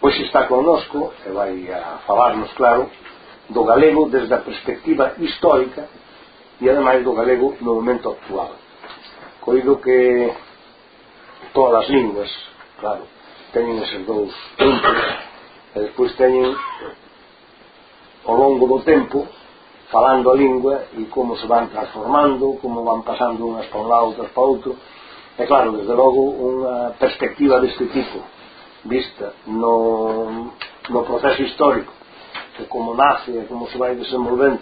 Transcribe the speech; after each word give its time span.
Pois 0.00 0.14
está 0.20 0.46
connosco, 0.46 1.12
e 1.24 1.30
vai 1.30 1.72
a 1.72 2.04
falarnos 2.06 2.52
claro, 2.52 2.90
do 3.48 3.64
galego 3.64 4.08
desde 4.08 4.34
a 4.34 4.44
perspectiva 4.44 5.14
histórica 5.18 5.88
e 6.60 6.68
ademais 6.68 7.02
do 7.04 7.12
galego 7.14 7.56
no 7.60 7.74
momento 7.74 8.10
actual. 8.10 8.52
Coido 9.40 9.78
que 9.78 10.32
todas 11.54 11.84
as 11.84 11.88
linguas, 11.88 12.30
claro, 12.80 13.08
teñen 13.52 13.80
eses 13.80 14.04
dous 14.04 14.34
puntos 14.58 14.98
e 15.76 15.78
despois 15.80 16.12
teñen 16.20 16.52
ao 18.26 18.36
longo 18.36 18.68
do 18.68 18.84
tempo 18.84 19.24
falando 19.88 20.28
a 20.28 20.36
lingua 20.36 20.92
e 20.98 21.06
como 21.06 21.38
se 21.38 21.46
van 21.46 21.70
transformando, 21.70 22.58
como 22.60 22.84
van 22.84 23.00
pasando 23.00 23.46
unhas 23.46 23.70
para 23.72 23.80
un 23.80 23.88
lado, 23.88 24.12
outras 24.12 24.28
para 24.34 24.44
outro. 24.44 24.76
É 25.38 25.46
claro, 25.46 25.72
desde 25.72 25.94
logo, 25.94 26.20
unha 26.20 26.92
perspectiva 27.00 27.62
deste 27.64 27.88
tipo 27.88 28.35
vista 28.86 29.32
no, 29.46 30.52
no 30.88 31.04
proceso 31.04 31.42
histórico 31.42 31.92
de 32.58 32.64
como 32.66 32.94
nace 32.94 33.30
e 33.30 33.46
como 33.46 33.68
se 33.68 33.76
vai 33.78 33.94
desenvolvendo 33.94 34.60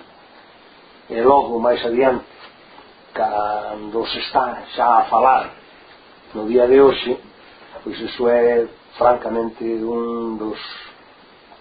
e 1.11 1.21
logo 1.21 1.61
máis 1.61 1.85
adiante 1.85 2.25
cando 3.13 4.07
se 4.07 4.19
está 4.19 4.63
xa 4.75 4.99
a 4.99 5.05
falar 5.05 5.51
no 6.35 6.47
día 6.47 6.67
de 6.67 6.81
hoxe 6.81 7.19
pois 7.85 8.01
iso 8.01 8.29
é 8.29 8.67
francamente 8.99 9.65
un 9.65 10.39
dos, 10.39 10.59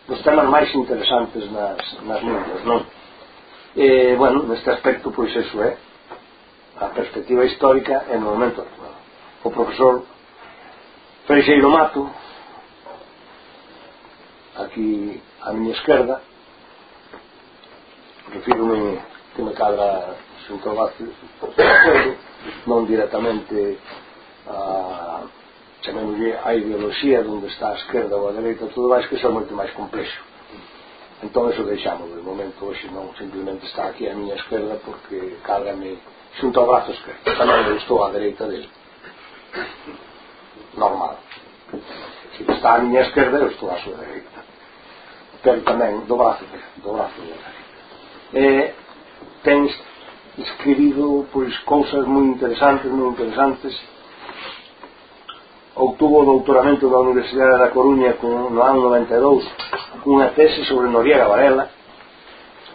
dos 0.07 0.21
temas 0.23 0.49
máis 0.49 0.73
interesantes 0.73 1.51
nas, 1.51 1.81
nas 2.03 2.21
linguas 2.23 2.63
non? 2.65 2.81
e 3.75 4.15
bueno, 4.15 4.43
neste 4.43 4.69
aspecto 4.71 5.11
pois 5.11 5.35
iso 5.35 5.61
é 5.61 5.77
a 6.79 6.87
perspectiva 6.89 7.45
histórica 7.45 8.05
en 8.09 8.23
o 8.23 8.33
momento 8.33 8.61
actual 8.61 8.95
o 9.43 9.49
profesor 9.51 10.05
Freixeiro 11.27 11.69
Mato 11.69 12.09
aquí 14.57 15.21
á 15.41 15.51
miña 15.53 15.73
esquerda 15.73 16.21
refírome 18.33 18.99
que 19.35 19.41
me 19.41 19.53
cadra 19.53 20.15
xunto 20.47 20.69
ao 20.69 20.89
non 22.69 22.85
directamente 22.85 23.77
a 24.47 25.23
chamémolle 25.81 26.37
a 26.43 26.53
ideoloxía 26.53 27.21
onde 27.21 27.47
está 27.47 27.71
a 27.71 27.79
esquerda 27.81 28.15
ou 28.15 28.29
a 28.29 28.31
dereita 28.31 28.67
tudo 28.67 28.89
máis 28.89 29.07
que 29.07 29.17
xa 29.17 29.29
moito 29.29 29.55
máis 29.55 29.71
complexo. 29.73 30.21
Entón 31.23 31.51
eso 31.51 31.63
deixamos 31.63 32.11
de 32.11 32.21
momento 32.21 32.67
hoxe 32.67 32.87
non 32.91 33.15
simplemente 33.15 33.65
está 33.65 33.87
aquí 33.87 34.07
a 34.07 34.15
miña 34.15 34.35
esquerda 34.35 34.75
porque 34.85 35.39
cádrame 35.43 35.97
xunto 36.39 36.59
ao 36.59 36.67
brazo 36.67 36.91
esquerdo 36.91 37.23
tamén 37.39 37.77
estou 37.79 38.03
á 38.03 38.11
dereita 38.11 38.43
dele 38.47 38.69
normal. 40.75 41.15
Se 42.37 42.43
está 42.43 42.75
a 42.75 42.83
miña 42.83 43.01
esquerda 43.07 43.39
eu 43.39 43.49
estou 43.51 43.71
á 43.71 43.77
súa 43.83 43.97
dereita 44.03 44.32
certamen 45.43 46.07
do 46.07 46.15
brazo, 46.15 46.45
do 46.83 46.93
brazo 46.93 47.21
eh, 48.33 48.73
tens 49.43 49.71
escribido 50.37 51.27
pois 51.31 51.55
cousas 51.59 52.05
moi 52.07 52.25
interesantes, 52.25 52.91
moi 52.91 53.09
interesantes. 53.09 53.73
Obtuvo 55.75 56.21
o 56.21 56.25
doutoramento 56.25 56.89
da 56.89 56.99
Universidade 56.99 57.57
da 57.57 57.69
Coruña 57.69 58.15
no 58.21 58.61
ano 58.61 58.81
92 58.81 59.45
cunha 60.03 60.29
tese 60.29 60.65
sobre 60.65 60.89
Noriega 60.89 61.27
Varela 61.27 61.69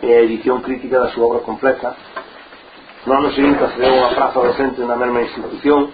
e 0.03 0.12
a 0.12 0.22
edición 0.22 0.62
crítica 0.62 0.98
da 0.98 1.10
súa 1.10 1.27
obra 1.27 1.41
completa. 1.41 1.94
No 3.06 3.14
ano 3.14 3.32
seguinte 3.32 3.62
accedeu 3.62 3.94
a 3.94 3.98
unha 3.98 4.14
praza 4.14 4.41
docente 4.41 4.80
na 4.82 4.97
mesma 4.97 5.22
institución 5.22 5.91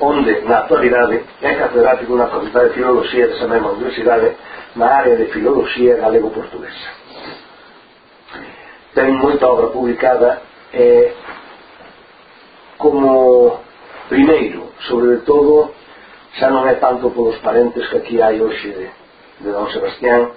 onde 0.00 0.40
na 0.42 0.58
actualidade 0.58 1.24
é 1.42 1.54
catedrático 1.54 2.14
na 2.14 2.28
Facultade 2.28 2.68
de 2.68 2.74
Filoloxía 2.74 3.26
desa 3.26 3.46
mesma 3.48 3.72
universidade 3.72 4.36
na 4.76 4.86
área 4.86 5.16
de 5.16 5.26
Filoloxía 5.26 5.96
galego-portuguesa. 5.96 6.88
Ten 8.94 9.14
moita 9.18 9.46
obra 9.46 9.68
publicada 9.68 10.42
eh, 10.72 11.12
como 12.78 13.60
primeiro, 14.08 14.70
sobre 14.88 15.18
todo, 15.26 15.74
xa 16.38 16.48
non 16.50 16.62
é 16.70 16.78
tanto 16.78 17.10
polos 17.10 17.36
parentes 17.42 17.82
que 17.90 17.98
aquí 17.98 18.16
hai 18.22 18.38
hoxe 18.38 18.70
de, 18.70 18.86
de 19.42 19.50
Don 19.50 19.66
Sebastián, 19.74 20.30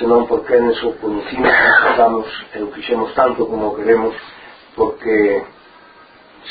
senón 0.00 0.26
porque 0.26 0.56
en 0.56 0.72
o 0.72 0.90
conocimos, 0.96 1.52
nos 1.52 1.78
tratamos 1.84 2.26
e 2.56 2.58
o 2.64 2.72
quixemos 2.72 3.12
tanto 3.14 3.46
como 3.46 3.76
queremos, 3.76 4.16
porque 4.74 5.44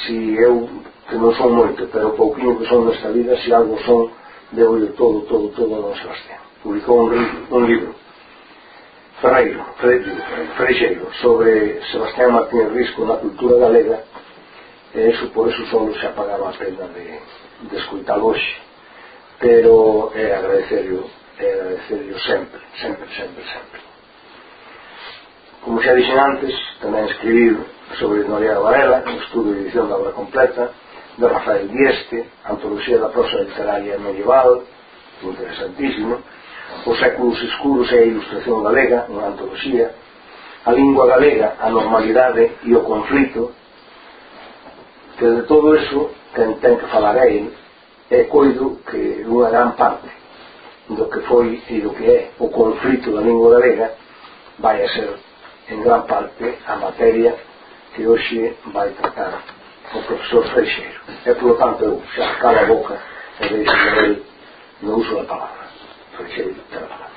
si 0.02 0.36
eu, 0.36 0.70
que 1.10 1.16
non 1.16 1.34
son 1.38 1.54
moito, 1.54 1.86
pero 1.94 2.18
pouquinho 2.18 2.58
que 2.58 2.66
son 2.66 2.90
nesta 2.90 3.14
vida, 3.14 3.38
si 3.38 3.54
algo 3.54 3.78
son, 3.86 4.10
debo 4.52 4.82
de 4.82 4.90
todo, 4.98 5.22
todo, 5.30 5.50
todo 5.54 5.72
a 5.76 5.82
Don 5.86 5.96
Sebastián. 5.96 6.42
Publicou 6.64 7.06
un, 7.06 7.12
libro, 7.14 7.40
un 7.52 7.64
libro, 7.68 7.92
Ferreiro, 9.22 9.62
Freixeiro, 10.58 11.08
sobre 11.22 11.82
Sebastián 11.92 12.34
Martínez 12.34 12.72
Risco 12.74 13.06
na 13.06 13.22
cultura 13.22 13.60
galega, 13.60 14.04
e 14.94 15.10
eso, 15.10 15.30
por 15.30 15.50
eso 15.50 15.66
só 15.68 15.86
se 15.94 16.06
apagaba 16.06 16.50
a 16.50 16.54
pena 16.54 16.88
de, 16.94 17.20
de 17.70 17.78
escutar 17.78 18.20
hoxe. 18.20 18.56
Pero 19.40 20.12
eh, 20.16 20.30
é 20.30 20.36
agradecerlo, 20.36 21.10
é 21.40 21.46
eh, 21.46 21.54
agradecerlo 21.54 22.20
sempre, 22.20 22.62
sempre, 22.80 23.08
sempre, 23.16 23.44
sempre. 23.44 23.83
Como 25.64 25.82
xa 25.82 25.96
dixen 25.96 26.20
antes, 26.20 26.52
tamén 26.84 27.08
escribir 27.08 27.56
sobre 27.96 28.28
Noriega 28.28 28.60
Varela, 28.60 29.00
un 29.08 29.16
estudo 29.24 29.56
e 29.56 29.64
edición 29.64 29.88
da 29.88 29.96
obra 29.96 30.12
completa, 30.12 30.76
de 31.16 31.26
Rafael 31.28 31.72
Dieste, 31.72 32.28
antología 32.44 33.00
da 33.00 33.08
prosa 33.16 33.48
literaria 33.48 33.96
medieval, 33.98 34.68
interesantísimo, 35.24 36.20
Os 36.86 37.00
séculos 37.00 37.42
escuros 37.42 37.88
e 37.92 37.96
a 37.96 38.08
ilustración 38.12 38.60
galega, 38.60 39.08
unha 39.08 39.32
antología, 39.32 39.96
a 40.68 40.72
lingua 40.76 41.08
galega, 41.08 41.56
a 41.62 41.70
normalidade 41.70 42.60
e 42.68 42.76
o 42.76 42.84
conflito, 42.84 43.56
que 45.16 45.28
de 45.28 45.44
todo 45.48 45.76
eso 45.80 46.12
ten, 46.36 46.60
ten 46.60 46.76
que 46.76 46.92
falar 46.92 47.16
a 47.16 47.24
él, 47.30 47.56
é 48.12 48.28
coido 48.28 48.84
que 48.84 49.24
unha 49.24 49.48
gran 49.48 49.80
parte 49.80 50.12
do 50.92 51.08
que 51.08 51.24
foi 51.24 51.64
e 51.72 51.80
do 51.80 51.96
que 51.96 52.04
é 52.04 52.20
o 52.40 52.52
conflito 52.52 53.16
da 53.16 53.24
lingua 53.24 53.56
galega 53.56 53.96
vai 54.60 54.84
a 54.84 54.90
ser 54.92 55.16
en 55.70 55.82
gran 55.82 56.06
parte 56.06 56.58
a 56.68 56.76
materia 56.76 57.36
que 57.96 58.08
hoxe 58.08 58.58
vai 58.74 58.90
tratar 58.92 59.44
o 59.94 60.02
profesor 60.02 60.44
Freixeiro. 60.50 61.00
E, 61.26 61.34
polo 61.36 61.56
tanto, 61.56 61.86
eu 61.86 62.02
xa 62.16 62.36
cala 62.42 62.62
a 62.62 62.66
boca 62.66 62.98
e 63.40 63.48
deixo 63.48 63.74
de 63.74 64.00
ele 64.00 64.24
no 64.82 64.98
uso 64.98 65.16
da 65.16 65.24
palabra. 65.24 65.64
Freixeiro, 66.18 66.56
te 66.70 66.76
la 66.76 66.88
palabra. 66.88 67.14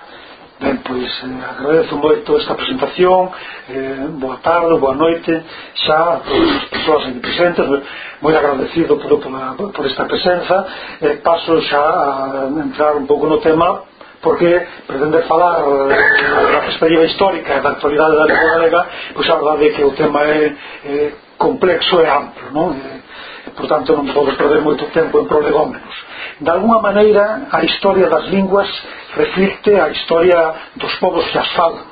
Ben, 0.58 0.76
pois 0.78 1.04
eh, 1.04 1.44
agradezo 1.50 1.96
moito 1.96 2.36
esta 2.38 2.54
presentación 2.54 3.30
eh, 3.68 4.08
boa 4.12 4.38
tarde, 4.38 4.78
boa 4.78 4.94
noite 4.94 5.44
xa 5.84 6.14
as 6.16 6.64
persoas 6.70 7.08
aquí 7.08 7.20
presentes 7.20 7.66
eh, 7.66 7.82
moi 8.22 8.34
agradecido 8.34 8.96
por, 8.96 9.20
por, 9.20 9.72
por 9.72 9.84
esta 9.84 10.06
presenza 10.06 10.66
eh, 11.02 11.20
paso 11.20 11.60
xa 11.60 11.76
a 11.76 12.48
entrar 12.64 12.96
un 12.96 13.06
pouco 13.06 13.26
no 13.26 13.36
tema 13.36 13.84
porque 14.26 14.66
pretender 14.88 15.22
falar 15.30 15.62
eh, 15.62 16.52
da 16.52 16.60
perspectiva 16.66 17.04
histórica 17.04 17.58
e 17.58 17.60
da 17.60 17.70
actualidade 17.78 18.16
da 18.16 18.26
lingua 18.26 18.50
galega 18.58 18.86
pois 19.14 19.30
a 19.30 19.36
verdade 19.36 19.68
é 19.68 19.70
que 19.70 19.84
o 19.84 19.92
tema 19.92 20.20
é, 20.24 20.52
é 20.84 21.12
complexo 21.38 22.00
e 22.02 22.06
amplo 22.10 22.50
non? 22.50 22.74
E, 22.74 23.50
por 23.54 23.70
tanto 23.70 23.94
non 23.94 24.10
podemos 24.10 24.34
perder 24.34 24.66
moito 24.66 24.90
tempo 24.90 25.22
en 25.22 25.30
prolegómenos. 25.30 25.94
De 26.42 26.50
alguna 26.50 26.82
maneira 26.82 27.46
a 27.54 27.62
historia 27.62 28.10
das 28.10 28.26
linguas 28.34 28.66
reflicte 29.14 29.78
a 29.78 29.94
historia 29.94 30.74
dos 30.74 30.90
povos 30.98 31.22
que 31.30 31.38
as 31.38 31.50
falan 31.54 31.86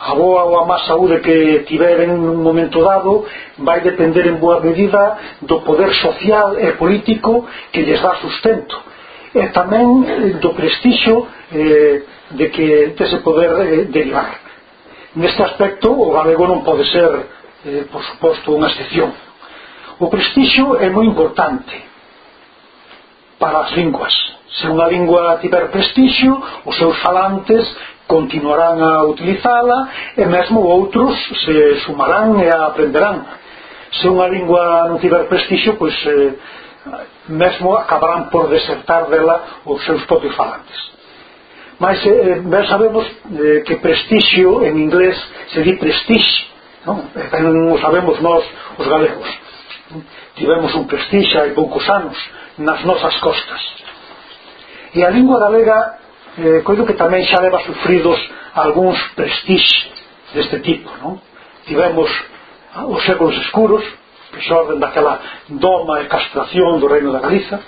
a 0.00 0.14
boa 0.14 0.44
ou 0.44 0.54
a 0.62 0.64
má 0.70 0.78
saúde 0.86 1.18
que 1.18 1.66
tiveren 1.66 2.14
nun 2.14 2.46
momento 2.46 2.78
dado 2.78 3.26
vai 3.58 3.82
depender 3.82 4.30
en 4.30 4.38
boa 4.38 4.62
medida 4.62 5.18
do 5.42 5.66
poder 5.66 5.90
social 5.98 6.54
e 6.62 6.78
político 6.78 7.44
que 7.74 7.82
lles 7.82 8.00
dá 8.00 8.14
sustento 8.22 8.78
e 9.34 9.46
tamén 9.54 9.86
eh, 10.06 10.42
do 10.42 10.50
prestixio 10.58 11.26
eh, 11.54 12.02
de 12.34 12.46
que 12.50 12.94
dese 12.98 13.22
poder 13.22 13.50
eh, 13.62 13.84
derivar. 13.86 14.42
Neste 15.14 15.42
aspecto, 15.42 15.90
o 15.90 16.10
galego 16.10 16.46
non 16.46 16.62
pode 16.66 16.86
ser, 16.90 17.10
eh, 17.66 17.86
por 17.90 18.02
suposto, 18.02 18.54
unha 18.54 18.70
excepción. 18.70 19.14
O 20.02 20.10
prestixio 20.10 20.78
é 20.78 20.90
moi 20.90 21.06
importante 21.06 21.74
para 23.38 23.66
as 23.66 23.70
linguas. 23.78 24.14
Se 24.58 24.66
unha 24.66 24.90
lingua 24.90 25.38
tiver 25.38 25.70
prestixio, 25.70 26.34
os 26.66 26.74
seus 26.74 26.98
falantes 26.98 27.62
continuarán 28.10 28.82
a 28.82 29.06
utilizala 29.06 29.88
e 30.18 30.26
mesmo 30.26 30.58
outros 30.58 31.14
se 31.46 31.86
sumarán 31.86 32.34
e 32.42 32.50
a 32.50 32.74
aprenderán. 32.74 33.22
Se 33.94 34.10
unha 34.10 34.26
lingua 34.26 34.90
non 34.90 34.98
tiver 34.98 35.30
prestixio, 35.30 35.78
pois 35.78 35.94
eh, 36.06 36.34
mesmo 37.28 37.76
acabarán 37.76 38.30
por 38.30 38.48
desertar 38.48 39.08
dela 39.08 39.60
os 39.64 39.84
seus 39.84 40.04
propios 40.06 40.34
falantes 40.34 40.78
mas 41.78 42.04
eh, 42.04 42.10
eh 42.10 42.40
ben 42.40 42.64
sabemos 42.66 43.04
eh, 43.04 43.62
que 43.66 43.76
prestixio 43.76 44.62
en 44.64 44.78
inglés 44.78 45.16
se 45.52 45.60
di 45.62 45.76
prestige 45.76 46.48
non? 46.86 47.08
Eh, 47.16 47.28
ben, 47.28 47.44
non 47.44 47.76
sabemos 47.80 48.16
nós 48.20 48.44
os 48.80 48.86
galegos 48.88 49.28
tivemos 50.36 50.72
un 50.74 50.88
prestige 50.88 51.36
hai 51.36 51.52
poucos 51.52 51.84
anos 51.88 52.16
nas 52.56 52.80
nosas 52.84 53.16
costas 53.20 53.60
e 54.96 55.04
a 55.04 55.10
lingua 55.12 55.36
galega 55.36 56.00
eh, 56.40 56.60
coido 56.64 56.88
que 56.88 56.96
tamén 56.96 57.28
xa 57.28 57.44
leva 57.44 57.60
sufridos 57.60 58.16
algúns 58.56 58.96
prestixe 59.12 59.92
deste 60.32 60.64
tipo 60.64 60.88
non? 61.04 61.20
tivemos 61.68 62.08
ah, 62.72 62.88
os 62.88 63.04
séculos 63.04 63.36
escuros 63.36 63.84
que 64.32 64.40
xorden 64.40 64.78
daquela 64.78 65.20
doma 65.48 66.00
e 66.02 66.06
castración 66.06 66.78
do 66.80 66.86
reino 66.86 67.12
da 67.12 67.20
Galiza 67.20 67.60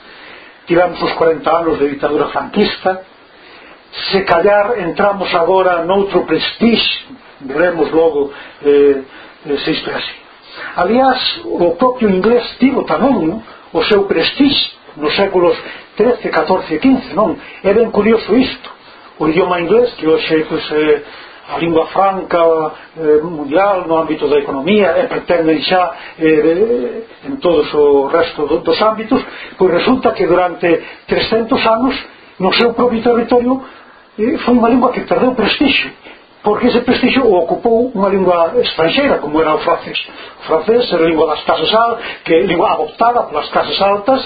tivemos 0.66 1.00
os 1.02 1.12
40 1.12 1.50
anos 1.50 1.78
de 1.78 1.88
ditadura 1.88 2.28
franquista 2.28 3.02
se 4.12 4.24
callar 4.24 4.78
entramos 4.78 5.34
agora 5.34 5.84
noutro 5.84 6.24
prestige 6.24 7.04
veremos 7.40 7.90
logo 7.90 8.32
eh, 8.64 9.02
eh, 9.46 9.58
se 9.58 9.70
isto 9.72 9.90
é 9.90 9.94
así 9.94 10.14
aliás, 10.76 11.40
o 11.44 11.74
propio 11.76 12.08
inglés 12.08 12.44
tivo 12.58 12.84
tamén 12.84 13.12
non? 13.12 13.42
o 13.72 13.80
seu 13.84 14.04
prestige 14.04 14.72
nos 14.96 15.16
séculos 15.16 15.56
13, 15.96 16.28
14 16.28 16.74
e 16.74 16.78
15 16.78 17.14
non? 17.14 17.36
é 17.64 17.72
ben 17.74 17.90
curioso 17.90 18.32
isto 18.36 18.70
o 19.18 19.28
idioma 19.28 19.60
inglés 19.60 19.92
que 19.98 20.06
hoxe 20.06 20.46
pues, 20.48 20.64
eh, 20.72 21.02
a 21.48 21.58
lingua 21.58 21.86
franca 21.86 22.38
eh, 22.96 23.20
mundial 23.22 23.84
no 23.86 23.98
ámbito 23.98 24.28
da 24.28 24.38
economía 24.38 24.94
e 24.98 25.06
pretenden 25.08 25.58
xa 25.62 25.90
eh, 26.18 26.26
eh 26.26 27.28
en 27.28 27.36
todos 27.38 27.66
o 27.74 28.08
resto 28.08 28.46
dos 28.46 28.78
ámbitos 28.82 29.20
pois 29.58 29.70
resulta 29.70 30.12
que 30.12 30.26
durante 30.26 30.68
300 31.06 31.66
anos 31.66 31.94
no 32.38 32.52
seu 32.52 32.74
propio 32.74 33.02
territorio 33.02 33.62
eh, 34.18 34.38
foi 34.38 34.54
unha 34.54 34.70
lingua 34.70 34.92
que 34.92 35.02
perdeu 35.02 35.34
prestixio 35.34 35.90
porque 36.42 36.66
ese 36.66 36.80
prestixio 36.80 37.24
o 37.24 37.38
ocupou 37.38 37.92
unha 37.94 38.10
lingua 38.10 38.58
estranxeira 38.58 39.18
como 39.18 39.40
era 39.40 39.54
o 39.54 39.62
francés. 39.62 39.98
O 40.40 40.42
francés 40.50 40.92
era 40.92 41.04
a 41.04 41.08
lingua 41.08 41.26
das 41.26 41.42
casas 41.44 41.72
altas 41.72 42.02
que 42.24 42.34
lingua 42.42 42.72
adoptada 42.72 43.22
polas 43.30 43.48
casas 43.50 43.78
altas 43.80 44.20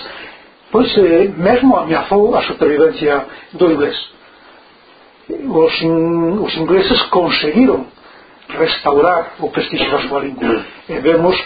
pois 0.72 0.88
eh, 0.96 1.28
mesmo 1.36 1.76
ameazou 1.76 2.34
a 2.34 2.42
supervivencia 2.42 3.24
do 3.52 3.70
inglés 3.70 4.15
os, 5.28 5.74
os 6.46 6.56
ingleses 6.56 7.02
conseguiron 7.10 7.86
restaurar 8.48 9.34
o 9.40 9.50
prestigio 9.50 9.90
da 9.90 10.00
súa 10.06 10.20
lingua. 10.20 10.46
Mm. 10.46 10.64
E 10.88 11.00
vemos 11.00 11.36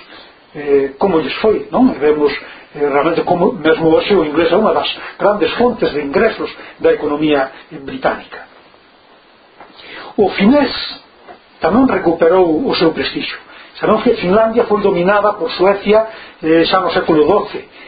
eh, 0.54 0.90
como 0.98 1.20
lles 1.20 1.34
foi 1.40 1.68
non? 1.70 1.94
e 1.94 1.98
vemos 1.98 2.32
eh, 2.76 2.88
realmente 2.88 3.22
como 3.22 3.52
mesmo 3.52 3.88
hoxe 3.90 4.14
o 4.14 4.24
inglés 4.24 4.52
é 4.52 4.56
unha 4.56 4.74
das 4.74 4.88
grandes 5.18 5.50
fontes 5.56 5.92
de 5.92 6.00
ingresos 6.02 6.50
da 6.78 6.92
economía 6.92 7.50
británica. 7.70 8.44
O 10.16 10.28
finés 10.36 10.72
tamén 11.60 11.88
recuperou 11.88 12.68
o 12.68 12.74
seu 12.76 12.92
prestigio. 12.92 13.38
Sabemos 13.80 14.04
que 14.04 14.20
Finlandia 14.20 14.68
foi 14.68 14.82
dominada 14.82 15.32
por 15.40 15.48
Suecia 15.56 16.04
eh, 16.42 16.68
xa 16.68 16.84
no 16.84 16.92
século 16.92 17.24
XII 17.24 17.80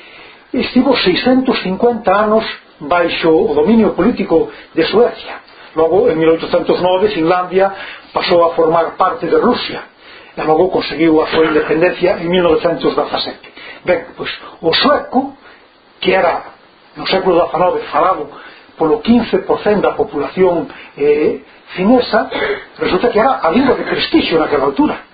estivo 0.53 0.95
650 0.97 2.13
anos 2.13 2.45
baixo 2.81 3.31
o 3.31 3.55
dominio 3.55 3.95
político 3.95 4.51
de 4.75 4.85
Suecia. 4.85 5.42
Logo, 5.75 6.11
en 6.11 6.19
1809, 6.19 7.09
Finlandia 7.09 7.73
pasou 8.13 8.45
a 8.45 8.55
formar 8.55 8.97
parte 8.97 9.27
de 9.27 9.39
Rusia 9.39 9.83
e 10.37 10.43
logo 10.43 10.71
conseguiu 10.71 11.21
a 11.21 11.27
súa 11.29 11.47
independencia 11.47 12.17
en 12.21 12.29
1917. 12.29 13.85
Ben, 13.85 14.13
pois, 14.17 14.33
o 14.61 14.73
sueco, 14.73 15.37
que 16.01 16.13
era 16.13 16.53
no 16.97 17.07
século 17.07 17.49
XIX 17.49 17.85
falado 17.89 18.29
polo 18.77 19.01
15% 19.01 19.81
da 19.81 19.93
populación 19.93 20.69
eh, 20.97 21.45
finesa, 21.77 22.29
resulta 22.79 23.09
que 23.09 23.21
era 23.21 23.41
a 23.41 23.49
lingua 23.51 23.77
de 23.77 23.85
prestigio 23.85 24.41
naquela 24.41 24.65
altura. 24.65 25.13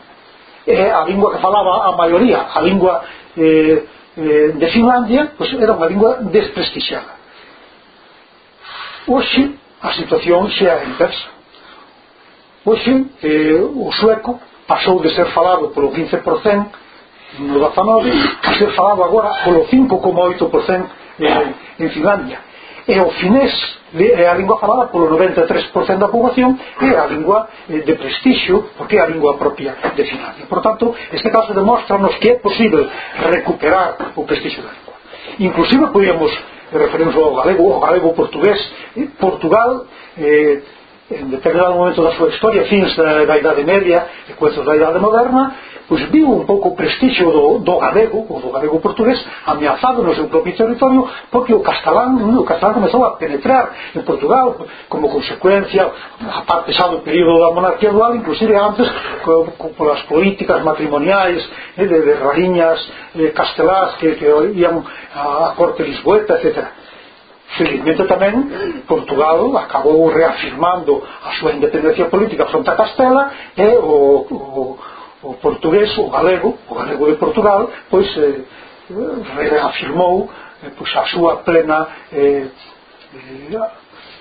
eh, 0.68 0.90
a 0.90 1.04
lingua 1.04 1.32
que 1.32 1.38
falaba 1.38 1.88
a 1.88 1.92
maioría, 1.96 2.48
a 2.52 2.60
lingua 2.60 3.02
eh, 3.36 3.86
eh, 4.16 4.52
de 4.54 4.68
Finlandia, 4.68 5.32
pois 5.36 5.48
era 5.54 5.72
unha 5.72 5.88
lingua 5.88 6.20
desprestixiada. 6.28 7.16
Hoxe, 9.08 9.56
a 9.82 9.92
situación 9.92 10.50
xa 10.50 10.84
inversa. 10.84 11.28
Pois 12.64 12.82
eh, 12.86 13.60
o 13.62 13.90
sueco 13.92 14.40
pasou 14.66 15.00
de 15.00 15.10
ser 15.14 15.26
falado 15.26 15.68
polo 15.70 15.90
15% 15.92 16.66
no 17.38 17.58
19 17.60 18.12
a 18.42 18.52
ser 18.54 18.70
falado 18.72 19.04
agora 19.04 19.30
polo 19.44 19.66
5,8% 19.66 20.86
eh, 21.20 21.54
en 21.78 21.90
Finlandia. 21.90 22.38
E 22.86 22.98
o 23.00 23.10
finés 23.10 23.52
é 23.94 24.28
a 24.28 24.34
lingua 24.34 24.58
falada 24.58 24.88
polo 24.88 25.08
93% 25.16 25.98
da 25.98 26.08
poboación 26.08 26.58
e 26.80 26.94
a 26.96 27.06
lingua 27.06 27.48
eh, 27.68 27.80
de 27.80 27.94
prestixio 27.94 28.70
porque 28.76 28.96
é 28.96 29.00
a 29.00 29.06
lingua 29.06 29.36
propia 29.36 29.76
de 29.94 30.04
Finlandia. 30.04 30.46
Por 30.46 30.60
tanto, 30.60 30.94
este 31.12 31.30
caso 31.30 31.54
demostra 31.54 31.96
que 32.20 32.30
é 32.30 32.34
posible 32.38 32.88
recuperar 33.30 34.12
o 34.16 34.24
prestixio 34.24 34.62
da 34.62 34.70
lingua. 34.70 34.94
Inclusive 35.38 35.86
podíamos 35.88 36.32
referimos 36.72 37.14
ao 37.16 37.34
galego, 37.34 37.72
ao 37.72 37.80
galego 37.80 38.12
portugués. 38.14 38.58
Portugal 39.18 39.86
eh, 40.18 40.62
en 41.10 41.30
determinado 41.30 41.74
momento 41.74 42.02
da 42.02 42.12
súa 42.12 42.28
historia 42.28 42.64
fins 42.64 42.94
da, 42.96 43.24
da 43.24 43.38
Idade 43.38 43.64
Media 43.64 44.06
e 44.28 44.32
coezos 44.34 44.64
da 44.64 44.76
Idade 44.76 44.98
Moderna 44.98 45.56
pois 45.88 46.02
viu 46.10 46.28
un 46.30 46.44
pouco 46.44 46.68
o 46.68 46.76
prestixio 46.76 47.32
do, 47.32 47.58
do 47.60 47.78
galego 47.78 48.26
ou 48.28 48.40
do 48.40 48.50
galego 48.50 48.78
portugués 48.78 49.18
ameazado 49.46 50.02
no 50.02 50.14
seu 50.14 50.28
propio 50.28 50.54
territorio 50.54 51.08
porque 51.32 51.54
o 51.54 51.60
castelán, 51.60 52.20
o 52.36 52.44
castelán 52.44 52.74
comezou 52.74 53.04
a 53.04 53.16
penetrar 53.16 53.72
en 53.96 54.02
Portugal 54.04 54.54
como 54.88 55.08
consecuencia 55.08 55.90
a 56.20 56.42
parte 56.42 56.72
xa 56.76 56.88
do 56.92 57.00
período 57.00 57.40
da 57.40 57.50
monarquía 57.56 57.90
dual 57.90 58.14
inclusive 58.14 58.54
antes 58.54 58.86
co, 59.24 59.48
co, 59.56 59.68
polas 59.72 60.02
políticas 60.04 60.62
matrimoniais 60.62 61.40
eh, 61.78 61.86
de, 61.86 61.98
de 62.04 62.14
rariñas 62.20 62.78
eh, 63.16 63.32
castelás 63.32 63.96
que, 63.96 64.14
que 64.20 64.28
ian 64.54 64.84
a, 65.14 65.48
a 65.48 65.54
corte 65.56 65.82
lisboeta, 65.82 66.36
etcétera. 66.36 66.70
Felizmente 67.56 68.04
tamén 68.04 68.84
Portugal 68.84 69.40
acabou 69.56 70.12
reafirmando 70.12 71.00
a 71.00 71.32
súa 71.40 71.56
independencia 71.56 72.04
política 72.12 72.44
fronte 72.44 72.68
a 72.68 72.76
Castela 72.76 73.32
e 73.56 73.68
o, 73.80 74.28
o, 74.28 74.76
o 75.22 75.34
portugués, 75.34 75.96
o 75.98 76.10
galego, 76.10 76.58
o 76.68 76.74
galego 76.74 77.06
de 77.06 77.16
Portugal, 77.16 77.70
pois 77.90 78.06
eh, 78.16 78.44
reafirmou 79.36 80.30
eh, 80.62 80.70
pois 80.76 80.94
a 80.96 81.04
súa 81.06 81.36
plena 81.42 81.88
eh, 82.12 82.46
eh, 83.14 83.70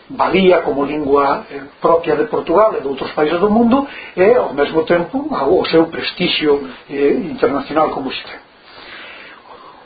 valía 0.10 0.62
como 0.62 0.86
lingua 0.86 1.46
eh, 1.52 1.62
propia 1.82 2.16
de 2.16 2.26
Portugal 2.26 2.76
e 2.78 2.82
de 2.82 2.88
outros 2.88 3.12
países 3.12 3.40
do 3.40 3.50
mundo 3.50 3.88
e 4.16 4.34
ao 4.36 4.54
mesmo 4.54 4.84
tempo 4.84 5.28
o 5.30 5.66
seu 5.66 5.88
prestixio 5.88 6.68
eh, 6.90 7.14
internacional 7.30 7.90
como 7.92 8.12
se 8.12 8.24
ten. 8.24 8.40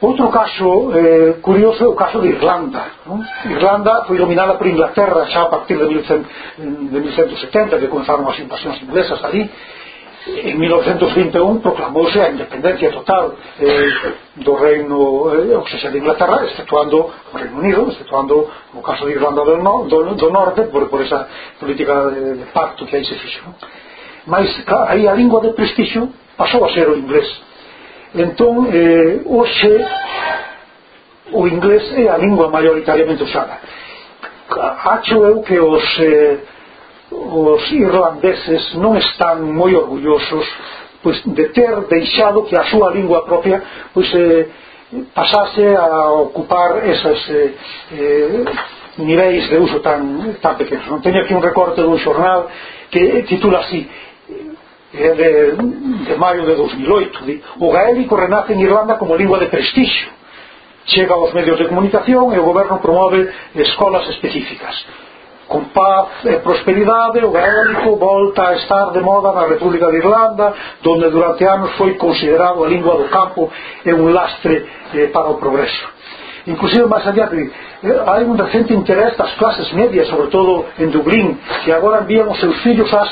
Outro 0.02 0.30
caso 0.30 0.92
eh, 0.98 1.38
curioso 1.42 1.86
é 1.86 1.88
o 1.88 1.94
caso 1.94 2.20
de 2.22 2.30
Irlanda. 2.30 3.06
Non? 3.06 3.22
Irlanda 3.46 4.06
foi 4.10 4.18
dominada 4.18 4.58
por 4.58 4.66
Inglaterra 4.66 5.30
xa 5.30 5.46
a 5.46 5.50
partir 5.50 5.78
de, 5.78 5.86
1100, 5.86 6.90
de 6.90 7.00
1170 7.00 7.78
que 7.78 7.88
comenzaron 7.88 8.26
as 8.26 8.38
invasións 8.40 8.82
inglesas 8.82 9.22
ali, 9.22 9.46
en 10.28 10.60
1921 10.60 11.62
proclamouse 11.62 12.20
a 12.22 12.30
independencia 12.30 12.92
total 12.92 13.36
eh, 13.60 14.14
do 14.36 14.54
reino 14.54 15.34
eh, 15.34 15.58
ou 15.58 15.66
seja, 15.68 15.90
de 15.90 15.98
Inglaterra 15.98 16.46
exceptuando 16.46 17.10
o 17.34 17.38
Reino 17.38 17.58
Unido 17.58 17.90
exceptuando 17.90 18.48
o 18.74 18.82
caso 18.82 19.06
de 19.06 19.14
Irlanda 19.14 19.44
do, 19.44 19.58
no, 19.58 19.86
do, 19.86 20.16
do 20.16 20.30
Norte 20.30 20.62
por, 20.64 20.88
por 20.90 21.02
esa 21.02 21.28
política 21.60 22.12
de, 22.12 22.38
de 22.38 22.46
pacto 22.52 22.86
que 22.86 22.96
aí 22.96 23.06
se 23.06 23.16
fixo 23.16 23.42
non? 23.46 23.56
mas 24.28 24.48
aí 24.90 25.08
a 25.08 25.14
lingua 25.14 25.42
de 25.42 25.54
prestixo 25.54 26.10
pasou 26.38 26.64
a 26.66 26.70
ser 26.70 26.88
o 26.88 26.96
inglés 26.96 27.28
entón 28.14 28.70
eh, 28.70 29.22
hoxe 29.26 29.74
o 31.34 31.48
inglés 31.48 31.82
é 31.98 32.10
a 32.10 32.18
lingua 32.18 32.50
maioritariamente 32.50 33.24
usada 33.24 33.58
acho 34.86 35.18
eu 35.26 35.42
que 35.42 35.58
os 35.58 36.00
eh, 36.00 36.38
os 37.12 37.72
irlandeses 37.72 38.74
non 38.80 38.96
están 38.96 39.44
moi 39.52 39.76
orgullosos 39.76 40.48
pois, 41.04 41.20
de 41.26 41.46
ter 41.52 41.76
deixado 41.92 42.48
que 42.48 42.56
a 42.56 42.64
súa 42.72 42.92
lingua 42.96 43.26
propia 43.28 43.62
pois, 43.94 44.08
eh, 44.16 44.48
pasase 45.14 45.76
a 45.76 46.10
ocupar 46.10 46.88
esas 46.88 47.20
eh, 47.30 47.56
eh, 47.92 48.44
niveis 48.98 49.50
de 49.50 49.58
uso 49.58 49.80
tan, 49.80 50.36
tan 50.42 50.56
pequenos. 50.56 50.88
Non 50.88 51.04
teño 51.04 51.24
aquí 51.24 51.36
un 51.36 51.44
recorte 51.44 51.84
dun 51.84 52.00
xornal 52.00 52.48
que 52.92 53.24
titula 53.28 53.64
así 53.64 53.88
eh, 54.92 55.12
de, 55.16 55.30
de 56.08 56.16
maio 56.16 56.44
de 56.48 56.56
2008 56.56 57.28
di, 57.28 57.40
o 57.60 57.72
gaélico 57.72 58.16
renace 58.16 58.56
en 58.56 58.60
Irlanda 58.60 59.00
como 59.00 59.16
lingua 59.16 59.40
de 59.40 59.48
prestixio 59.48 60.12
chega 60.88 61.16
aos 61.16 61.32
medios 61.34 61.60
de 61.60 61.68
comunicación 61.68 62.36
e 62.36 62.40
o 62.40 62.44
goberno 62.44 62.84
promove 62.84 63.32
escolas 63.56 64.04
específicas 64.10 64.76
con 65.52 65.66
paz 65.76 66.24
e 66.24 66.40
prosperidade, 66.40 67.20
o 67.20 67.32
gaélico 67.32 67.98
volta 67.98 68.48
a 68.48 68.56
estar 68.56 68.92
de 68.96 69.02
moda 69.02 69.34
na 69.34 69.46
República 69.46 69.92
de 69.92 69.98
Irlanda, 69.98 70.54
donde 70.82 71.10
durante 71.10 71.44
anos 71.44 71.72
foi 71.76 71.96
considerado 71.96 72.64
a 72.64 72.68
lingua 72.68 72.96
do 72.96 73.10
campo 73.10 73.52
e 73.84 73.92
un 73.92 74.14
lastre 74.14 74.66
eh, 74.96 75.08
para 75.08 75.28
o 75.28 75.36
progreso 75.36 75.86
inclusive 76.48 76.86
máis 76.88 77.06
allá 77.06 77.30
eh, 77.34 77.52
hai 78.08 78.24
un 78.24 78.38
recente 78.38 78.74
interés 78.74 79.16
das 79.18 79.36
clases 79.36 79.72
medias 79.74 80.08
sobre 80.08 80.28
todo 80.28 80.66
en 80.80 80.90
Dublín 80.90 81.38
que 81.64 81.72
agora 81.72 82.02
envían 82.02 82.30
os 82.30 82.40
seus 82.40 82.58
fillos 82.66 82.90
ás 82.94 83.10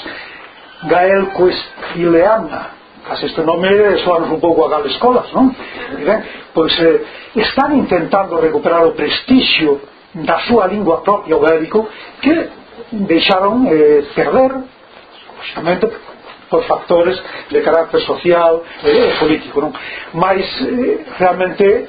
gaelcoes 0.89 1.57
e 1.95 2.05
leanda 2.05 2.79
Case 3.09 3.25
este 3.25 3.41
nome 3.41 3.69
soanos 4.05 4.29
un 4.29 4.39
pouco 4.39 4.65
a 4.65 4.69
galescolas 4.69 5.33
non? 5.33 5.49
E 5.97 6.03
ben, 6.05 6.19
pois 6.53 6.73
eh, 6.79 7.01
están 7.35 7.77
intentando 7.77 8.37
recuperar 8.37 8.85
o 8.85 8.93
prestixio 8.93 9.81
da 10.13 10.39
súa 10.39 10.67
lingua 10.67 11.01
propia 11.01 11.37
o 11.37 11.39
gaélico 11.39 11.87
que 12.21 12.49
deixaron 12.91 13.67
eh, 13.67 14.03
perder 14.15 14.51
justamente 15.37 15.87
por 16.49 16.63
factores 16.63 17.21
de 17.49 17.61
carácter 17.61 18.01
social 18.01 18.63
eh, 18.83 18.89
e 18.89 19.09
eh, 19.09 19.19
político 19.19 19.61
non? 19.61 19.71
mas 20.13 20.41
eh, 20.65 21.05
realmente 21.17 21.87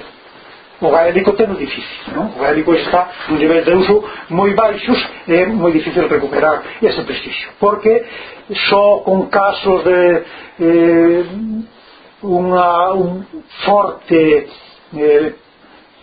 o 0.80 0.88
gaélico 0.90 1.32
ten 1.32 1.48
o 1.50 1.56
difícil 1.56 2.12
non? 2.12 2.36
o 2.36 2.44
gaélico 2.44 2.76
está 2.76 3.08
nun 3.32 3.40
nivel 3.40 3.64
de 3.64 3.72
uso 3.72 4.04
moi 4.28 4.52
baixos 4.52 5.00
e 5.24 5.40
eh, 5.40 5.46
moi 5.48 5.72
difícil 5.72 6.04
recuperar 6.04 6.60
ese 6.84 7.00
prestixio 7.08 7.56
porque 7.56 8.04
só 8.68 9.00
con 9.00 9.32
casos 9.32 9.80
de 9.84 10.00
eh, 10.60 11.24
unha, 12.20 12.92
un 12.92 13.24
forte 13.64 14.44
eh, 14.92 15.32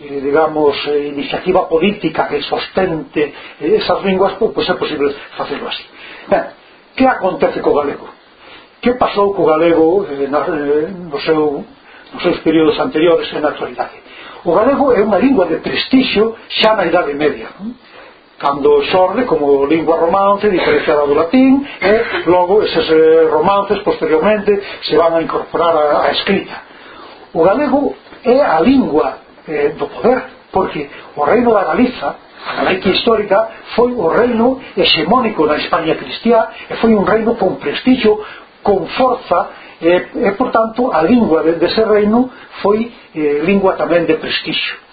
eh, 0.00 0.20
digamos, 0.22 0.76
eh, 0.88 1.08
iniciativa 1.08 1.68
política 1.68 2.28
que 2.28 2.42
sostente 2.42 3.34
eh, 3.60 3.76
esas 3.76 4.02
linguas, 4.04 4.34
pois 4.38 4.52
pues, 4.52 4.68
é 4.68 4.74
posible 4.74 5.14
facelo 5.36 5.68
así. 5.68 5.84
Ben, 6.28 6.44
que 6.94 7.06
acontece 7.06 7.60
co 7.60 7.74
galego? 7.74 8.08
Que 8.80 8.94
pasou 8.94 9.34
co 9.34 9.44
galego 9.44 10.06
eh, 10.06 10.28
na, 10.28 10.40
eh, 10.46 10.88
no 10.90 11.18
seu, 11.20 11.64
nos 12.14 12.22
seus 12.22 12.38
períodos 12.40 12.78
anteriores 12.78 13.26
e 13.32 13.38
na 13.40 13.50
actualidade? 13.50 13.98
O 14.44 14.54
galego 14.54 14.94
é 14.94 15.02
unha 15.02 15.18
lingua 15.18 15.46
de 15.50 15.58
prestixio 15.58 16.38
xa 16.48 16.78
na 16.78 16.86
Idade 16.86 17.14
Media. 17.14 17.50
Non? 17.58 17.74
cando 18.38 18.82
xorde 18.84 19.26
como 19.26 19.66
lingua 19.66 19.98
romance 19.98 20.48
diferenciada 20.48 21.06
do 21.06 21.14
latín 21.14 21.66
e 21.82 22.30
logo 22.30 22.62
eses 22.62 22.86
eh, 22.86 23.26
romances 23.26 23.82
posteriormente 23.82 24.62
se 24.86 24.94
van 24.94 25.18
a 25.18 25.22
incorporar 25.22 25.74
a, 25.74 26.06
a 26.06 26.10
escrita 26.14 26.62
o 27.34 27.42
galego 27.42 27.98
é 28.22 28.38
a 28.40 28.62
lingua 28.62 29.26
eh, 29.48 29.74
do 29.78 29.86
poder 29.88 30.22
porque 30.52 30.88
o 31.16 31.22
reino 31.24 31.52
da 31.52 31.64
Galiza 31.64 32.16
a 32.46 32.62
laica 32.62 32.88
histórica 32.88 33.48
foi 33.74 33.92
o 33.92 34.08
reino 34.08 34.60
hexemónico 34.76 35.46
na 35.46 35.56
España 35.56 35.94
cristiá 35.96 36.48
e 36.70 36.74
foi 36.76 36.94
un 36.94 37.04
reino 37.04 37.34
con 37.34 37.56
prestigio 37.56 38.20
con 38.62 38.86
forza 38.96 39.50
e, 39.80 40.06
e 40.14 40.30
por 40.32 40.50
tanto 40.50 40.92
a 40.92 41.02
lingua 41.02 41.42
dese 41.42 41.84
reino 41.84 42.30
foi 42.62 42.92
eh, 43.14 43.42
lingua 43.44 43.74
tamén 43.74 44.06
de 44.06 44.14
prestigio 44.16 44.87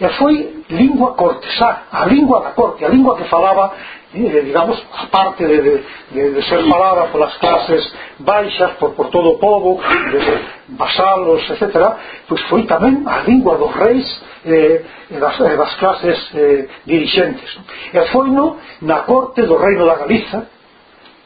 e 0.00 0.08
foi 0.10 0.64
lingua 0.70 1.14
cortesá, 1.14 1.84
a 1.90 2.06
lingua 2.06 2.40
da 2.40 2.50
corte, 2.50 2.84
a 2.84 2.88
lingua 2.88 3.16
que 3.16 3.24
falaba, 3.24 3.72
eh, 4.14 4.42
digamos, 4.44 4.82
aparte 4.92 5.46
de, 5.46 5.62
de, 5.62 5.84
de, 6.10 6.30
de 6.34 6.42
ser 6.48 6.62
falada 6.68 7.06
polas 7.08 7.36
clases 7.38 7.92
baixas, 8.18 8.72
por, 8.72 8.94
por 8.94 9.08
todo 9.08 9.30
o 9.30 9.38
povo, 9.38 9.80
de 10.10 10.76
vasalos, 10.76 11.48
etc., 11.50 11.96
pois 12.28 12.42
foi 12.48 12.64
tamén 12.64 13.04
a 13.06 13.20
lingua 13.20 13.56
dos 13.56 13.72
reis 13.74 14.06
eh, 14.44 14.84
das, 15.10 15.38
das 15.38 15.74
clases 15.76 16.18
eh, 16.34 16.68
dirigentes. 16.84 17.58
E 17.94 18.00
foi 18.12 18.28
no, 18.30 18.58
na 18.82 19.00
corte 19.08 19.42
do 19.42 19.56
reino 19.56 19.86
da 19.86 19.96
Galiza, 19.96 20.55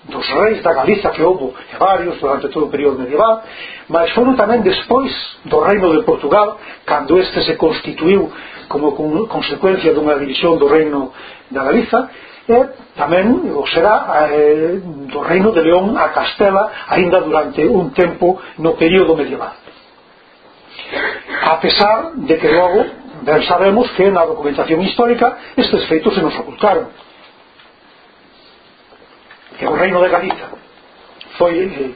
dos 0.09 0.26
reis 0.33 0.62
da 0.62 0.73
Galiza 0.73 1.11
que 1.11 1.23
houbo 1.23 1.52
varios 1.78 2.19
durante 2.21 2.49
todo 2.49 2.66
o 2.66 2.71
período 2.71 2.99
medieval 2.99 3.42
mas 3.88 4.11
foron 4.12 4.37
tamén 4.37 4.64
despois 4.64 5.12
do 5.45 5.61
reino 5.61 5.92
de 5.92 6.02
Portugal 6.09 6.57
cando 6.88 7.21
este 7.21 7.45
se 7.45 7.57
constituiu 7.61 8.33
como 8.69 8.97
consecuencia 9.28 9.92
dunha 9.92 10.16
división 10.16 10.57
do 10.57 10.69
reino 10.69 11.12
da 11.50 11.69
Galiza 11.69 12.09
e 12.49 12.59
tamén 12.97 13.52
o 13.52 13.62
será 13.69 14.26
eh, 14.33 14.80
do 14.83 15.21
reino 15.21 15.52
de 15.52 15.61
León 15.61 15.95
a 16.00 16.09
Castela 16.16 16.88
aínda 16.88 17.21
durante 17.21 17.62
un 17.69 17.92
tempo 17.92 18.40
no 18.59 18.75
período 18.75 19.14
medieval. 19.14 19.52
A 21.45 21.61
pesar 21.61 22.16
de 22.16 22.35
que 22.38 22.49
logo 22.49 22.85
ben 23.23 23.42
sabemos 23.45 23.90
que 23.92 24.11
na 24.11 24.25
documentación 24.25 24.80
histórica 24.80 25.37
estes 25.57 25.85
feitos 25.87 26.14
se 26.14 26.23
nos 26.23 26.35
ocultaron. 26.40 26.88
es 29.64 29.71
un 29.71 29.79
reino 29.79 30.00
de 30.02 30.09
Galicia. 30.09 30.49
Soy, 31.38 31.59
eh, 31.59 31.95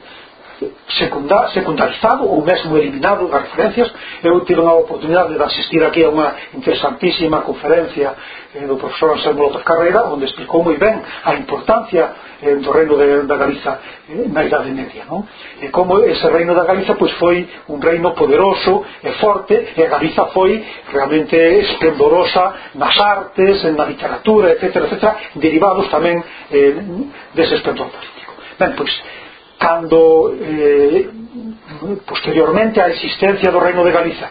secunda, 0.97 1.49
secundarizado 1.49 2.25
ou 2.25 2.41
mesmo 2.41 2.77
eliminado 2.77 3.27
das 3.27 3.43
referencias 3.43 3.91
eu 4.23 4.39
tive 4.45 4.61
a 4.61 4.73
oportunidade 4.73 5.35
de 5.35 5.43
asistir 5.43 5.83
aquí 5.83 6.03
a 6.03 6.09
unha 6.09 6.35
interesantísima 6.53 7.41
conferencia 7.41 8.15
eh, 8.55 8.65
do 8.65 8.77
profesor 8.77 9.11
Anselmo 9.11 9.43
López 9.43 9.63
Carreira 9.63 10.07
onde 10.07 10.25
explicou 10.25 10.63
moi 10.63 10.77
ben 10.77 11.01
a 11.01 11.35
importancia 11.35 12.13
eh, 12.41 12.55
do 12.55 12.71
reino 12.71 12.95
de, 12.95 13.27
da 13.27 13.35
Galiza 13.35 13.79
eh, 14.07 14.27
na 14.31 14.45
Idade 14.45 14.71
Media 14.71 15.03
non? 15.11 15.27
e 15.59 15.67
como 15.69 15.99
ese 15.99 16.27
reino 16.31 16.55
da 16.55 16.63
Galiza 16.63 16.95
pois, 16.95 17.11
foi 17.19 17.47
un 17.67 17.81
reino 17.81 18.15
poderoso 18.15 18.85
e 19.03 19.11
forte 19.19 19.75
e 19.75 19.79
a 19.83 19.91
Galiza 19.91 20.31
foi 20.31 20.63
realmente 20.87 21.35
esplendorosa 21.35 22.71
nas 22.75 22.95
artes, 22.99 23.63
na 23.75 23.85
literatura, 23.85 24.55
etc, 24.55 24.63
etc 24.87 25.03
derivados 25.35 25.91
tamén 25.91 26.23
eh, 26.51 26.79
dese 27.35 27.59
esplendor 27.59 27.91
político 27.91 28.31
ben, 28.55 28.71
pois 28.79 28.93
cando 29.57 30.33
eh, 30.35 31.09
posteriormente 32.05 32.81
á 32.81 32.89
existencia 32.89 33.51
do 33.51 33.59
Reino 33.59 33.83
de 33.83 33.91
Galiza 33.91 34.27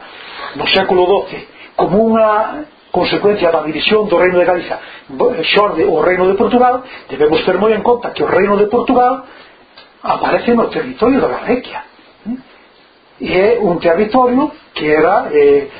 no 0.56 0.66
século 0.68 1.04
XII 1.28 1.76
como 1.76 2.00
unha 2.04 2.64
consecuencia 2.94 3.50
da 3.50 3.66
división 3.66 4.06
do 4.06 4.16
Reino 4.16 4.38
de 4.38 4.46
Galiza 4.46 4.76
eh, 4.78 5.42
xorde 5.42 5.82
o 5.84 6.00
Reino 6.02 6.28
de 6.28 6.36
Portugal 6.38 6.84
debemos 7.08 7.40
ter 7.44 7.56
moi 7.58 7.72
en 7.72 7.82
conta 7.82 8.12
que 8.14 8.22
o 8.22 8.30
Reino 8.30 8.56
de 8.56 8.66
Portugal 8.66 9.24
aparece 10.02 10.52
no 10.54 10.68
territorio 10.68 11.20
da 11.20 11.42
Galicia 11.42 11.94
é 13.20 13.58
un 13.60 13.78
territorio 13.78 14.50
que 14.74 14.90
era 14.90 15.30
eh, 15.30 15.70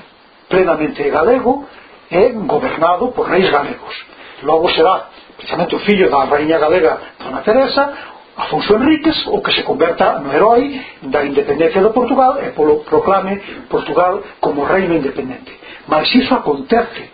plenamente 0.49 1.03
galego 1.11 1.67
e 2.11 2.31
gobernado 2.31 3.11
por 3.13 3.29
reis 3.29 3.51
galegos. 3.51 3.95
Logo 4.43 4.69
será 4.71 5.09
precisamente 5.37 5.75
o 5.75 5.81
fillo 5.81 6.11
da 6.11 6.25
rainha 6.25 6.59
galega 6.59 7.01
Dona 7.19 7.43
Teresa 7.43 8.14
Afonso 8.37 8.75
Enríquez 8.75 9.27
o 9.29 9.41
que 9.41 9.53
se 9.53 9.63
converta 9.63 10.19
no 10.19 10.33
herói 10.33 10.81
da 11.03 11.25
independencia 11.25 11.81
de 11.81 11.91
Portugal 11.91 12.43
e 12.43 12.51
polo 12.51 12.83
proclame 12.83 13.41
Portugal 13.69 14.23
como 14.41 14.65
reino 14.65 14.95
independente. 14.95 15.53
Mas 15.87 16.13
iso 16.15 16.35
acontece 16.35 17.11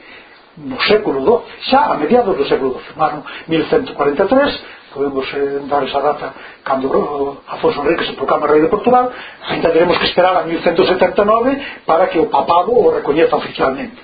no 0.56 0.80
século 0.82 1.20
XII 1.20 1.70
xa 1.70 1.92
a 1.92 1.94
mediados 1.96 2.36
do 2.36 2.44
século 2.44 2.80
XII 2.80 2.96
no 2.96 3.04
ano 3.04 3.24
1143 3.48 4.60
podemos 4.92 5.26
eh, 5.32 5.62
dar 5.70 5.84
esa 5.84 6.00
data 6.00 6.34
cando 6.64 6.88
eh, 6.90 7.52
Afonso 7.54 7.80
Enrique 7.80 8.04
se 8.04 8.12
proclama 8.12 8.48
rei 8.48 8.60
de 8.60 8.68
Portugal 8.68 9.12
ainda 9.48 9.70
teremos 9.70 9.96
que 9.96 10.06
esperar 10.06 10.36
a 10.36 10.42
1179 10.42 11.84
para 11.86 12.08
que 12.08 12.18
o 12.18 12.26
papado 12.26 12.72
o 12.74 12.90
recoñeza 12.90 13.36
oficialmente 13.36 13.96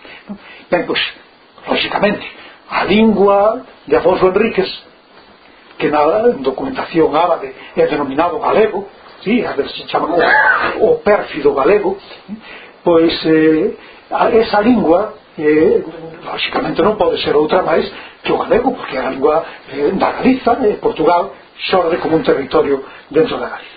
ben, 0.71 0.87
pois, 0.87 1.01
lógicamente, 1.69 2.27
a 2.69 2.85
lingua 2.85 3.63
de 3.87 3.97
Afonso 3.97 4.29
Enríquez 4.29 4.69
que 5.79 5.89
na 5.89 6.33
documentación 6.41 7.15
árabe 7.15 7.55
é 7.77 7.85
denominado 7.87 8.39
galego 8.39 8.89
sí, 9.23 9.45
a 9.45 9.53
ver 9.53 9.69
se 9.69 9.85
chama 9.87 10.09
o, 10.15 10.21
o 10.87 10.99
pérfido 11.01 11.55
galego 11.55 11.97
pois 12.85 13.13
eh, 13.27 13.77
esa 14.41 14.61
lingua 14.61 15.15
eh, 15.39 15.83
lógicamente 16.25 16.83
non 16.83 16.97
pode 16.97 17.21
ser 17.21 17.37
outra 17.37 17.63
máis 17.63 17.85
que 18.25 18.33
o 18.33 18.39
galego, 18.41 18.73
porque 18.73 18.97
é 18.97 19.05
a 19.05 19.11
lingua 19.11 19.45
eh, 19.71 19.93
da 19.95 20.19
Galiza, 20.19 20.59
eh, 20.65 20.81
Portugal 20.81 21.35
xorde 21.71 21.99
como 21.99 22.17
un 22.17 22.25
territorio 22.25 22.83
dentro 23.11 23.37
da 23.39 23.49
Galiza 23.53 23.77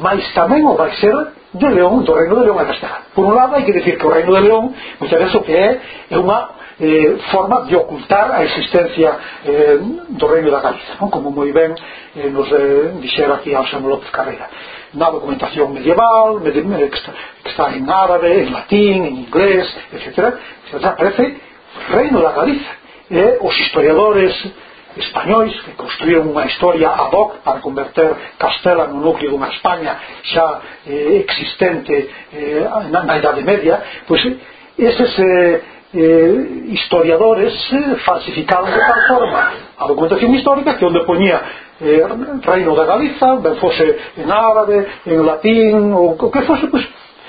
mas 0.00 0.18
tamén 0.34 0.66
o 0.66 0.74
vai 0.74 0.90
ser 0.98 1.14
de 1.54 1.68
León, 1.70 2.02
do 2.02 2.14
Reino 2.14 2.34
de 2.42 2.50
León 2.50 2.58
a 2.58 2.66
Castela. 2.66 3.06
por 3.14 3.30
un 3.30 3.34
lado 3.36 3.54
hai 3.54 3.62
que 3.62 3.72
decir 3.72 3.94
que 3.94 4.06
o 4.06 4.10
Reino 4.10 4.34
de 4.34 4.42
León 4.42 4.74
muchas 4.98 5.18
veces 5.18 5.34
o 5.34 5.42
que 5.42 5.54
é 5.54 5.78
é 6.10 6.16
unha 6.18 6.50
eh, 6.80 7.18
forma 7.30 7.62
de 7.62 7.76
ocultar 7.76 8.32
a 8.32 8.44
existencia 8.44 9.16
eh, 9.44 9.78
do 10.08 10.26
reino 10.26 10.50
da 10.50 10.60
Galiza 10.60 10.96
non? 11.00 11.10
como 11.10 11.30
moi 11.30 11.52
ben 11.52 11.74
eh, 12.16 12.30
nos 12.30 12.50
eh, 12.50 12.98
dixera 13.00 13.34
aquí 13.34 13.54
Anselmo 13.54 13.88
López 13.88 14.10
Carrera 14.10 14.48
na 14.94 15.10
documentación 15.10 15.72
medieval 15.72 16.42
eh, 16.44 16.52
que 16.52 16.98
está, 16.98 17.12
que 17.42 17.50
está 17.50 17.74
en 17.74 17.88
árabe, 17.88 18.42
en 18.42 18.52
latín, 18.52 19.04
en 19.04 19.14
inglés 19.26 19.66
etc, 19.92 20.34
etc. 20.72 20.84
aparece 20.84 21.38
reino 21.90 22.20
da 22.20 22.32
Galiza 22.32 22.72
e 23.10 23.18
eh, 23.18 23.38
os 23.40 23.54
historiadores 23.58 24.34
españois 24.96 25.54
que 25.62 25.74
construíron 25.74 26.30
unha 26.30 26.46
historia 26.46 26.94
ad 26.94 27.10
hoc 27.10 27.42
para 27.42 27.58
converter 27.58 28.14
Castela 28.38 28.86
no 28.86 29.02
núcleo 29.02 29.30
dunha 29.30 29.50
España 29.50 29.98
xa 30.22 30.62
eh, 30.86 31.22
existente 31.22 31.94
eh, 32.30 32.62
na, 32.90 33.02
na 33.02 33.18
Idade 33.18 33.42
Media 33.42 34.06
pois 34.06 34.22
eh, 34.22 34.38
eses 34.78 35.12
eh, 35.18 35.73
eh, 35.94 36.64
historiadores 36.68 37.54
eh, 37.72 37.96
falsificaron 38.04 38.70
de 38.70 38.78
tal 38.78 39.00
forma. 39.08 39.52
A 39.78 39.86
documentación 39.86 40.34
histórica 40.34 40.76
que 40.76 40.84
onde 40.84 41.00
poñía 41.04 41.40
eh, 41.80 42.02
Reino 42.42 42.74
da 42.74 42.84
Galiza 42.84 43.36
ben 43.36 43.56
fose 43.56 43.96
en 44.16 44.30
árabe, 44.30 44.86
en 45.06 45.24
latín 45.24 45.92
ou 45.92 46.18
o 46.18 46.30
que 46.30 46.42
fose, 46.42 46.66
pues, 46.66 46.84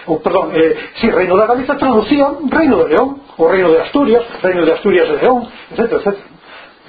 ou, 0.08 0.20
perdón, 0.20 0.52
eh, 0.54 0.76
si 1.02 1.10
Reino 1.10 1.38
da 1.38 1.46
Galiza 1.46 1.78
traducían 1.78 2.50
Reino 2.50 2.84
de 2.84 2.90
León, 2.90 3.22
o 3.38 3.48
Reino 3.48 3.72
de 3.72 3.82
Asturias 3.82 4.26
Reino 4.42 4.66
de 4.66 4.74
Asturias 4.74 5.08
de 5.10 5.18
León, 5.18 5.48
etc, 5.72 6.02
etc 6.02 6.35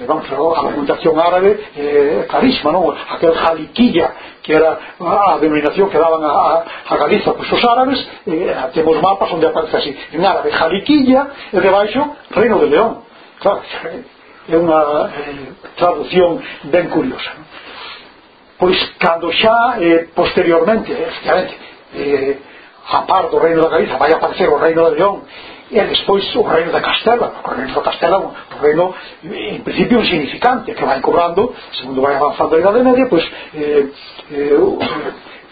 vamos, 0.04 0.26
a 0.30 0.36
documentación 0.36 1.18
árabe 1.18 1.56
eh, 1.76 2.26
clarísima, 2.28 2.72
non? 2.72 2.92
aquel 2.92 3.32
jaliquilla 3.32 4.12
que 4.44 4.52
era 4.52 4.78
a 5.00 5.38
denominación 5.40 5.88
que 5.88 5.96
daban 5.96 6.20
a, 6.22 6.64
a 6.84 6.94
Galiza 6.96 7.32
pois 7.32 7.50
os 7.50 7.64
árabes 7.64 7.98
eh, 8.26 8.52
temos 8.74 9.00
mapas 9.00 9.32
onde 9.32 9.46
aparece 9.46 9.76
así 9.76 9.96
en 10.12 10.20
árabe 10.20 10.52
jaliquilla 10.52 11.50
e 11.52 11.58
debaixo 11.58 12.14
Reino 12.30 12.60
de 12.60 12.66
León 12.68 13.02
claro, 13.40 13.62
é 14.46 14.56
unha 14.56 14.80
eh, 15.16 15.50
traducción 15.80 16.44
ben 16.68 16.92
curiosa 16.92 17.32
non? 17.34 17.46
pois 18.60 18.76
cando 18.98 19.32
xa 19.32 19.80
eh, 19.80 20.08
posteriormente, 20.14 20.92
efectivamente 20.92 21.54
eh, 21.96 22.36
a 22.86 23.02
par 23.02 23.28
do 23.32 23.38
Reino 23.40 23.62
da 23.62 23.68
Galiza 23.68 23.96
vai 23.96 24.12
aparecer 24.12 24.48
o 24.48 24.60
Reino 24.60 24.90
de 24.90 24.96
León 24.96 25.24
e 25.70 25.80
despois 25.80 26.34
o 26.36 26.42
reino 26.42 26.70
da 26.70 26.80
Castela 26.80 27.32
o 27.44 27.50
reino 27.50 27.74
da 27.74 27.80
Castela 27.82 28.18
un, 28.18 28.30
un 28.30 28.60
reino 28.60 28.94
en 29.24 29.62
principio 29.62 30.00
insignificante 30.00 30.74
que 30.74 30.84
vai 30.84 31.00
cobrando 31.00 31.54
segundo 31.72 32.00
vai 32.02 32.14
avanzando 32.14 32.54
a 32.54 32.58
Idade 32.58 32.82
Media 32.82 33.06
pois 33.08 33.24
eh, 33.54 33.86
eh, 34.30 34.58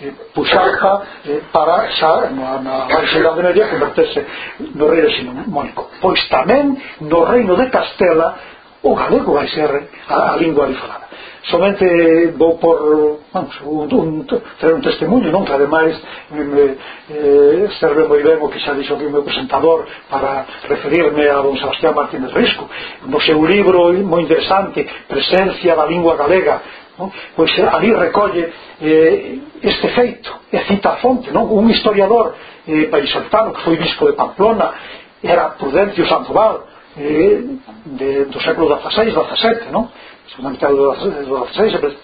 eh, 0.03 0.13
puxarca 0.33 1.03
eh, 1.27 1.41
para 1.53 1.91
xa 1.91 2.31
na, 2.31 2.61
na 2.61 2.85
Baixa 2.87 3.19
Idade 3.19 3.43
Media 3.43 3.69
converterse 3.69 4.27
no 4.75 4.89
reino 4.89 5.11
sinomónico 5.11 5.91
pois 6.01 6.21
tamén 6.29 6.79
no 7.01 7.25
reino 7.25 7.57
de 7.57 7.67
Castela 7.71 8.54
o 8.85 8.95
galego 8.95 9.33
vai 9.33 9.49
ser 9.49 9.71
a, 10.09 10.35
a 10.35 10.37
lingua 10.37 10.65
ali 10.67 10.75
falada 10.75 11.05
somente 11.51 12.33
vou 12.37 12.59
por 12.59 13.21
vamos, 13.33 13.61
un, 13.63 13.93
un, 13.93 14.27
un 14.27 14.81
testemunho 14.81 15.31
non 15.33 15.45
que 15.45 15.53
ademais 15.53 15.93
me, 16.31 16.45
me, 16.45 16.65
eh, 17.11 17.69
serve 17.81 18.09
moi 18.09 18.23
ben 18.23 18.41
o 18.41 18.49
que 18.49 18.61
xa 18.61 18.73
dixo 18.73 18.95
aquí 18.95 19.05
o 19.05 19.13
meu 19.13 19.23
presentador 19.23 19.85
para 20.09 20.47
referirme 20.69 21.29
a 21.29 21.41
don 21.45 21.57
Sebastián 21.57 21.95
Martínez 21.95 22.33
Risco 22.33 22.69
no 23.05 23.21
seu 23.21 23.45
libro 23.45 23.93
moi 24.05 24.25
interesante 24.25 24.89
Presencia 25.09 25.77
da 25.77 25.85
lingua 25.85 26.17
galega 26.17 26.61
non? 26.97 27.13
pois 27.37 27.53
eh, 27.59 27.69
ali 27.69 27.93
recolle 27.93 28.53
eh, 28.81 29.41
este 29.61 29.89
feito 29.93 30.49
e 30.49 30.59
cita 30.65 30.97
a 30.97 31.01
fonte 31.01 31.29
non? 31.29 31.45
un 31.53 31.69
historiador 31.69 32.37
eh, 32.65 32.89
paisoltano 32.89 33.53
que 33.53 33.65
foi 33.65 33.77
bispo 33.77 34.09
de 34.09 34.17
Pamplona 34.17 34.73
era 35.21 35.57
Prudencio 35.61 36.09
Sandoval 36.09 36.74
eh, 36.97 37.43
de, 37.85 38.25
do 38.27 38.41
século 38.41 38.69
XVI, 38.69 39.11
XVII, 39.11 39.71
non? 39.71 39.91
Segunda 40.31 40.51
mitad 40.51 40.71
do 40.71 40.95
XVI, 40.95 41.97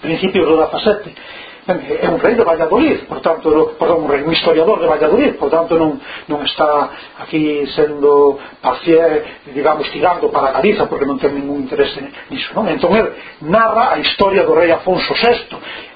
principios 0.00 0.46
do 0.46 0.56
XVII. 0.56 1.14
É 1.70 2.08
un 2.08 2.18
rei 2.18 2.34
de 2.34 2.42
Valladolid, 2.42 3.06
por 3.06 3.20
tanto, 3.20 3.76
perdón, 3.78 4.02
un 4.04 4.10
rei, 4.10 4.22
un 4.22 4.32
historiador 4.32 4.80
de 4.80 4.88
Valladolid, 4.88 5.36
por 5.38 5.50
tanto 5.50 5.78
non, 5.78 6.00
non 6.26 6.42
está 6.42 6.90
aquí 7.20 7.62
sendo 7.76 8.40
pacié, 8.58 9.44
digamos, 9.54 9.86
tirando 9.92 10.32
para 10.34 10.50
Galiza, 10.50 10.88
porque 10.90 11.06
non 11.06 11.20
ten 11.20 11.36
ningún 11.36 11.68
interese 11.68 12.00
niso, 12.32 12.50
non? 12.56 12.66
Entón, 12.66 12.96
ele 12.96 13.14
narra 13.44 13.94
a 13.94 14.00
historia 14.02 14.42
do 14.42 14.56
rei 14.56 14.72
Afonso 14.72 15.14
VI, 15.14 15.46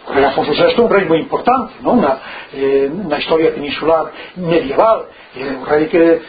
O 0.07 0.13
rei 0.13 0.25
Afonso 0.25 0.53
VI 0.53 0.75
é 0.77 0.81
un 0.81 0.91
rei 0.91 1.05
moi 1.07 1.19
importante 1.19 1.81
non? 1.81 1.97
Na, 1.97 2.21
eh, 2.53 2.93
na 2.93 3.19
historia 3.19 3.53
peninsular 3.53 4.13
medieval 4.37 5.09
é 5.35 5.45
un 5.49 5.65
rei 5.65 5.89
que 5.89 6.21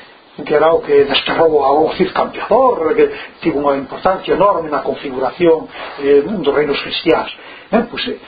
que 0.44 0.54
era 0.54 0.74
o 0.74 0.82
que 0.82 1.06
desterrou 1.06 1.64
ao 1.64 1.96
Cid 1.96 2.12
Campeador 2.12 2.94
que 2.94 3.10
tivo 3.40 3.64
unha 3.64 3.80
importancia 3.80 4.36
enorme 4.36 4.68
na 4.68 4.84
configuración 4.84 5.70
eh, 6.04 6.22
dos 6.28 6.52
reinos 6.52 6.82
cristiáns 6.84 7.32
eh, 7.72 7.88
pois, 7.88 8.04
eh, 8.08 8.20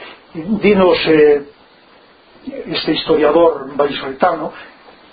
dinos 0.63 0.95
eh, 1.07 1.43
este 2.71 2.95
historiador 2.95 3.75
vallisoletano 3.75 4.53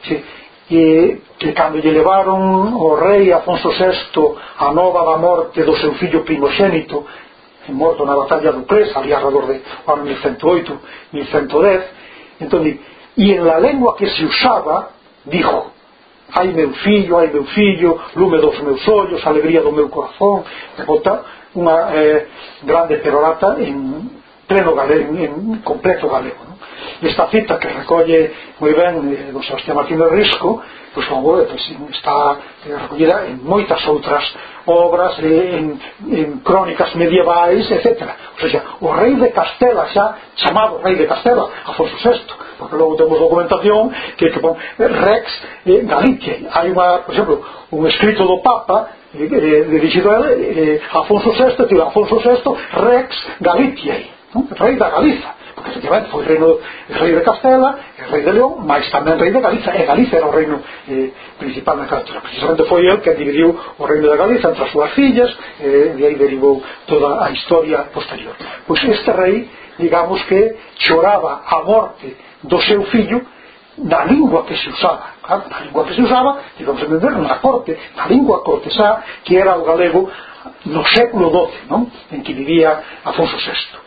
que, 0.07 0.23
eh, 0.71 1.19
que 1.35 1.51
cando 1.53 1.83
lle 1.83 1.91
levaron 1.91 2.71
o 2.79 2.95
rei 2.95 3.35
Afonso 3.35 3.75
VI 3.75 4.39
a 4.63 4.71
nova 4.71 5.03
da 5.03 5.17
morte 5.19 5.67
do 5.67 5.75
seu 5.75 5.99
fillo 5.99 6.23
primogénito 6.23 7.03
morto 7.75 8.07
na 8.07 8.15
batalla 8.15 8.53
do 8.53 8.63
Cres 8.71 8.95
ali 8.95 9.11
alrededor 9.11 9.51
de 9.51 9.67
ano 9.83 10.05
1108 10.07 10.79
1110 11.11 12.39
entón, 12.39 12.63
e 12.67 13.33
en 13.35 13.43
la 13.43 13.59
lengua 13.59 13.97
que 13.97 14.07
se 14.07 14.25
usaba 14.25 14.95
dijo 15.25 15.74
ai 16.33 16.49
meu 16.53 16.73
fillo, 16.73 17.19
ai 17.19 17.29
meu 17.29 17.45
fillo, 17.45 18.01
lume 18.17 18.39
dos 18.39 18.61
meus 18.61 18.87
ollos, 18.89 19.27
alegría 19.27 19.63
do 19.63 19.73
meu 19.73 19.89
corazón, 19.89 20.45
bota 20.87 21.25
unha 21.55 21.91
eh, 21.95 22.27
grande 22.65 22.97
perorata 22.99 23.57
en 23.61 24.11
pleno 24.47 24.75
galego, 24.75 25.15
en 25.17 25.63
completo 25.63 26.09
galego. 26.09 26.43
Non? 26.49 26.54
esta 27.03 27.29
cita 27.29 27.59
que 27.59 27.69
recolle 27.69 28.33
moi 28.61 28.73
ben 28.75 28.95
eh, 29.13 29.37
o 29.37 29.43
Sebastián 29.43 29.77
Martínez 29.77 30.11
Risco 30.11 30.63
pois, 30.95 31.07
como, 31.07 31.41
eh, 31.41 31.47
pois, 31.51 31.65
está 31.91 32.39
eh, 32.67 32.77
recollida 32.77 33.27
en 33.27 33.43
moitas 33.43 33.83
outras 33.89 34.25
obras 34.67 35.19
eh, 35.21 35.59
en, 35.59 35.81
en 36.09 36.41
crónicas 36.41 36.95
medievais, 36.95 37.67
etc. 37.71 38.09
O, 38.39 38.49
sea, 38.49 38.63
o 38.81 38.93
rei 38.95 39.15
de 39.17 39.31
Castela 39.33 39.87
xa 39.93 40.17
chamado 40.37 40.81
rei 40.83 40.97
de 40.97 41.07
Castela, 41.07 41.51
Afonso 41.67 41.97
VI 41.99 42.55
porque 42.59 42.77
logo 42.77 42.97
temos 42.97 43.19
documentación 43.19 43.91
que, 44.17 44.31
que 44.31 44.41
pon 44.41 44.57
Rex 44.79 45.27
eh, 45.67 45.83
Galicia 45.85 46.49
hai 46.55 46.71
unha, 46.71 47.03
por 47.03 47.13
exemplo, 47.13 47.37
un 47.75 47.87
escrito 47.87 48.25
do 48.25 48.39
Papa 48.41 48.95
eh, 49.15 49.27
eh, 49.27 49.65
dirigido 49.69 50.11
a 50.15 50.31
eh, 50.31 50.81
Afonso 50.95 51.35
VI, 51.35 51.67
tío, 51.67 51.83
Afonso 51.83 52.23
VI 52.23 52.39
Rex 52.73 53.11
Galicia 53.41 53.95
¿no? 54.35 54.47
rei 54.55 54.77
da 54.77 54.91
Galiza 54.91 55.44
efectivamente 55.67 56.11
foi 56.11 56.25
reino 56.25 56.59
rei 56.89 57.15
de 57.15 57.21
Castela 57.23 57.79
e 57.99 58.03
rei 58.11 58.23
de 58.23 58.33
León 58.33 58.61
mas 58.65 58.89
tamén 58.91 59.17
rei 59.17 59.33
de 59.33 59.41
Galiza 59.41 59.73
e 59.73 59.85
Galiza 59.85 60.17
era 60.17 60.27
o 60.27 60.35
reino 60.35 60.61
eh, 60.89 61.11
principal 61.39 61.77
na 61.77 61.87
Castela 61.87 62.21
precisamente 62.21 62.65
foi 62.69 62.85
el 62.87 63.01
que 63.01 63.15
dividiu 63.15 63.57
o 63.79 63.85
reino 63.85 64.11
de 64.11 64.17
Galiza 64.17 64.51
entre 64.51 64.65
as 64.65 64.71
súas 64.71 64.93
fillas 64.93 65.31
eh, 65.61 65.97
e 65.97 66.03
aí 66.05 66.15
derivou 66.17 66.63
toda 66.87 67.25
a 67.25 67.31
historia 67.31 67.89
posterior. 67.93 68.37
Pois 68.67 68.83
este 68.85 69.11
rei 69.11 69.49
digamos 69.79 70.23
que 70.25 70.57
choraba 70.79 71.43
a 71.47 71.63
morte 71.63 72.17
do 72.43 72.61
seu 72.61 72.85
fillo 72.93 73.25
na 73.79 74.05
lingua 74.05 74.45
que 74.45 74.57
se 74.57 74.69
usaba. 74.69 75.15
Claro, 75.23 75.45
na 75.51 75.61
lingua 75.61 75.85
que 75.85 75.95
se 75.95 76.03
usaba 76.03 76.39
digamos 76.59 76.83
entender 76.83 77.11
na 77.11 77.39
corte 77.39 77.77
na 77.97 78.07
lingua 78.07 78.45
cortesá 78.45 79.03
que 79.25 79.37
era 79.37 79.57
o 79.57 79.65
galego 79.65 80.11
no 80.67 80.85
século 80.93 81.33
XII 81.33 81.73
non? 81.73 81.89
en 82.13 82.21
que 82.23 82.33
vivía 82.37 83.01
Afonso 83.05 83.37
VI 83.41 83.84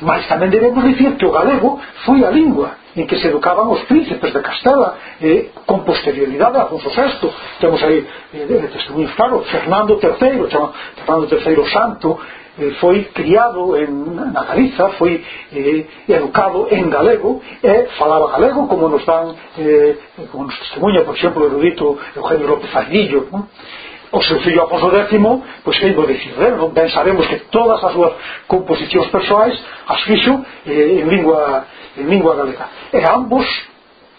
Mas 0.00 0.26
tamén 0.30 0.50
debemos 0.52 0.84
dicir 0.84 1.16
que 1.18 1.26
o 1.26 1.34
galego 1.34 1.80
foi 2.06 2.22
a 2.22 2.30
lingua 2.30 2.78
en 2.98 3.06
que 3.06 3.18
se 3.18 3.28
educaban 3.28 3.68
os 3.68 3.82
príncipes 3.84 4.32
de 4.32 4.40
Castela 4.42 4.94
eh, 5.20 5.50
con 5.66 5.84
posterioridade 5.84 6.58
a 6.58 6.62
Afonso 6.66 6.90
VI 6.90 7.30
temos 7.60 7.82
aí 7.82 8.06
eh, 8.34 8.68
testemunhos 8.72 9.14
claro 9.14 9.44
Fernando 9.46 9.98
III 10.02 10.48
chama, 10.50 10.72
Fernando 10.96 11.24
III 11.30 11.70
Santo 11.70 12.18
eh, 12.58 12.74
foi 12.80 13.04
criado 13.14 13.76
en, 13.76 14.32
na 14.34 14.42
Galiza 14.44 14.90
foi 14.98 15.22
eh, 15.52 15.86
educado 16.08 16.66
en 16.70 16.90
galego 16.90 17.40
e 17.62 17.86
falaba 17.98 18.32
galego 18.34 18.66
como 18.66 18.88
nos 18.88 19.04
dan 19.06 19.36
eh, 19.58 19.94
como 20.32 20.50
nos 20.50 20.58
testemunha 20.58 21.04
por 21.04 21.14
exemplo 21.14 21.44
o 21.44 21.46
erudito 21.46 21.98
Eugenio 22.16 22.46
López 22.48 22.74
Ardillo 22.74 23.28
non? 23.30 23.46
o 24.10 24.22
seu 24.22 24.40
fillo 24.40 24.62
Afonso 24.64 24.88
X 24.88 25.12
pois 25.64 25.78
que 25.78 25.92
de 25.92 26.16
eh? 26.16 26.50
non? 26.56 26.72
ben 26.72 26.88
sabemos 26.90 27.26
que 27.26 27.36
todas 27.52 27.82
as 27.84 27.92
súas 27.92 28.12
composicións 28.46 29.08
persoais 29.08 29.56
as 29.86 30.00
fixo 30.02 30.44
eh, 30.66 31.00
en 31.02 31.08
lingua 31.08 31.66
en 31.96 32.06
lingua 32.08 32.34
galega 32.34 32.66
e 32.92 33.04
ambos 33.04 33.44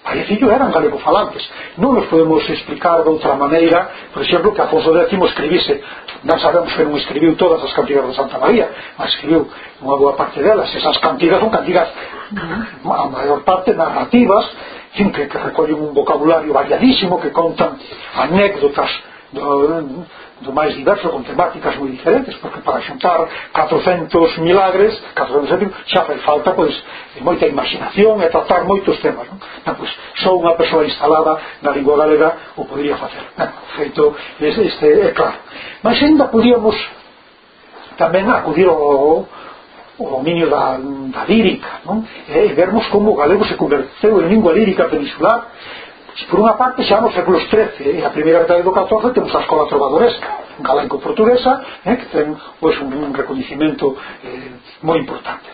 Parecillo 0.10 0.50
eran 0.50 0.72
galegofalantes. 0.72 1.44
Non 1.78 1.94
nos 1.94 2.08
podemos 2.10 2.42
explicar 2.50 3.04
de 3.06 3.10
outra 3.14 3.36
maneira, 3.36 4.10
por 4.10 4.24
exemplo, 4.24 4.56
que 4.56 4.64
Afonso 4.64 4.90
X 4.96 5.12
escribise, 5.12 5.84
non 6.26 6.40
sabemos 6.40 6.72
que 6.74 6.88
non 6.88 6.98
escribiu 6.98 7.38
todas 7.38 7.62
as 7.62 7.70
cantigas 7.78 8.08
de 8.08 8.18
Santa 8.18 8.42
María, 8.42 8.74
mas 8.98 9.14
escribiu 9.14 9.46
unha 9.84 9.96
boa 10.00 10.18
parte 10.18 10.42
delas. 10.42 10.72
Esas 10.74 10.98
cantigas 11.04 11.38
son 11.44 11.52
cantigas, 11.54 11.94
a 11.94 13.06
maior 13.12 13.46
parte, 13.46 13.76
narrativas, 13.76 14.50
en 14.98 15.14
que, 15.14 15.30
que 15.30 15.38
recollen 15.38 15.78
un 15.78 15.94
vocabulario 15.94 16.58
variadísimo, 16.58 17.22
que 17.22 17.30
contan 17.30 17.78
anécdotas 18.18 18.90
do, 19.32 20.06
do 20.42 20.52
máis 20.52 20.74
diverso 20.76 21.10
con 21.10 21.24
temáticas 21.24 21.78
moi 21.78 21.90
diferentes 21.92 22.34
porque 22.42 22.62
para 22.62 22.82
xuntar 22.82 23.30
400 23.54 24.38
milagres 24.40 24.98
400 25.14 25.50
céntimos 25.50 25.76
xa 25.86 26.02
fai 26.06 26.18
falta 26.26 26.52
pois, 26.58 26.74
moita 27.22 27.46
imaginación 27.46 28.22
e 28.24 28.28
tratar 28.30 28.66
moitos 28.66 28.98
temas 29.00 29.28
non? 29.30 29.38
Non, 29.38 29.76
pois, 29.78 29.92
só 30.24 30.34
unha 30.34 30.58
persoa 30.58 30.86
instalada 30.86 31.38
na 31.62 31.70
lingua 31.76 32.00
galega 32.02 32.58
o 32.58 32.66
podría 32.66 32.98
facer 32.98 33.22
non, 33.38 33.50
feito 33.78 34.18
este, 34.42 34.66
este 34.66 34.88
é 35.08 35.12
claro 35.14 35.38
mas 35.86 36.02
ainda 36.02 36.26
podíamos 36.32 36.74
tamén 38.02 38.32
acudir 38.34 38.66
ao, 38.66 39.28
o 40.00 40.06
dominio 40.10 40.50
da, 40.50 40.80
da 41.12 41.24
lírica 41.28 41.84
non? 41.86 42.08
e 42.26 42.56
vermos 42.56 42.88
como 42.88 43.12
o 43.12 43.20
galego 43.20 43.44
se 43.46 43.60
converteu 43.60 44.24
en 44.24 44.32
lingua 44.32 44.56
lírica 44.56 44.88
peninsular 44.88 45.52
Por 46.28 46.44
unha 46.44 46.60
parte, 46.60 46.84
xa 46.84 47.00
nos 47.00 47.16
séculos 47.16 47.48
XIII, 47.48 47.80
e 47.86 48.04
eh, 48.04 48.06
a 48.06 48.12
primeira 48.12 48.44
metade 48.44 48.66
do 48.66 48.76
XIV, 48.76 49.16
temos 49.16 49.32
a 49.32 49.40
escola 49.40 49.70
trovadoresca, 49.72 50.60
galaico-portuguesa, 50.60 51.64
eh, 51.88 51.96
que 51.96 52.08
ten 52.12 52.36
pois, 52.60 52.76
un, 52.84 52.92
un 52.92 53.14
reconhecimento 53.16 53.96
eh, 54.26 54.52
moi 54.84 55.00
importante. 55.00 55.48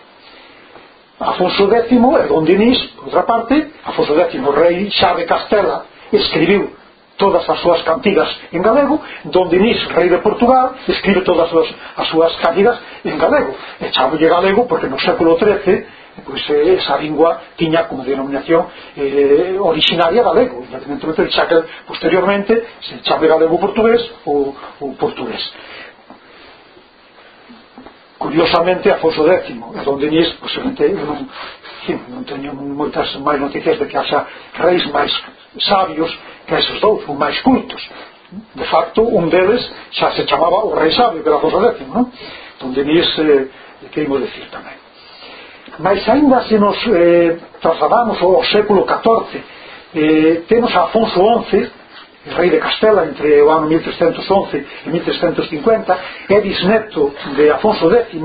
Afonso 1.20 1.70
X 1.70 1.92
e 1.92 2.26
Don 2.28 2.44
Dinís, 2.44 2.82
por 2.98 3.06
outra 3.06 3.22
parte, 3.22 3.54
Afonso 3.84 4.12
X, 4.18 4.30
rei 4.58 4.90
xa 4.90 5.14
de 5.14 5.24
Castela, 5.24 5.86
escribiu 6.12 6.74
todas 7.16 7.48
as 7.48 7.58
súas 7.60 7.80
cantigas 7.82 8.28
en 8.52 8.60
galego, 8.60 9.00
Don 9.24 9.48
Dinís, 9.48 9.80
rei 9.94 10.08
de 10.10 10.18
Portugal, 10.18 10.74
escribe 10.88 11.22
todas 11.22 11.48
as, 11.52 11.68
as 11.96 12.06
súas 12.08 12.34
cantigas 12.42 12.76
en 13.04 13.16
galego. 13.16 13.54
E 13.80 13.88
chámolle 13.94 14.28
galego 14.28 14.66
porque 14.66 14.88
no 14.88 14.98
século 14.98 15.38
XIII 15.38 16.05
pois, 16.24 16.48
eh, 16.50 16.74
esa 16.74 16.96
lingua 16.96 17.40
tiña 17.56 17.88
como 17.88 18.04
denominación 18.04 18.66
eh, 18.96 19.56
originaria 19.60 20.22
galego 20.22 20.64
independentemente 20.64 21.24
de 21.24 21.30
xa 21.30 21.46
que 21.46 21.58
posteriormente 21.86 22.52
se 22.80 23.00
chame 23.02 23.28
galego 23.28 23.58
portugués 23.58 24.00
ou, 24.24 24.56
ou 24.80 24.94
portugués. 24.94 25.42
Curiosamente 28.18 28.90
Afonso 28.90 29.28
X 29.28 29.50
e 29.50 29.80
Don 29.84 29.98
Denis 30.00 30.32
posiblemente 30.40 30.88
non, 30.88 31.28
non 32.08 32.22
teño 32.24 32.56
moitas 32.56 33.12
máis 33.20 33.40
noticias 33.40 33.76
de 33.78 33.84
que 33.86 33.96
haxa 33.96 34.26
reis 34.56 34.84
máis 34.88 35.12
sabios 35.60 36.08
que 36.46 36.54
esos 36.54 36.80
dous, 36.80 37.04
ou 37.08 37.14
máis 37.14 37.36
cultos. 37.44 37.82
De 38.54 38.64
facto 38.64 39.04
un 39.04 39.28
deles 39.28 39.60
xa 39.92 40.16
se 40.16 40.24
chamaba 40.24 40.64
o 40.64 40.72
rei 40.72 40.90
sabio 40.96 41.22
que 41.22 41.28
era 41.28 41.36
Afonso 41.36 41.60
X 41.60 41.84
non? 41.92 42.08
Don 42.56 42.72
Denis 42.72 43.04
eh, 43.20 43.52
que 43.92 44.00
imos 44.00 44.24
decir 44.24 44.48
tamén. 44.48 44.85
Mas 45.78 46.08
ainda 46.08 46.42
se 46.44 46.58
nos 46.58 46.76
eh, 46.86 47.38
trasladamos 47.60 48.20
ao 48.22 48.44
século 48.44 48.86
XIV, 48.86 49.42
eh, 49.94 50.42
temos 50.48 50.74
a 50.74 50.84
Afonso 50.84 51.20
XI, 51.50 51.70
rei 52.36 52.50
de 52.50 52.58
Castela 52.58 53.06
entre 53.06 53.42
o 53.42 53.50
ano 53.50 53.66
1311 53.66 54.66
e 54.86 54.90
1350, 54.90 55.98
é 56.28 56.40
bisneto 56.40 57.14
de 57.36 57.50
Afonso 57.50 57.90
X, 57.90 58.20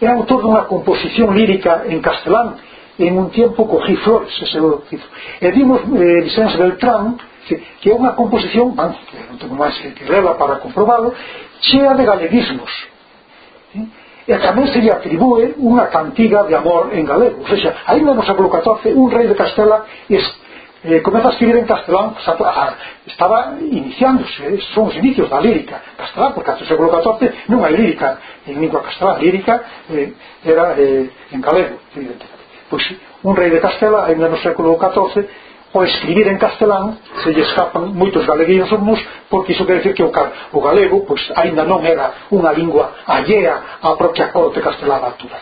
é 0.00 0.06
autor 0.08 0.42
dunha 0.42 0.62
composición 0.70 1.34
lírica 1.34 1.82
en 1.86 2.00
castelán 2.00 2.56
en 2.98 3.16
un 3.16 3.30
tempo 3.30 3.66
cogí 3.66 3.94
flores, 3.96 4.34
ese 4.42 4.58
o 4.60 4.82
título. 4.90 5.10
E 5.40 5.50
vimos 5.50 5.80
eh, 5.82 6.20
Vicente 6.22 6.58
Beltrán, 6.58 7.16
que 7.80 7.90
é 7.90 7.94
unha 7.94 8.12
composición, 8.18 8.74
van, 8.74 8.92
non 9.30 9.38
tengo 9.38 9.54
máis 9.54 9.78
que 9.78 10.04
lela 10.04 10.34
para 10.34 10.58
comprobalo, 10.58 11.14
chea 11.62 11.94
de 11.94 12.04
galeguismos 12.04 12.70
e 14.28 14.36
tamén 14.44 14.68
se 14.68 14.84
lle 14.84 14.92
atribúe 14.92 15.56
unha 15.56 15.88
cantiga 15.88 16.44
de 16.44 16.52
amor 16.52 16.92
en 16.92 17.08
galego. 17.08 17.40
Ou 17.40 17.48
seja, 17.48 17.72
ainda 17.88 18.12
no 18.12 18.20
século 18.20 18.52
XIV, 18.52 18.92
un 18.92 19.08
rei 19.08 19.24
de 19.24 19.32
Castela 19.32 19.88
eh, 20.84 21.00
comeza 21.00 21.28
a 21.28 21.32
escribir 21.32 21.56
en 21.56 21.64
castelán, 21.64 22.12
pues, 22.12 22.28
a, 22.28 22.32
a, 22.32 22.76
estaba 23.06 23.56
iniciándose, 23.58 24.44
eh, 24.46 24.60
son 24.76 24.92
os 24.92 24.96
inicios 24.96 25.32
da 25.32 25.40
lírica 25.40 25.80
castelán, 25.96 26.34
porque 26.34 26.50
hasta 26.52 26.64
o 26.64 26.68
século 26.68 26.92
XIV 26.92 27.48
non 27.48 27.64
hai 27.64 27.72
lírica 27.72 28.20
en 28.44 28.60
lingua 28.60 28.84
castelán, 28.84 29.16
lírica 29.16 29.64
eh, 29.88 30.12
era 30.44 30.76
eh, 30.76 31.08
en 31.32 31.40
galego, 31.40 31.80
evidentemente. 31.96 32.36
Pois 32.68 32.84
un 33.24 33.32
rei 33.32 33.48
de 33.48 33.64
Castela, 33.64 34.06
ainda 34.06 34.28
no 34.28 34.36
século 34.44 34.76
XIV, 34.76 35.24
Pois, 35.70 35.90
o 35.92 35.94
escribir 35.94 36.26
en 36.28 36.38
castelán 36.38 36.98
se 37.22 37.32
lle 37.32 37.44
escapan 37.44 37.92
moitos 37.92 38.24
galeguinos 38.24 38.72
porque 39.28 39.52
iso 39.52 39.66
quer 39.66 39.84
decir 39.84 39.92
que 39.92 40.02
o, 40.02 40.08
o 40.08 40.60
galego 40.64 41.04
pois, 41.04 41.20
ainda 41.36 41.64
non 41.64 41.84
era 41.84 42.28
unha 42.32 42.52
lingua 42.56 43.04
allea 43.04 43.80
á 43.84 43.92
propia 44.00 44.32
corte 44.32 44.64
castelá 44.64 44.96
da 44.96 45.12
altura 45.12 45.36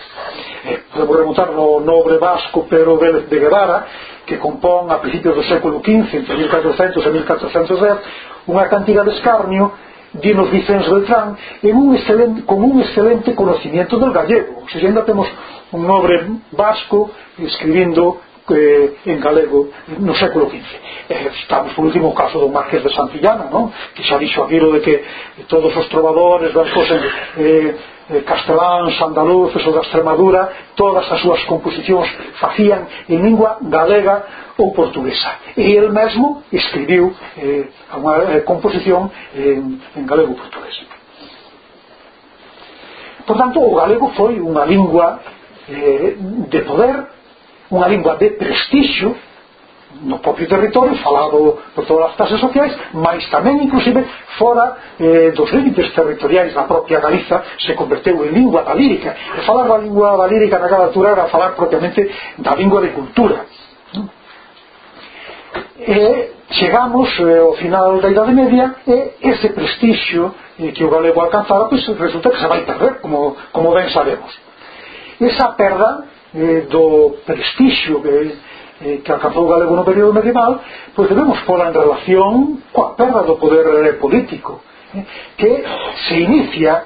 eh, 0.67 0.83
podemos 0.91 1.15
remontar 1.15 1.55
no 1.55 1.79
nobre 1.79 2.19
vasco 2.19 2.67
Pedro 2.67 2.99
Vélez 2.99 3.31
de 3.31 3.39
Guevara 3.39 3.87
que 4.27 4.43
compón 4.43 4.91
a 4.91 4.99
principios 4.99 5.39
do 5.39 5.47
século 5.47 5.79
XV 5.79 6.11
entre 6.19 6.35
1400 6.35 7.07
e 7.07 7.11
1410 7.23 8.51
unha 8.51 8.67
cantidad 8.67 9.07
de 9.07 9.15
escarnio 9.15 9.79
dinos 10.19 10.51
Vicens 10.51 10.91
Beltrán 10.91 11.37
en 11.63 11.77
un 11.77 11.95
excelente, 11.95 12.43
con 12.45 12.63
un 12.63 12.81
excelente 12.81 13.35
conocimiento 13.35 13.99
del 13.99 14.13
gallego. 14.13 14.65
O 14.65 14.67
ainda 14.75 15.05
temos 15.05 15.29
un 15.73 15.87
nobre 15.87 16.25
vasco 16.53 17.11
escribindo 17.39 18.19
eh, 18.51 18.97
en 19.07 19.21
galego 19.21 19.71
no 19.99 20.15
século 20.15 20.47
XV 20.47 20.63
eh, 21.09 21.31
estamos 21.43 21.73
por 21.75 21.87
último 21.87 22.09
o 22.09 22.15
caso 22.15 22.39
do 22.39 22.49
Marqués 22.49 22.83
de 22.83 22.95
Santillana 22.95 23.51
non? 23.51 23.73
que 23.95 24.03
xa 24.03 24.19
dixo 24.19 24.43
aquilo 24.43 24.73
de 24.73 24.81
que 24.81 24.95
todos 25.49 25.75
os 25.75 25.87
trovadores 25.89 26.55
das 26.55 26.71
en, 26.71 27.03
eh, 27.43 27.77
eh 28.11 28.23
casteláns, 28.23 28.95
andaluces 29.03 29.67
ou 29.67 29.73
da 29.73 29.83
Extremadura 29.83 30.73
todas 30.77 31.11
as 31.11 31.21
súas 31.21 31.43
composicións 31.45 32.07
facían 32.39 32.87
en 33.09 33.19
lingua 33.23 33.59
galega 33.63 34.47
ou 34.59 34.73
portuguesa. 34.73 35.31
E 35.57 35.77
el 35.77 35.91
mesmo 35.93 36.43
escribiu 36.53 37.13
eh, 37.37 37.69
unha 37.93 38.39
eh, 38.39 38.43
composición 38.47 39.11
en, 39.35 39.83
en 39.97 40.05
galego 40.07 40.39
portugués. 40.39 40.87
Por 43.27 43.37
tanto 43.37 43.59
o 43.59 43.75
galego 43.75 44.15
foi 44.15 44.39
unha 44.39 44.65
lingua 44.65 45.19
eh, 45.69 46.15
de 46.47 46.61
poder 46.63 47.16
unha 47.71 47.89
lingua 47.89 48.17
de 48.17 48.31
prestixio 48.37 49.17
no 50.03 50.19
propio 50.19 50.47
territorio 50.47 50.95
falado 51.01 51.59
por 51.75 51.87
todas 51.87 52.11
as 52.11 52.17
clases 52.17 52.41
sociais 52.41 52.73
mas 52.93 53.25
tamén 53.33 53.63
inclusive 53.63 54.05
fora 54.37 54.77
eh, 55.01 55.33
dos 55.33 55.49
límites 55.53 55.89
territoriais. 55.95 56.53
Da 56.53 56.69
propia 56.69 57.01
Galiza 57.01 57.43
se 57.59 57.73
converteu 57.75 58.21
en 58.25 58.35
lingua 58.35 58.63
valírica 58.63 59.17
e 59.39 59.41
falar 59.49 59.67
da 59.69 59.79
lingua 59.79 60.17
valírica 60.17 60.59
naquela 60.59 60.93
altura 60.93 61.17
era 61.17 61.33
falar 61.33 61.57
propiamente 61.57 62.05
da 62.39 62.53
lingua 62.55 62.83
de 62.85 62.91
cultura 62.93 63.47
e 65.79 66.31
chegamos 66.51 67.09
eh, 67.21 67.39
ao 67.39 67.55
final 67.55 68.01
da 68.01 68.11
Idade 68.11 68.33
Media 68.33 68.75
e 68.87 69.15
ese 69.21 69.49
prestixio 69.51 70.35
eh, 70.59 70.73
que 70.73 70.85
o 70.85 70.91
galego 70.91 71.21
alcanzara 71.21 71.67
pues, 71.67 71.87
resulta 71.87 72.31
que 72.31 72.41
se 72.41 72.47
vai 72.47 72.65
perder 72.65 73.01
como, 73.01 73.37
como 73.53 73.73
ben 73.73 73.91
sabemos. 73.91 74.33
Esa 75.21 75.53
perda 75.57 76.05
Eh, 76.37 76.67
do 76.69 77.17
prestixio 77.25 78.03
que, 78.03 78.37
eh, 78.83 79.01
que 79.03 79.11
alcanzou 79.11 79.47
o 79.47 79.49
galego 79.49 79.75
no 79.75 79.85
período 79.89 80.13
medieval, 80.13 80.61
pois 80.95 81.09
debemos 81.09 81.41
pola 81.49 81.69
en 81.69 81.73
relación 81.73 82.61
coa 82.77 82.93
perda 82.93 83.25
do 83.25 83.41
poder 83.41 83.97
político, 83.97 84.61
eh, 84.93 85.01
que 85.33 85.65
se 86.05 86.21
inicia, 86.21 86.85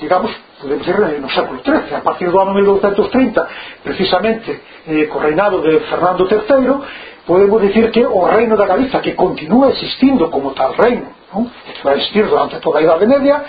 digamos, 0.00 0.32
podemos 0.56 0.86
dizer, 0.86 1.20
no 1.20 1.28
século 1.28 1.60
XIII, 1.60 2.00
a 2.00 2.00
partir 2.00 2.32
do 2.32 2.40
ano 2.40 2.54
1230, 2.56 3.84
precisamente 3.84 4.56
eh, 4.88 5.04
co 5.12 5.20
reinado 5.20 5.60
de 5.60 5.84
Fernando 5.84 6.24
III, 6.24 7.28
podemos 7.28 7.60
dicir 7.60 7.92
que 7.92 8.00
o 8.08 8.24
reino 8.24 8.56
da 8.56 8.64
Galiza, 8.64 9.04
que 9.04 9.12
continúa 9.12 9.68
existindo 9.68 10.30
como 10.32 10.56
tal 10.56 10.72
reino, 10.72 11.12
non? 11.36 11.44
que 11.44 11.84
vai 11.84 12.00
existir 12.00 12.24
durante 12.24 12.56
toda 12.56 12.80
a 12.80 12.82
Idade 12.82 13.04
Media, 13.04 13.44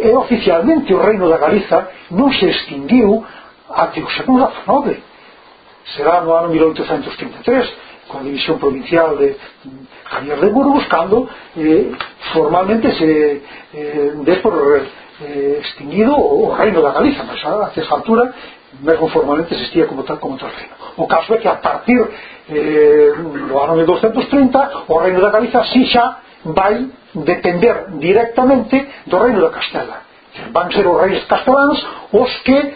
e 0.00 0.08
oficialmente 0.16 0.88
o 0.94 1.04
reino 1.04 1.28
da 1.28 1.36
Galiza 1.36 1.92
non 2.16 2.32
se 2.32 2.48
extinguiu 2.48 3.20
ante 3.74 4.02
o 4.02 4.10
século 4.10 4.50
XIX 4.66 4.98
será 5.96 6.20
no 6.20 6.34
ano 6.34 6.48
1833 6.48 7.90
coa 8.08 8.22
división 8.22 8.58
provincial 8.58 9.16
de 9.16 9.36
mm, 9.64 9.86
Javier 10.04 10.38
de 10.40 10.50
Burgos 10.50 10.86
cando 10.86 11.28
eh, 11.56 11.92
formalmente 12.32 12.92
se 12.94 13.42
eh, 13.74 14.12
dé 14.26 14.36
por 14.36 14.54
eh, 15.22 15.58
extinguido 15.60 16.14
o 16.18 16.52
reino 16.52 16.82
da 16.82 16.92
Galiza 16.92 17.22
mas 17.24 17.44
a, 17.44 17.66
a 17.66 17.72
esa 17.74 17.94
altura 17.94 18.34
mesmo 18.80 19.08
formalmente 19.08 19.54
existía 19.54 19.86
como 19.86 20.04
tal 20.04 20.18
como 20.18 20.36
tal 20.36 20.50
reino. 20.50 20.74
O 20.96 21.06
caso 21.06 21.34
é 21.34 21.38
que 21.38 21.48
a 21.48 21.56
partir 21.56 22.00
eh, 22.48 23.12
do 23.48 23.58
ano 23.58 23.76
1230 23.76 24.84
o 24.88 24.98
reino 24.98 25.20
da 25.20 25.30
Galiza 25.30 25.64
si 25.64 25.86
xa 25.86 26.18
vai 26.44 26.88
depender 27.14 27.86
directamente 27.98 28.88
do 29.06 29.18
reino 29.18 29.40
da 29.40 29.50
Castela. 29.50 30.02
Van 30.52 30.70
ser 30.70 30.86
os 30.86 31.00
reis 31.00 31.24
casteláns 31.24 31.78
os 32.12 32.30
que 32.42 32.74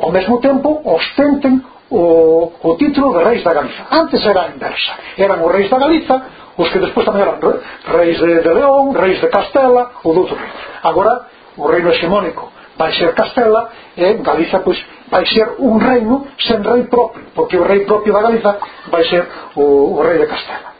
ao 0.00 0.10
mesmo 0.10 0.40
tempo 0.40 0.80
ostenten 0.84 1.62
o, 1.90 2.52
o 2.62 2.76
título 2.76 3.18
de 3.18 3.24
reis 3.24 3.42
da 3.44 3.52
Galiza. 3.52 3.82
Antes 3.90 4.24
era 4.24 4.42
a 4.42 4.48
inversa 4.48 4.92
eran 5.16 5.42
os 5.44 5.52
reis 5.52 5.68
da 5.68 5.78
Galiza 5.78 6.16
os 6.56 6.68
que 6.70 6.78
despois 6.78 7.04
tamén 7.06 7.24
eran 7.24 7.38
reis 7.40 8.16
de, 8.20 8.40
de 8.40 8.52
León, 8.52 8.92
reis 8.96 9.20
de 9.20 9.28
Castela 9.28 9.92
ou 10.04 10.12
de 10.12 10.18
outro 10.24 10.36
reino. 10.36 10.56
Agora 10.82 11.26
o 11.56 11.66
reino 11.68 11.90
hexemónico 11.92 12.52
vai 12.76 12.92
ser 12.94 13.12
Castela 13.14 13.68
e 13.96 14.14
Galiza 14.24 14.60
pois, 14.60 14.78
vai 15.10 15.26
ser 15.26 15.56
un 15.58 15.80
reino 15.80 16.26
sen 16.38 16.62
rei 16.64 16.84
propio 16.88 17.28
porque 17.34 17.56
o 17.56 17.64
rei 17.64 17.84
propio 17.84 18.12
da 18.12 18.22
Galiza 18.22 18.56
vai 18.88 19.04
ser 19.04 19.26
o, 19.56 19.98
o 19.98 20.02
rei 20.02 20.18
de 20.18 20.26
Castela. 20.26 20.70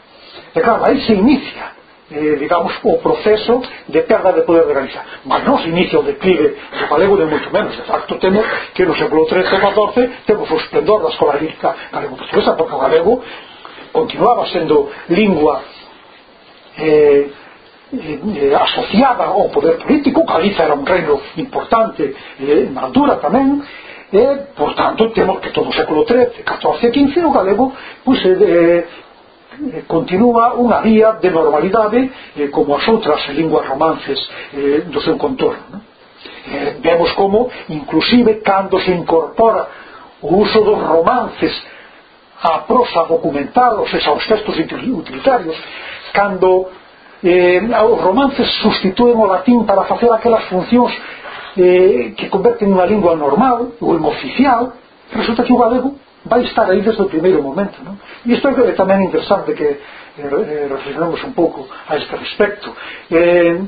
E 0.55 0.59
claro, 0.59 0.85
aí 0.85 0.99
se 1.05 1.13
inicia 1.13 1.80
eh, 2.11 2.35
digamos, 2.37 2.73
o 2.83 2.97
proceso 2.99 3.61
de 3.87 4.01
perda 4.03 4.33
de 4.33 4.41
poder 4.41 4.67
de 4.67 4.73
Galicia. 4.73 5.01
Mas 5.25 5.43
non 5.47 5.57
se 5.63 5.71
inicia 5.71 5.99
o 5.99 6.03
declive 6.03 6.59
do 6.75 6.85
galego 6.91 7.15
de 7.15 7.25
moito 7.25 7.47
menos. 7.49 7.71
De 7.75 7.87
facto, 7.87 8.19
temos 8.19 8.43
que 8.75 8.83
no 8.83 8.95
século 8.95 9.23
XIII 9.27 9.47
e 9.47 9.59
XIV 9.63 9.95
temos 10.27 10.47
o 10.51 10.57
esplendor 10.59 11.01
da 11.01 11.09
escola 11.09 11.39
lírica 11.39 11.75
galego-portuguesa, 11.91 12.53
porque 12.59 12.75
o 12.75 12.79
galego 12.83 13.13
continuaba 13.91 14.45
sendo 14.47 14.91
lingua 15.07 15.63
eh, 16.77 17.31
eh, 17.93 18.55
asociada 18.55 19.25
ao 19.25 19.49
poder 19.49 19.77
político, 19.77 20.23
Galiza 20.23 20.63
era 20.63 20.75
un 20.75 20.85
reino 20.85 21.19
importante 21.37 22.15
eh, 22.39 22.67
na 22.71 22.87
altura 22.87 23.19
tamén, 23.19 23.63
e, 24.11 24.23
por 24.59 24.75
tanto, 24.75 25.07
temos 25.11 25.39
que 25.39 25.55
todo 25.55 25.69
o 25.69 25.73
século 25.73 26.03
XIII, 26.03 26.43
XIV 26.43 26.83
e 26.83 27.11
XV 27.11 27.25
o 27.25 27.31
galego 27.31 27.71
pois, 28.03 28.19
eh, 28.25 28.35
eh 28.35 29.10
eh, 29.51 29.83
continúa 29.87 30.55
unha 30.55 30.79
vía 30.81 31.19
de 31.19 31.29
normalidade 31.29 32.11
eh, 32.37 32.47
como 32.47 32.75
as 32.79 32.87
outras 32.87 33.19
linguas 33.35 33.67
romances 33.67 34.19
eh, 34.55 34.87
do 34.87 35.01
seu 35.03 35.17
contorno 35.19 35.63
non? 35.71 35.81
eh, 36.47 36.79
vemos 36.79 37.11
como 37.13 37.49
inclusive 37.67 38.39
cando 38.39 38.79
se 38.79 38.91
incorpora 38.91 39.67
o 40.21 40.39
uso 40.39 40.63
dos 40.63 40.79
romances 40.79 41.51
á 42.41 42.63
prosa 42.65 43.05
documental 43.05 43.79
ou 43.79 43.87
seja, 43.87 44.09
aos 44.09 44.25
textos 44.25 44.55
utilitarios 44.57 45.57
cando 46.13 46.71
eh, 47.23 47.61
os 47.61 47.99
romances 48.01 48.47
sustitúen 48.63 49.19
o 49.19 49.27
latín 49.27 49.65
para 49.65 49.83
facer 49.83 50.09
aquelas 50.11 50.47
funcións 50.47 50.95
eh, 51.57 52.15
que 52.15 52.31
converten 52.31 52.71
unha 52.71 52.87
lingua 52.87 53.19
normal 53.19 53.75
ou 53.83 53.99
en 53.99 54.03
oficial 54.07 54.73
resulta 55.11 55.43
que 55.43 55.53
o 55.53 55.59
galego 55.59 55.99
vai 56.25 56.41
estar 56.43 56.69
aí 56.69 56.81
desde 56.81 57.01
o 57.01 57.09
primeiro 57.09 57.41
momento. 57.41 57.81
Non? 57.83 57.97
Isto 58.25 58.49
é 58.49 58.73
tamén 58.73 59.07
interesante 59.07 59.53
que 59.53 59.67
eh, 59.67 60.21
eh, 60.21 60.67
reflexionemos 60.69 61.23
un 61.23 61.33
pouco 61.33 61.65
a 61.87 61.97
este 61.97 62.15
respecto. 62.15 62.73
Eh, 63.09 63.59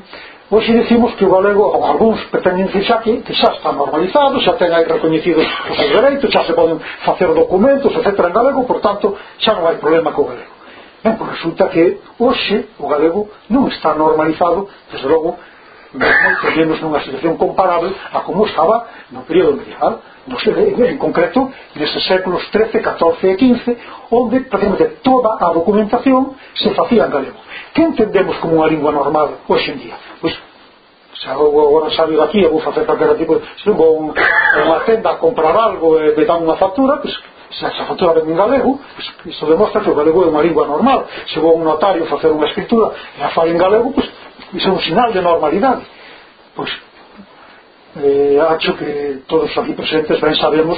Hoxe 0.54 0.72
decimos 0.72 1.16
que 1.16 1.26
o 1.26 1.34
galego, 1.34 1.64
ou 1.66 1.84
algúns 1.84 2.22
pretenden 2.30 2.68
que 2.68 2.84
xa, 2.84 3.02
que, 3.02 3.26
que 3.26 3.34
xa 3.34 3.58
está 3.58 3.72
normalizado, 3.72 4.38
xa 4.38 4.54
ten 4.54 4.70
aí 4.70 4.86
recoñecidos 4.86 5.42
os 5.42 5.76
seus 5.82 5.90
dereitos, 5.98 6.30
xa 6.30 6.46
se 6.46 6.54
poden 6.54 6.78
facer 7.02 7.34
documentos, 7.34 7.90
etc. 7.90 8.14
en 8.30 8.34
galego, 8.38 8.62
por 8.62 8.78
tanto, 8.78 9.18
xa 9.42 9.58
non 9.58 9.66
hai 9.66 9.82
problema 9.82 10.14
co 10.14 10.30
galego. 10.30 10.54
Ben, 11.02 11.18
pois 11.18 11.42
resulta 11.42 11.74
que 11.74 11.98
hoxe 12.22 12.70
o 12.78 12.86
galego 12.86 13.34
non 13.50 13.66
está 13.66 13.98
normalizado, 13.98 14.70
desde 14.94 15.10
logo, 15.10 15.42
collemos 16.42 16.82
nunha 16.82 17.02
situación 17.06 17.38
comparable 17.38 17.94
a 18.12 18.20
como 18.26 18.46
estaba 18.50 18.90
no 19.14 19.22
período 19.30 19.62
medieval 19.62 20.02
no 20.26 20.40
sé, 20.40 20.50
en 20.50 20.98
concreto 20.98 21.52
neses 21.76 22.02
séculos 22.08 22.42
XIII, 22.50 22.82
XIV 22.82 23.22
e 23.30 23.36
XV 23.38 23.66
onde 24.10 24.42
prácticamente 24.50 25.04
toda 25.06 25.38
a 25.38 25.54
documentación 25.54 26.34
se 26.58 26.74
facía 26.74 27.06
en 27.06 27.12
galego 27.14 27.40
que 27.74 27.84
entendemos 27.86 28.38
como 28.42 28.58
unha 28.58 28.70
lingua 28.74 28.90
normal 28.90 29.46
hoxe 29.46 29.70
en 29.74 29.78
día? 29.86 29.96
pois 30.18 30.34
se 31.14 31.30
agora 31.30 31.94
sabe 31.94 32.18
daqui 32.18 32.42
e 32.42 32.50
vou 32.50 32.60
facer 32.60 32.90
calquera 32.90 33.14
tipo 33.14 33.38
se 33.62 33.70
vou 33.70 34.10
a 34.10 34.60
unha 34.66 34.80
tenda 34.90 35.14
a 35.14 35.22
comprar 35.22 35.54
algo 35.54 36.02
e 36.02 36.18
me 36.18 36.26
dan 36.26 36.42
unha 36.42 36.58
factura 36.58 36.98
pois 36.98 37.14
se, 37.60 37.70
se 37.70 37.84
factura 37.86 38.20
en 38.20 38.36
galego 38.36 38.80
pues, 38.96 39.36
iso 39.36 39.46
demostra 39.46 39.82
que 39.82 39.90
o 39.90 39.96
galego 39.96 40.26
é 40.26 40.28
unha 40.30 40.42
lingua 40.42 40.66
normal 40.66 41.06
se 41.28 41.40
vou 41.40 41.54
a 41.54 41.58
un 41.58 41.64
notario 41.64 42.06
facer 42.06 42.32
unha 42.32 42.50
escritura 42.50 42.94
e 43.18 43.22
a 43.24 43.30
fala 43.30 43.54
en 43.54 43.60
galego 43.62 43.94
pues, 43.94 44.10
iso 44.54 44.70
é 44.70 44.74
un 44.74 44.82
sinal 44.82 45.14
de 45.14 45.22
normalidade 45.22 45.84
pois 46.56 46.72
eh, 48.02 48.42
acho 48.42 48.74
que 48.74 49.22
todos 49.28 49.54
aquí 49.58 49.74
presentes 49.74 50.18
ben 50.20 50.36
sabemos 50.36 50.78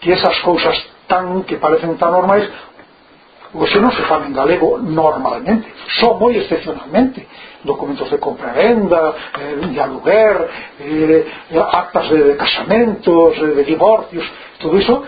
que 0.00 0.12
esas 0.12 0.36
cousas 0.42 0.74
tan 1.06 1.44
que 1.46 1.56
parecen 1.56 1.96
tan 1.96 2.10
normais 2.10 2.46
Oxe 3.50 3.82
non 3.82 3.90
se 3.90 4.06
fan 4.06 4.30
en 4.30 4.34
galego 4.38 4.78
normalmente, 4.78 5.66
só 5.98 6.14
moi 6.14 6.38
excepcionalmente. 6.38 7.26
Documentos 7.66 8.06
de 8.06 8.22
compra-venda 8.22 9.34
eh, 9.34 9.74
de 9.74 9.80
aluguer, 9.82 10.36
eh, 10.78 11.26
actas 11.58 12.14
de, 12.14 12.30
de 12.30 12.34
casamentos, 12.38 13.34
eh, 13.42 13.50
de 13.58 13.64
divorcios, 13.66 14.22
todo 14.62 14.78
iso 14.78 15.02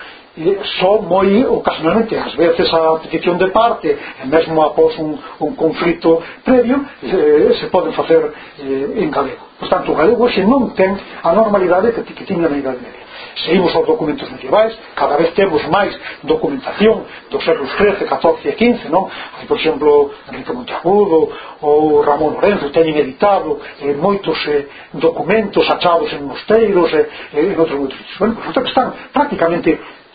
só 0.80 1.02
moi 1.02 1.44
ocasionalmente, 1.44 2.16
ás 2.16 2.34
veces 2.34 2.72
a 2.72 2.98
petición 3.00 3.36
de 3.36 3.48
parte 3.50 3.88
e 3.92 4.26
mesmo 4.26 4.64
após 4.64 4.96
un, 4.98 5.18
un 5.40 5.54
conflito 5.54 6.22
previo 6.42 6.80
eh, 7.02 7.52
se 7.60 7.66
poden 7.68 7.92
facer 7.92 8.32
eh, 8.58 9.02
en 9.02 9.10
galego 9.10 9.52
portanto 9.60 9.92
o 9.92 9.94
galego 9.94 10.24
hoxe 10.24 10.40
non 10.42 10.72
ten 10.72 10.96
a 11.22 11.36
normalidade 11.36 11.92
que, 11.92 12.02
que 12.02 12.24
tiña 12.24 12.48
na 12.48 12.56
idade 12.56 12.80
media 12.80 13.04
seguimos 13.44 13.76
aos 13.76 13.86
documentos 13.86 14.24
medievais 14.32 14.72
cada 14.96 15.20
vez 15.20 15.36
temos 15.36 15.60
máis 15.68 15.92
documentación 16.24 17.04
dos 17.28 17.44
séculos 17.44 17.70
XIII, 17.76 18.08
XIV 18.08 18.40
e 18.48 18.52
XV 18.56 18.88
non? 18.88 19.12
hai 19.12 19.44
por 19.44 19.60
exemplo 19.60 20.16
Enrique 20.32 20.52
Monteagudo 20.52 21.28
ou 21.60 22.02
Ramón 22.02 22.40
Lorenzo 22.40 22.72
teñen 22.72 22.96
editado 22.96 23.60
eh, 23.84 23.92
moitos 23.94 24.40
eh, 24.48 24.64
documentos 24.96 25.68
achados 25.68 26.08
en 26.16 26.24
mosteiros 26.24 26.88
e 26.90 27.04
eh, 27.36 27.52
en 27.52 27.60
outros 27.60 27.76
moitos 27.76 28.00
bueno, 28.16 28.40
resulta 28.40 28.64
que 28.64 28.72
están 28.72 28.88
prácticamente 29.12 29.70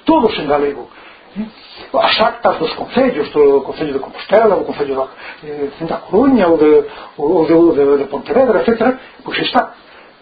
todos 0.08 0.34
en 0.40 0.48
galego 0.48 0.88
as 1.94 2.16
actas 2.20 2.58
dos 2.58 2.74
concellos 2.74 3.30
do 3.30 3.62
Concello 3.62 3.94
de 3.94 4.00
Compostela, 4.00 4.56
do 4.56 4.66
Concello 4.66 4.96
da, 4.96 5.08
eh, 5.44 5.70
da 5.86 5.98
Coruña 5.98 6.48
ou 6.48 6.58
de, 6.58 6.72
ou 7.18 7.46
de, 7.46 7.54
de, 7.78 7.98
de 8.02 8.06
Pontevedra, 8.06 8.64
etc 8.66 8.98
pois 9.24 9.38
está 9.40 9.76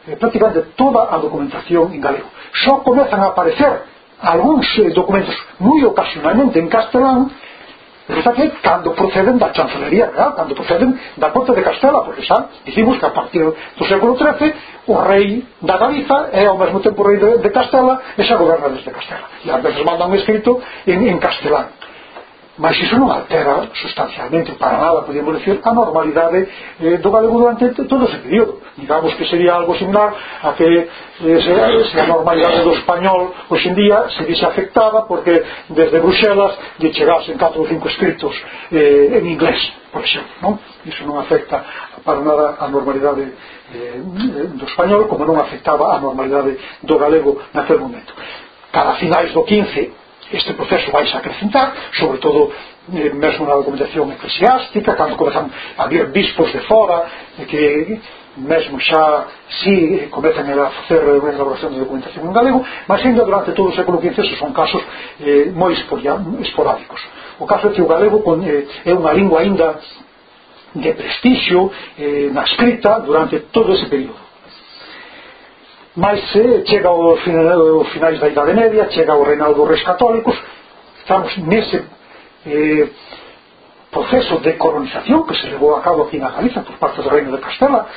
eh, 0.07 0.15
prácticamente 0.17 0.75
toda 0.75 1.07
a 1.13 1.17
documentación 1.17 1.93
en 1.93 2.01
galego 2.01 2.27
só 2.65 2.83
comezan 2.83 3.21
a 3.21 3.31
aparecer 3.31 3.71
algúns 4.19 4.67
eh, 4.79 4.91
documentos 4.91 5.35
moi 5.59 5.79
ocasionalmente 5.85 6.59
en 6.59 6.67
castelán 6.67 7.31
Esa 8.07 8.33
que 8.33 8.49
cando 8.61 8.93
proceden 8.93 9.37
da 9.41 9.49
chancelería 9.49 10.13
real, 10.13 10.31
eh? 10.31 10.35
cando 10.37 10.53
proceden 10.53 10.93
da 11.17 11.31
corte 11.33 11.53
de 11.57 11.63
Castela, 11.65 12.05
porque 12.05 12.21
xa 12.21 12.53
dicimos 12.63 12.99
que 13.01 13.05
a 13.05 13.09
partir 13.09 13.41
do 13.41 13.85
século 13.85 14.13
XIII 14.13 14.53
o 14.85 14.95
rei 15.01 15.41
da 15.61 15.77
Galiza 15.77 16.29
é 16.31 16.45
ao 16.45 16.57
mesmo 16.57 16.79
tempo 16.85 17.01
rei 17.01 17.17
de, 17.17 17.41
de 17.41 17.49
Castela 17.49 17.97
e 18.13 18.21
xa 18.21 18.37
goberna 18.37 18.69
desde 18.69 18.93
Castela. 18.93 19.25
E 19.41 19.49
a 19.49 19.57
veces 19.57 19.81
manda 19.81 20.05
un 20.05 20.13
escrito 20.13 20.61
en, 20.85 21.01
en 21.09 21.17
castelán. 21.17 21.84
Mas 22.57 22.79
iso 22.79 22.95
non 22.95 23.11
altera 23.11 23.67
sustancialmente 23.75 24.55
para 24.55 24.79
nada, 24.79 25.03
podemos 25.03 25.35
decir, 25.35 25.59
a 25.59 25.71
normalidade 25.75 26.47
eh, 26.79 26.97
do 27.03 27.11
galego 27.11 27.35
durante 27.35 27.67
todo 27.83 28.07
ese 28.07 28.17
período. 28.23 28.63
Digamos 28.77 29.13
que 29.15 29.27
sería 29.27 29.55
algo 29.55 29.75
similar 29.75 30.15
a 30.41 30.53
que 30.55 30.63
eh, 30.63 30.87
se, 31.19 31.51
se 31.91 31.99
a 31.99 32.07
normalidade 32.07 32.63
do 32.63 32.71
español 32.71 33.35
hoxe 33.51 33.67
en 33.67 33.75
día 33.75 34.07
se 34.15 34.23
dice 34.23 34.45
afectada 34.47 35.03
porque 35.03 35.43
desde 35.67 35.99
Bruxelas 35.99 36.55
lle 36.79 36.95
chegasen 36.95 37.35
4 37.35 37.59
ou 37.59 37.67
5 37.67 37.91
escritos 37.91 38.33
eh, 38.71 39.19
en 39.19 39.27
inglés, 39.27 39.59
por 39.91 40.07
exemplo. 40.07 40.31
Non? 40.39 40.55
Iso 40.87 41.03
non 41.03 41.19
afecta 41.19 41.59
para 42.07 42.23
nada 42.23 42.55
a 42.55 42.71
normalidade 42.71 43.35
eh, 43.75 43.99
do 44.55 44.63
español 44.63 45.11
como 45.11 45.27
non 45.27 45.35
afectaba 45.43 45.91
a 45.91 45.99
normalidade 45.99 46.55
do 46.87 46.95
galego 46.95 47.35
naquel 47.51 47.83
momento. 47.83 48.15
cada 48.75 48.95
finais 48.95 49.31
do 49.31 49.41
15 49.43 50.04
este 50.31 50.53
proceso 50.53 50.91
vais 50.91 51.13
a 51.13 51.19
acrecentar, 51.19 51.73
sobre 51.93 52.17
todo 52.19 52.51
eh, 52.93 53.11
mesmo 53.13 53.45
na 53.45 53.55
documentación 53.55 54.11
eclesiástica, 54.11 54.95
cando 54.95 55.15
comezan 55.15 55.51
a 55.77 55.87
vir 55.87 56.07
bispos 56.11 56.51
de 56.51 56.59
fora, 56.61 57.05
eh, 57.39 57.45
que 57.45 57.99
mesmo 58.37 58.79
xa 58.79 59.27
si 59.47 59.71
sí, 59.71 60.07
comezan 60.09 60.49
a 60.59 60.69
facer 60.69 61.01
unha 61.05 61.31
elaboración 61.31 61.73
de 61.73 61.79
documentación 61.79 62.27
en 62.27 62.33
galego, 62.33 62.65
mas 62.87 62.99
ainda 63.05 63.23
durante 63.23 63.53
todo 63.53 63.69
o 63.69 63.77
século 63.77 64.01
XV 64.01 64.35
son 64.35 64.51
casos 64.51 64.81
eh, 65.21 65.51
moi 65.53 65.71
esporádicos. 66.41 67.01
O 67.39 67.45
caso 67.45 67.69
é 67.69 67.71
que 67.71 67.81
o 67.81 67.87
galego 67.87 68.23
con, 68.23 68.43
eh, 68.43 68.67
é 68.83 68.91
unha 68.93 69.13
lingua 69.13 69.39
aínda 69.45 69.79
de 70.75 70.91
prestixio 70.91 71.71
eh, 71.95 72.27
na 72.33 72.43
escrita 72.43 72.99
durante 72.99 73.39
todo 73.53 73.71
ese 73.71 73.87
período 73.87 74.24
mas 75.95 76.19
eh, 76.35 76.63
chega 76.67 76.89
aos 76.89 77.19
ao 77.19 77.85
finais 77.85 78.19
da 78.19 78.27
Idade 78.27 78.53
Media, 78.53 78.89
chega 78.91 79.15
o 79.15 79.23
reinado 79.23 79.53
dos 79.53 79.67
reis 79.67 79.83
católicos, 79.83 80.35
estamos 80.99 81.37
nese 81.37 81.83
eh, 82.45 82.89
proceso 83.91 84.39
de 84.39 84.53
colonización 84.53 85.25
que 85.25 85.35
se 85.35 85.47
levou 85.47 85.75
a 85.75 85.81
cabo 85.81 86.03
aquí 86.03 86.17
na 86.17 86.29
Galiza 86.31 86.61
por 86.61 86.75
parte 86.75 87.01
do 87.01 87.09
Reino 87.09 87.31
de 87.31 87.37
Castela. 87.37 87.87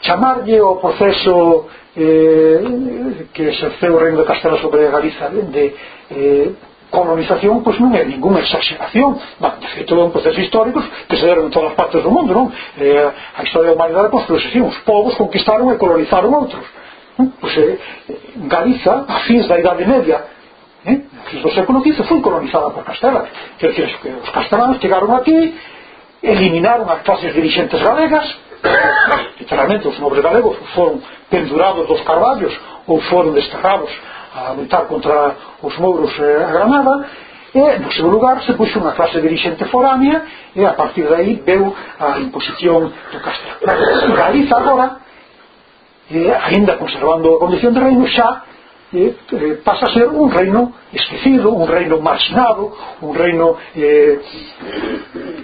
Chamarlle 0.00 0.60
o 0.62 0.76
proceso 0.76 1.66
eh, 1.94 3.28
que 3.34 3.42
exerceu 3.42 3.94
o 3.94 3.98
Reino 3.98 4.16
de 4.16 4.24
Castela 4.24 4.56
sobre 4.58 4.86
a 4.86 4.90
Galiza 4.90 5.28
de 5.28 5.74
eh, 6.10 6.50
colonización 6.90 7.60
pois 7.60 7.76
non 7.76 7.92
é 7.92 8.04
ninguna 8.08 8.40
exageración 8.40 9.20
bah, 9.40 9.56
de 9.60 9.68
feito 9.76 9.96
é 9.96 10.04
un 10.04 10.12
proceso 10.12 10.40
histórico 10.40 10.80
que 10.80 11.16
se 11.16 11.24
deron 11.24 11.48
en 11.48 11.52
todas 11.52 11.72
as 11.72 11.76
partes 11.76 12.00
do 12.04 12.12
mundo 12.12 12.32
non? 12.32 12.46
Eh, 12.76 13.04
a 13.36 13.42
historia 13.44 13.72
da 13.72 13.76
humanidade 13.76 14.12
pois, 14.12 14.24
construíse 14.28 14.48
así 14.48 14.60
uns 14.60 14.76
povos 14.84 15.16
conquistaron 15.16 15.72
e 15.72 15.80
colonizaron 15.80 16.32
outros 16.36 16.64
Pues 17.16 17.56
eh, 17.58 17.78
Galiza, 18.48 19.04
a 19.06 19.20
fins 19.20 19.46
da 19.46 19.58
Idade 19.58 19.84
Media, 19.84 20.24
eh, 20.86 21.00
a 21.12 21.30
fins 21.30 21.42
do 21.42 21.52
século 21.52 21.82
XV, 21.82 22.04
foi 22.04 22.20
colonizada 22.20 22.70
por 22.70 22.84
Castela. 22.84 23.26
Quer 23.58 23.70
dizer, 23.70 23.98
que 24.00 24.08
os 24.08 24.30
castelanos 24.30 24.78
chegaron 24.78 25.14
aquí, 25.14 25.54
eliminaron 26.22 26.88
as 26.88 27.02
clases 27.02 27.34
dirigentes 27.34 27.80
galegas, 27.82 28.24
literalmente 29.40 29.88
os 29.88 29.98
nobres 29.98 30.22
galegos 30.22 30.56
foron 30.74 31.02
pendurados 31.28 31.86
dos 31.86 32.00
carballos 32.02 32.54
ou 32.86 33.00
foron 33.10 33.34
desterrados 33.34 33.90
a 34.34 34.52
lutar 34.52 34.86
contra 34.86 35.36
os 35.60 35.76
mouros 35.78 36.12
eh, 36.18 36.44
a 36.44 36.50
Granada 36.50 37.06
e 37.54 37.78
no 37.78 37.92
seu 37.92 38.08
lugar 38.08 38.40
se 38.42 38.54
puxo 38.54 38.80
unha 38.80 38.96
clase 38.96 39.20
dirigente 39.20 39.66
foránea 39.68 40.24
e 40.56 40.64
a 40.64 40.72
partir 40.72 41.04
de 41.04 41.14
aí 41.14 41.36
veu 41.44 41.74
a 42.00 42.16
imposición 42.18 42.88
do 42.88 43.18
castelo 43.20 44.16
Galiza 44.16 44.56
agora 44.56 45.01
eh, 46.12 46.32
ainda 46.32 46.76
conservando 46.76 47.36
a 47.36 47.38
condición 47.40 47.72
de 47.74 47.80
reino 47.80 48.06
xa 48.06 48.44
eh, 48.92 49.16
pasa 49.64 49.86
a 49.86 49.94
ser 49.94 50.08
un 50.08 50.30
reino 50.30 50.72
esquecido, 50.92 51.50
un 51.50 51.66
reino 51.66 51.98
marginado, 52.00 52.76
un 53.00 53.14
reino 53.14 53.56
eh, 53.74 54.20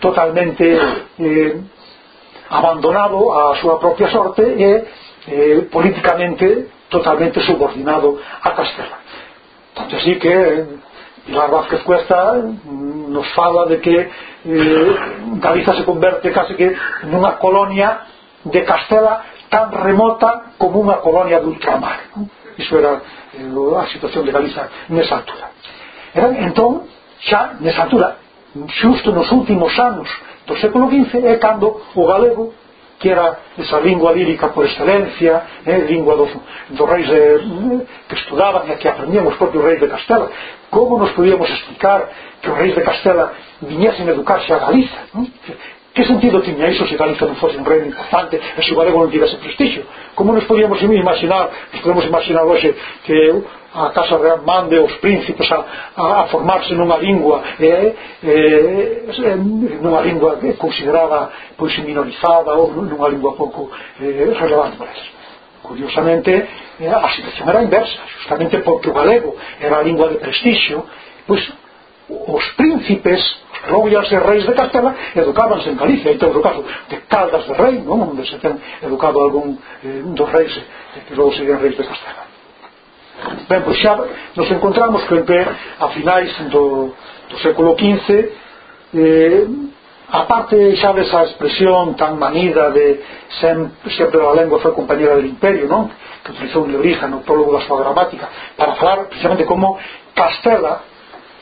totalmente 0.01 0.79
eh, 1.19 1.61
abandonado 2.51 3.33
á 3.33 3.57
súa 3.61 3.81
propia 3.81 4.09
sorte 4.09 4.45
e 4.45 4.85
eh, 5.29 5.69
políticamente 5.73 6.69
totalmente 6.89 7.41
subordinado 7.41 8.21
a 8.43 8.51
Castela. 8.53 8.99
Tanto 9.75 9.97
así 9.97 10.17
que 10.17 10.29
eh, 10.29 10.67
Pilar 11.27 11.51
Vázquez 11.51 11.83
Cuesta 11.83 12.41
mm, 12.41 13.13
nos 13.13 13.29
fala 13.35 13.67
de 13.67 13.81
que 13.81 13.97
eh, 14.45 14.97
Galiza 15.41 15.75
se 15.75 15.85
converte 15.85 16.33
case 16.33 16.57
que 16.57 16.73
nunha 17.05 17.37
colonia 17.37 18.01
de 18.45 18.65
Castela 18.65 19.25
tan 19.51 19.73
remota 19.73 20.55
como 20.59 20.81
unha 20.85 21.01
colonia 21.01 21.41
de 21.41 21.47
ultramar 21.47 22.13
non? 22.15 22.31
iso 22.57 22.79
era 22.79 23.01
eh, 23.35 23.83
a 23.83 23.87
situación 23.89 24.25
de 24.25 24.33
Galiza 24.33 24.69
nesa 24.89 25.21
altura 25.21 25.53
Era, 26.15 26.29
entón 26.45 26.89
xa 27.21 27.57
nesa 27.61 27.85
altura 27.85 28.17
xusto 28.81 29.13
nos 29.13 29.29
últimos 29.33 29.73
anos 29.79 30.09
do 30.49 30.57
século 30.57 30.89
XV 30.89 31.25
é 31.29 31.37
cando 31.37 31.81
o 31.95 32.03
galego 32.07 32.55
que 32.99 33.11
era 33.11 33.39
esa 33.57 33.79
lingua 33.79 34.13
lírica 34.13 34.49
por 34.49 34.65
excelencia, 34.65 35.43
eh, 35.65 35.79
lingua 35.79 36.17
dos, 36.17 36.31
dos 36.71 36.89
reis 36.89 37.09
de, 37.09 37.87
que 38.09 38.15
estudaban 38.17 38.69
e 38.69 38.75
que 38.75 38.89
aprendían 38.89 39.27
os 39.27 39.37
propios 39.37 39.63
reis 39.63 39.81
de 39.81 39.87
Castela. 39.87 40.29
Como 40.71 40.99
nos 40.99 41.13
podíamos 41.13 41.49
explicar 41.49 42.11
que 42.43 42.51
os 42.51 42.59
reis 42.59 42.75
de 42.75 42.83
Castela 42.83 43.33
viñesen 43.63 44.09
a 44.09 44.13
educarse 44.13 44.53
a 44.53 44.59
Galiza? 44.59 44.99
Non? 45.15 45.31
Que 45.99 46.05
sentido 46.05 46.41
tiña 46.43 46.71
iso 46.71 46.87
se 46.87 46.95
Galiza 46.95 47.27
non 47.27 47.35
fose 47.43 47.59
un 47.59 47.67
reino 47.67 47.91
importante 47.91 48.39
e 48.39 48.63
se 48.63 48.71
o 48.71 48.79
galego 48.79 49.03
non 49.03 49.11
tivese 49.11 49.35
prestixio? 49.43 49.83
Como 50.15 50.31
nos 50.31 50.47
podíamos 50.47 50.79
imaginar, 50.79 51.51
nos 51.75 51.83
podemos 51.83 52.07
imaginar 52.07 52.47
hoxe 52.47 52.71
que 53.03 53.19
a 53.75 53.91
Casa 53.91 54.15
Real 54.15 54.47
mande 54.47 54.79
os 54.79 54.95
príncipes 55.03 55.51
a, 55.51 55.59
a, 55.99 56.05
a 56.23 56.25
formarse 56.31 56.71
nunha 56.79 57.03
lingua 57.03 57.43
eh, 57.59 57.99
eh, 58.23 59.35
nunha 59.83 60.01
lingua 60.07 60.39
considerada 60.55 61.35
pois 61.59 61.75
minorizada 61.83 62.55
ou 62.55 62.71
nunha 62.71 63.09
lingua 63.11 63.35
pouco 63.35 63.67
eh, 63.99 64.39
relevante 64.39 64.79
para 64.79 64.95
eles 64.95 65.11
curiosamente 65.67 66.31
eh, 66.79 66.87
a 66.87 67.11
situación 67.11 67.51
era 67.51 67.67
inversa 67.67 67.99
justamente 68.23 68.63
porque 68.63 68.87
o 68.87 68.95
galego 68.95 69.35
era 69.59 69.79
a 69.79 69.83
lingua 69.83 70.07
de 70.15 70.23
prestixio 70.23 70.87
pois 71.27 71.43
os 72.09 72.45
príncipes 72.55 73.19
rollas 73.67 74.11
e 74.13 74.19
reis 74.19 74.47
de 74.47 74.55
Castela 74.55 74.95
educábanse 75.15 75.71
en 75.71 75.77
Galicia, 75.77 76.13
e 76.13 76.19
todo 76.19 76.39
o 76.39 76.43
caso 76.43 76.65
de 76.89 76.97
Caldas 77.09 77.47
de 77.47 77.55
Rei, 77.55 77.83
non? 77.83 78.15
onde 78.15 78.25
se 78.27 78.39
ten 78.39 78.55
educado 78.83 79.21
algún 79.21 79.59
eh, 79.83 80.03
dos 80.15 80.29
reis 80.31 80.55
eh, 80.55 81.03
que 81.09 81.15
logo 81.15 81.33
serían 81.35 81.59
reis 81.59 81.77
de 81.77 81.85
Castela 81.85 82.29
ben, 83.49 83.63
pois 83.63 83.79
xa 83.81 83.99
nos 84.37 84.49
encontramos 84.51 85.03
que 85.05 85.19
a 85.19 85.89
finais 85.89 86.31
do, 86.51 86.95
do 87.29 87.37
século 87.43 87.75
XV 87.75 88.31
eh, 88.95 89.47
a 90.11 90.25
parte 90.25 90.57
xa 90.77 90.93
desa 90.97 91.25
expresión 91.29 91.93
tan 91.95 92.17
manida 92.17 92.71
de 92.71 93.03
sem, 93.41 93.71
sempre 93.93 94.25
a 94.25 94.33
lengua 94.33 94.59
foi 94.61 94.73
compañera 94.73 95.17
del 95.17 95.27
imperio 95.27 95.69
non? 95.69 95.91
que 96.25 96.33
utilizou 96.33 96.65
Lebrija 96.65 97.09
no 97.09 97.21
prólogo 97.21 97.53
da 97.53 97.61
súa 97.67 97.85
gramática 97.85 98.29
para 98.57 98.73
falar 98.81 99.05
precisamente 99.13 99.45
como 99.45 99.77
Castela 100.15 100.81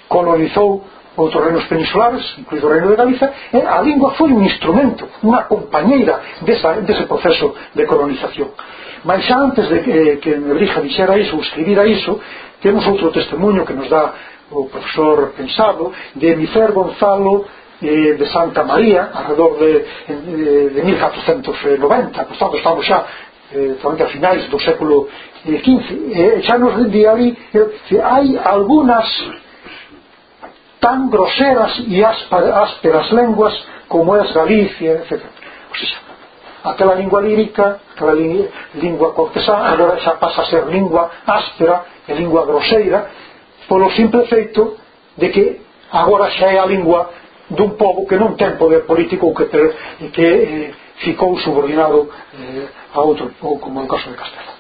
colonizou 0.09 0.83
outros 1.17 1.43
reinos 1.45 1.65
peninsulares, 1.65 2.23
incluído 2.39 2.67
o 2.69 2.71
Reino 2.71 2.89
de 2.89 2.97
Galiza, 2.97 3.33
e 3.53 3.59
a 3.59 3.81
lingua 3.81 4.13
foi 4.13 4.31
un 4.33 4.45
instrumento, 4.45 5.09
unha 5.25 5.45
compañeira 5.45 6.21
desa, 6.43 6.81
dese 6.85 7.05
proceso 7.09 7.55
de 7.75 7.85
colonización. 7.87 8.53
Mas 9.05 9.25
xa 9.25 9.37
antes 9.37 9.69
de 9.69 9.81
que, 9.81 10.17
que 10.23 10.37
Nebrija 10.37 10.81
dixera 10.81 11.19
iso, 11.19 11.37
ou 11.37 11.43
escribira 11.43 11.87
iso, 11.87 12.21
temos 12.61 12.87
outro 12.87 13.11
testemunho 13.11 13.65
que 13.65 13.73
nos 13.73 13.89
dá 13.89 14.13
o 14.51 14.67
profesor 14.67 15.33
Pensado, 15.37 15.93
de 16.15 16.37
Mifer 16.37 16.73
Gonzalo 16.73 17.47
eh, 17.83 18.15
de 18.15 18.27
Santa 18.27 18.63
María, 18.65 19.11
alrededor 19.13 19.59
de, 19.59 19.85
eh, 20.09 20.71
de 20.75 20.83
1490, 20.83 22.25
portanto 22.25 22.57
estamos 22.57 22.87
xa 22.87 23.05
eh, 23.53 23.77
a 23.81 24.07
finais 24.07 24.49
do 24.49 24.59
século 24.61 25.09
XV, 25.45 26.13
eh, 26.13 26.43
xa 26.43 26.59
nos 26.59 26.91
di 26.91 27.07
ali, 27.07 27.37
eh, 27.55 28.01
hai 28.03 28.39
algunhas 28.39 29.07
tan 30.87 31.11
groseras 31.11 31.83
e 31.89 32.05
ásperas 32.05 33.11
lenguas 33.11 33.55
como 33.89 34.15
é 34.15 34.23
Galicia, 34.33 35.03
etc. 35.03 35.19
O 35.73 35.77
sea, 35.77 35.99
aquela 36.63 36.95
lingua 36.95 37.21
lírica, 37.23 37.81
aquela 37.93 38.15
li, 38.15 38.49
lingua 38.75 39.11
cortesá, 39.13 39.67
agora 39.67 39.99
xa 39.99 40.15
pasa 40.15 40.43
a 40.43 40.47
ser 40.47 40.65
lingua 40.67 41.11
áspera 41.27 41.83
e 42.07 42.13
lingua 42.15 42.47
groseira, 42.47 43.11
polo 43.67 43.91
simple 43.99 44.27
feito 44.27 44.79
de 45.19 45.29
que 45.31 45.61
agora 45.91 46.31
xa 46.31 46.55
é 46.55 46.59
a 46.59 46.67
lingua 46.67 47.11
dun 47.51 47.75
povo 47.75 48.07
que 48.07 48.15
non 48.15 48.39
ten 48.39 48.55
poder 48.55 48.87
político 48.87 49.35
que, 49.35 49.51
que 50.15 50.23
eh, 50.23 50.75
ficou 51.03 51.35
subordinado 51.43 52.11
eh, 52.39 52.95
a 52.95 53.01
outro 53.03 53.27
povo, 53.43 53.59
como 53.59 53.83
é 53.83 53.85
o 53.85 53.91
caso 53.91 54.07
de 54.11 54.15
Castela. 54.15 54.56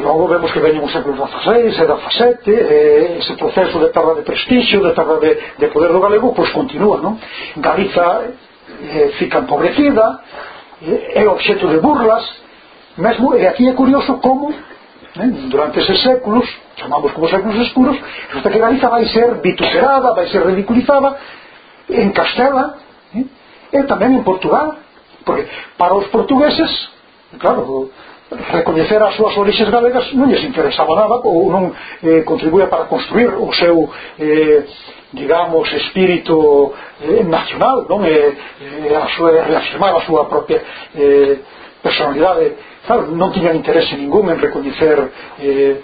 Logo 0.00 0.28
vemos 0.28 0.52
que 0.52 0.60
veñen 0.60 0.84
os 0.84 0.92
séculos 0.92 1.16
XVI 1.16 1.56
e 1.64 1.72
XVII, 1.72 2.52
eh, 2.52 3.16
ese 3.16 3.32
proceso 3.32 3.80
de 3.80 3.88
perda 3.88 4.12
de 4.12 4.28
prestixio, 4.28 4.84
de 4.84 4.92
perda 4.92 5.16
de, 5.16 5.40
de 5.56 5.66
poder 5.72 5.88
do 5.88 6.04
galego, 6.04 6.36
pois 6.36 6.52
continúa, 6.52 7.00
non? 7.00 7.16
Galiza 7.56 8.28
eh, 8.92 9.16
fica 9.16 9.40
empobrecida, 9.40 10.20
eh, 10.84 11.24
é 11.24 11.24
obxeto 11.24 11.64
de 11.72 11.80
burlas, 11.80 12.20
mesmo, 13.00 13.40
e 13.40 13.48
aquí 13.48 13.64
é 13.64 13.72
curioso 13.72 14.20
como 14.20 14.52
eh, 14.52 15.32
durante 15.48 15.80
eses 15.80 15.96
séculos, 16.04 16.44
chamamos 16.76 17.16
como 17.16 17.24
séculos 17.32 17.56
escuros, 17.64 17.96
resulta 18.28 18.52
que 18.52 18.60
Galiza 18.60 18.92
vai 18.92 19.08
ser 19.08 19.40
vituperada, 19.40 20.12
vai 20.12 20.28
ser 20.28 20.44
ridiculizada 20.44 21.16
en 21.88 22.12
Castela, 22.12 22.76
eh, 23.16 23.24
e 23.72 23.80
tamén 23.88 24.12
en 24.12 24.22
Portugal, 24.28 24.76
porque 25.24 25.48
para 25.80 25.96
os 25.96 26.04
portugueses, 26.12 26.68
claro, 27.40 27.88
recoñecer 28.30 29.02
as 29.02 29.14
súas 29.14 29.36
orixes 29.38 29.70
galegas 29.70 30.10
non 30.18 30.26
lles 30.26 30.42
interesaba 30.42 30.98
nada 30.98 31.22
ou 31.22 31.46
non 31.46 31.70
eh, 32.02 32.26
contribuía 32.26 32.66
para 32.66 32.90
construir 32.90 33.30
o 33.38 33.46
seu 33.54 33.86
eh, 34.18 34.66
digamos 35.14 35.70
espírito 35.72 36.74
eh, 37.06 37.22
nacional 37.22 37.86
non? 37.86 38.02
Eh, 38.02 38.34
eh, 38.90 38.96
a 38.98 39.06
súa, 39.14 39.30
reafirmar 39.46 39.94
a 39.94 40.02
súa 40.02 40.26
propia 40.26 40.58
eh, 40.98 41.38
personalidade. 41.78 42.58
Claro, 42.82 43.14
non 43.14 43.30
tiñan 43.30 43.54
interese 43.54 43.94
ningún 43.94 44.26
en 44.26 44.42
recoñecer 44.42 44.98
eh, 45.38 45.78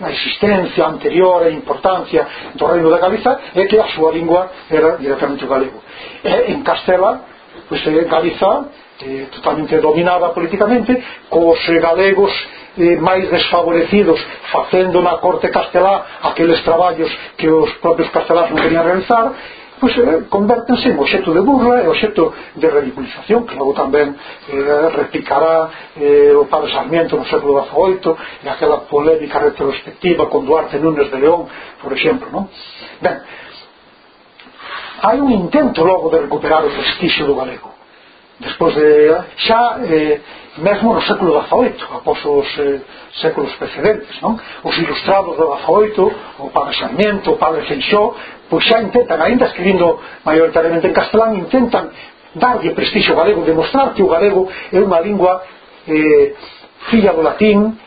a 0.00 0.08
existencia 0.08 0.88
anterior 0.88 1.44
e 1.44 1.52
importancia 1.52 2.56
do 2.56 2.64
reino 2.72 2.88
da 2.88 3.04
Galiza 3.04 3.52
é 3.52 3.68
que 3.68 3.76
a 3.76 3.88
súa 3.92 4.16
lingua 4.16 4.48
era 4.72 4.96
directamente 4.96 5.44
o 5.44 5.48
galego. 5.48 5.84
E, 6.24 6.56
en 6.56 6.64
Castela 6.64 7.28
pois, 7.68 7.84
pues, 7.84 8.00
eh, 8.00 8.08
Galiza 8.08 8.64
eh, 9.02 9.28
totalmente 9.34 9.78
dominada 9.78 10.32
políticamente, 10.32 11.02
cos 11.28 11.58
eh, 11.68 11.78
galegos 11.78 12.32
eh, 12.78 12.96
máis 12.96 13.28
desfavorecidos 13.28 14.18
facendo 14.50 15.02
na 15.02 15.18
corte 15.18 15.50
castelá 15.50 16.22
aqueles 16.22 16.62
traballos 16.62 17.10
que 17.36 17.48
os 17.48 17.70
propios 17.84 18.08
castelás 18.08 18.48
non 18.48 18.62
querían 18.62 18.86
realizar 18.86 19.34
pois 19.82 19.98
eh, 19.98 20.30
convertense 20.30 20.88
en 20.88 20.96
obxeto 20.96 21.34
de 21.34 21.42
burla 21.42 21.82
e 21.82 21.90
obxeto 21.90 22.32
de 22.54 22.70
ridiculización 22.70 23.42
que 23.42 23.58
logo 23.58 23.74
tamén 23.74 24.14
eh, 24.14 24.88
replicará 24.94 25.90
eh, 25.98 26.30
o 26.38 26.46
padre 26.46 26.70
Sarmiento 26.70 27.18
no 27.18 27.26
século 27.26 27.66
XVIII 27.66 28.14
e 28.40 28.48
aquela 28.48 28.86
polémica 28.86 29.42
retrospectiva 29.42 30.30
con 30.30 30.46
Duarte 30.46 30.78
Núñez 30.78 31.10
de 31.10 31.18
León 31.18 31.50
por 31.82 31.90
exemplo 31.90 32.30
non? 32.30 32.46
ben 33.02 33.18
hai 35.02 35.18
un 35.18 35.34
intento 35.34 35.82
logo 35.82 36.14
de 36.14 36.30
recuperar 36.30 36.62
o 36.62 36.70
prestixio 36.70 37.26
do 37.26 37.34
galego 37.34 37.71
despois 38.42 38.74
de, 38.74 39.16
xa 39.46 39.78
eh, 39.86 40.20
mesmo 40.58 40.94
no 40.94 41.02
século 41.02 41.40
XVIII 41.40 41.80
após 41.94 42.18
os 42.24 42.48
eh, 42.58 42.80
séculos 43.22 43.54
precedentes 43.56 44.20
non? 44.20 44.36
os 44.64 44.74
ilustrados 44.76 45.36
do 45.38 45.46
XVIII 45.54 46.12
o 46.38 46.50
Padre 46.50 46.74
Sarmiento, 46.76 47.32
o 47.32 47.38
Padre 47.38 47.62
Feixó 47.64 48.14
pois 48.50 48.66
xa 48.66 48.82
intentan, 48.82 49.22
ainda 49.22 49.46
escribindo 49.46 49.98
maioritariamente 50.24 50.86
en 50.86 50.92
castelán, 50.92 51.38
intentan 51.38 51.88
darlle 52.34 52.76
prestixo 52.76 53.12
ao 53.12 53.18
galego, 53.18 53.46
demostrar 53.46 53.94
que 53.94 54.02
o 54.02 54.08
galego 54.08 54.48
é 54.72 54.78
unha 54.80 55.00
lingua 55.00 55.40
eh, 55.88 56.34
filla 56.90 57.12
do 57.14 57.22
latín 57.22 57.78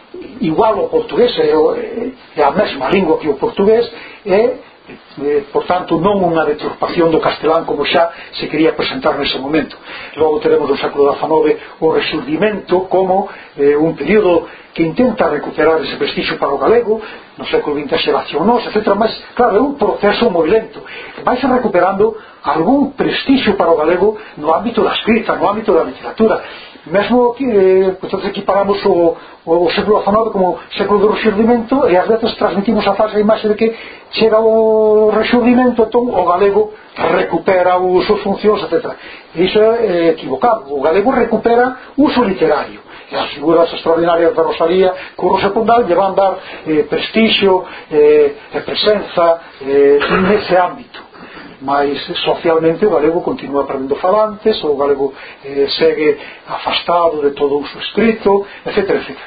igual 0.41 0.79
ao 0.79 0.89
portugués 0.89 1.35
é, 1.37 1.51
eh, 1.51 2.11
é 2.37 2.43
a 2.43 2.51
mesma 2.51 2.89
lingua 2.89 3.19
que 3.19 3.27
o 3.29 3.35
portugués 3.35 3.85
e 4.25 4.39
eh, 4.87 5.45
por 5.51 5.65
tanto 5.65 5.97
non 5.97 6.21
unha 6.21 6.45
deturpación 6.45 7.09
do 7.09 7.23
castelán 7.23 7.65
como 7.65 7.85
xa 7.85 8.13
se 8.37 8.45
quería 8.45 8.77
presentar 8.77 9.17
nese 9.17 9.41
momento. 9.41 9.77
Logo 10.15 10.37
teremos 10.39 10.69
no 10.69 10.77
século 10.77 11.13
XIX 11.13 11.57
o 11.81 11.87
resurdimento 11.91 12.85
como 12.85 13.29
eh, 13.57 13.73
un 13.73 13.97
período 13.97 14.45
que 14.75 14.83
intenta 14.83 15.31
recuperar 15.31 15.79
ese 15.81 15.95
vestixo 15.95 16.35
para 16.37 16.51
o 16.51 16.59
galego 16.59 16.99
no 17.37 17.45
século 17.47 17.79
XX 17.79 17.95
xeracionoso, 17.95 18.69
etc 18.69 18.93
mas 18.93 19.11
claro, 19.33 19.57
é 19.57 19.61
un 19.63 19.75
proceso 19.79 20.29
moi 20.29 20.45
lento. 20.45 20.83
Vai 21.23 21.39
recuperando 21.39 22.13
algún 22.43 22.93
prestixio 22.93 23.55
para 23.57 23.71
o 23.71 23.79
galego 23.79 24.19
no 24.37 24.53
ámbito 24.53 24.83
da 24.83 24.93
escrita 24.93 25.35
no 25.35 25.47
ámbito 25.49 25.73
da 25.73 25.87
literatura 25.87 26.43
mesmo 26.87 27.33
que 27.33 27.45
eh, 27.45 27.97
pois, 27.99 28.13
equiparamos 28.25 28.83
o, 28.85 29.17
o, 29.45 29.65
o 29.65 29.71
século 29.71 30.01
XIX 30.01 30.31
como 30.31 30.59
século 30.77 30.99
do 30.99 31.11
rexurdimento 31.13 31.87
e 31.89 31.97
ás 31.97 32.07
veces 32.07 32.35
transmitimos 32.35 32.85
a 32.87 32.93
falsa 32.93 33.19
imaxe 33.19 33.47
de 33.47 33.55
que 33.55 33.75
chega 34.11 34.39
o 34.39 35.09
rexurdimento 35.09 35.83
entón 35.83 36.09
o 36.09 36.25
galego 36.25 36.73
recupera 36.95 37.77
os 37.77 38.05
seus 38.05 38.21
funcións, 38.21 38.61
etc. 38.63 38.93
E 39.35 39.43
iso 39.43 39.59
é 39.59 39.85
eh, 39.85 40.09
equivocado. 40.15 40.73
O 40.73 40.81
galego 40.81 41.11
recupera 41.11 41.77
uso 41.97 42.23
literario 42.23 42.85
e 43.11 43.15
as 43.15 43.29
figuras 43.33 43.71
extraordinarias 43.73 44.33
da 44.33 44.43
Rosalía 44.43 44.93
Curro 45.15 45.39
Secundal 45.39 45.85
lle 45.85 45.95
van 45.95 46.13
dar 46.13 46.37
eh, 46.65 46.83
prestixio 46.89 47.65
eh, 47.91 48.35
e 48.53 48.59
presenza 48.61 49.41
eh, 49.61 49.99
nese 50.29 50.55
ámbito 50.57 51.14
mas 51.61 51.97
socialmente 52.23 52.85
o 52.85 52.89
galego 52.89 53.21
continúa 53.21 53.65
perdendo 53.65 53.95
falantes, 53.95 54.63
o 54.63 54.75
galego 54.75 55.13
eh, 55.43 55.67
segue 55.77 56.17
afastado 56.47 57.21
de 57.21 57.31
todo 57.31 57.57
uso 57.59 57.79
escrito, 57.79 58.45
etc. 58.65 58.89
etc. 58.89 59.17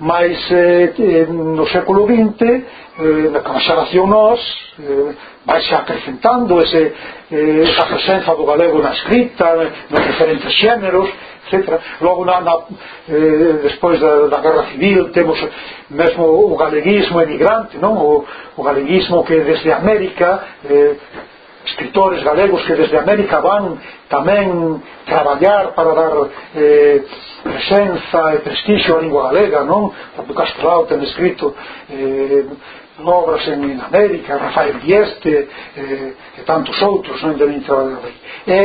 Mas 0.00 0.50
eh, 0.50 0.94
eh, 0.98 1.26
no 1.28 1.66
século 1.68 2.06
XX, 2.06 2.40
eh, 2.42 3.30
na 3.30 3.40
que 3.40 3.98
nós, 4.06 4.40
eh, 4.78 5.14
vai 5.44 5.60
xa 5.62 5.78
acrecentando 5.78 6.60
ese, 6.60 6.92
eh, 7.32 7.64
esa 7.64 7.84
presenza 7.86 8.34
do 8.34 8.44
galego 8.44 8.80
na 8.80 8.92
escrita, 8.92 9.72
nos 9.90 10.06
diferentes 10.06 10.52
xéneros, 10.54 11.08
etc. 11.50 11.80
Logo 12.00 12.24
na, 12.24 12.40
na, 12.40 12.54
eh, 13.08 13.58
despois 13.62 13.98
da, 13.98 14.26
da 14.28 14.38
Guerra 14.40 14.70
Civil 14.70 15.10
temos 15.10 15.38
mesmo 15.90 16.24
o 16.24 16.56
galeguismo 16.56 17.20
emigrante, 17.20 17.78
non? 17.78 17.98
O, 17.98 18.24
o 18.56 18.62
galeguismo 18.62 19.24
que 19.24 19.40
desde 19.40 19.72
América 19.72 20.42
eh, 20.64 20.96
escritores 21.66 22.22
galegos 22.24 22.64
que 22.64 22.74
desde 22.74 22.96
América 22.96 23.40
van 23.40 23.76
tamén 24.08 24.80
traballar 25.04 25.76
para 25.76 25.92
dar 25.92 26.14
eh, 26.56 27.04
presenza 27.44 28.34
e 28.34 28.38
prestixio 28.40 28.96
á 28.96 29.00
lingua 29.00 29.28
galega, 29.28 29.62
non? 29.64 29.92
Tanto 30.16 30.32
Castelao 30.32 30.88
ten 30.88 31.02
escrito 31.04 31.52
eh, 31.90 32.48
obras 33.04 33.46
en, 33.48 33.64
en 33.64 33.80
América, 33.80 34.38
Rafael 34.38 34.80
Dieste 34.80 35.48
eh, 35.76 36.38
e 36.38 36.42
tantos 36.44 36.76
outros 36.82 37.20
non 37.22 37.36
de 37.36 37.46
Vintrada 37.46 38.00
e, 38.46 38.62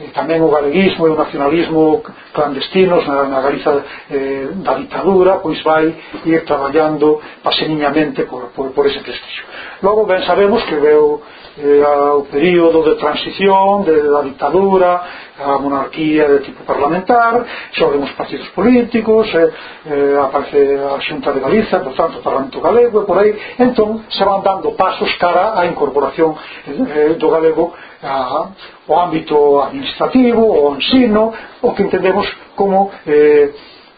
e 0.00 0.08
tamén 0.14 0.40
o 0.40 0.52
galeguismo 0.52 1.06
e 1.06 1.10
o 1.12 1.18
nacionalismo 1.18 2.02
clandestinos 2.32 3.06
na, 3.06 3.28
na 3.28 3.40
Galiza 3.40 3.84
eh, 4.10 4.48
da 4.64 4.74
ditadura 4.78 5.38
pois 5.42 5.60
vai 5.62 5.92
ir 6.24 6.44
traballando 6.44 7.20
paseniñamente 7.42 8.24
por, 8.24 8.50
por, 8.54 8.72
por 8.72 8.86
ese 8.86 9.00
prestigio. 9.00 9.44
Logo 9.82 10.06
ben 10.06 10.22
sabemos 10.24 10.64
que 10.64 10.76
veo 10.76 11.22
eh, 11.58 11.82
ao 11.84 12.22
período 12.30 12.82
de 12.82 12.94
transición 12.94 13.84
de, 13.84 14.02
da 14.02 14.22
dictadura 14.22 15.02
a 15.38 15.58
monarquía 15.58 16.28
de 16.28 16.38
tipo 16.40 16.62
parlamentar 16.64 17.44
xa 17.74 17.86
vemos 17.86 18.10
partidos 18.14 18.48
políticos 18.54 19.26
eh, 19.34 19.50
eh, 19.86 20.16
aparece 20.18 20.78
a 20.78 21.00
xunta 21.02 21.32
de 21.32 21.40
Galiza 21.40 21.80
por 21.80 21.94
tanto 21.94 22.18
o 22.18 22.22
parlamento 22.22 22.60
galego 22.60 23.02
e 23.02 23.04
por 23.06 23.18
aí 23.18 23.34
entón 23.58 24.06
se 24.10 24.22
van 24.24 24.42
dando 24.42 24.72
pasos 24.78 25.10
cara 25.18 25.58
a 25.58 25.66
incorporación 25.66 26.34
eh, 26.66 27.14
do 27.18 27.28
galego 27.30 27.74
a, 28.02 28.50
o 28.86 28.94
ámbito 28.94 29.62
administrativo 29.62 30.42
o 30.42 30.74
ensino 30.74 31.34
o 31.62 31.74
que 31.74 31.82
entendemos 31.82 32.26
como 32.54 32.90
eh, 33.06 33.50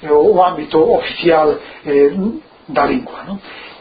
o 0.08 0.40
ámbito 0.42 0.80
oficial 0.80 1.60
eh, 1.84 2.12
da 2.68 2.84
lingua 2.88 3.24
non? 3.28 3.36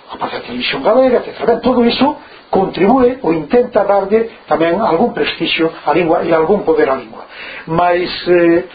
aparece 0.10 0.38
a 0.38 0.42
televisión 0.42 0.82
galega, 0.82 1.22
etc. 1.22 1.62
Todo 1.62 1.86
iso 1.86 2.18
contribúe 2.50 3.18
ou 3.22 3.34
intenta 3.34 3.86
darlle 3.86 4.30
tamén 4.50 4.82
algún 4.82 5.14
prestixio 5.14 5.70
á 5.86 5.94
lingua 5.94 6.26
e 6.26 6.34
algún 6.34 6.66
poder 6.66 6.90
á 6.90 6.96
lingua. 6.98 7.26
Mas 7.70 8.10
eh, 8.28 8.66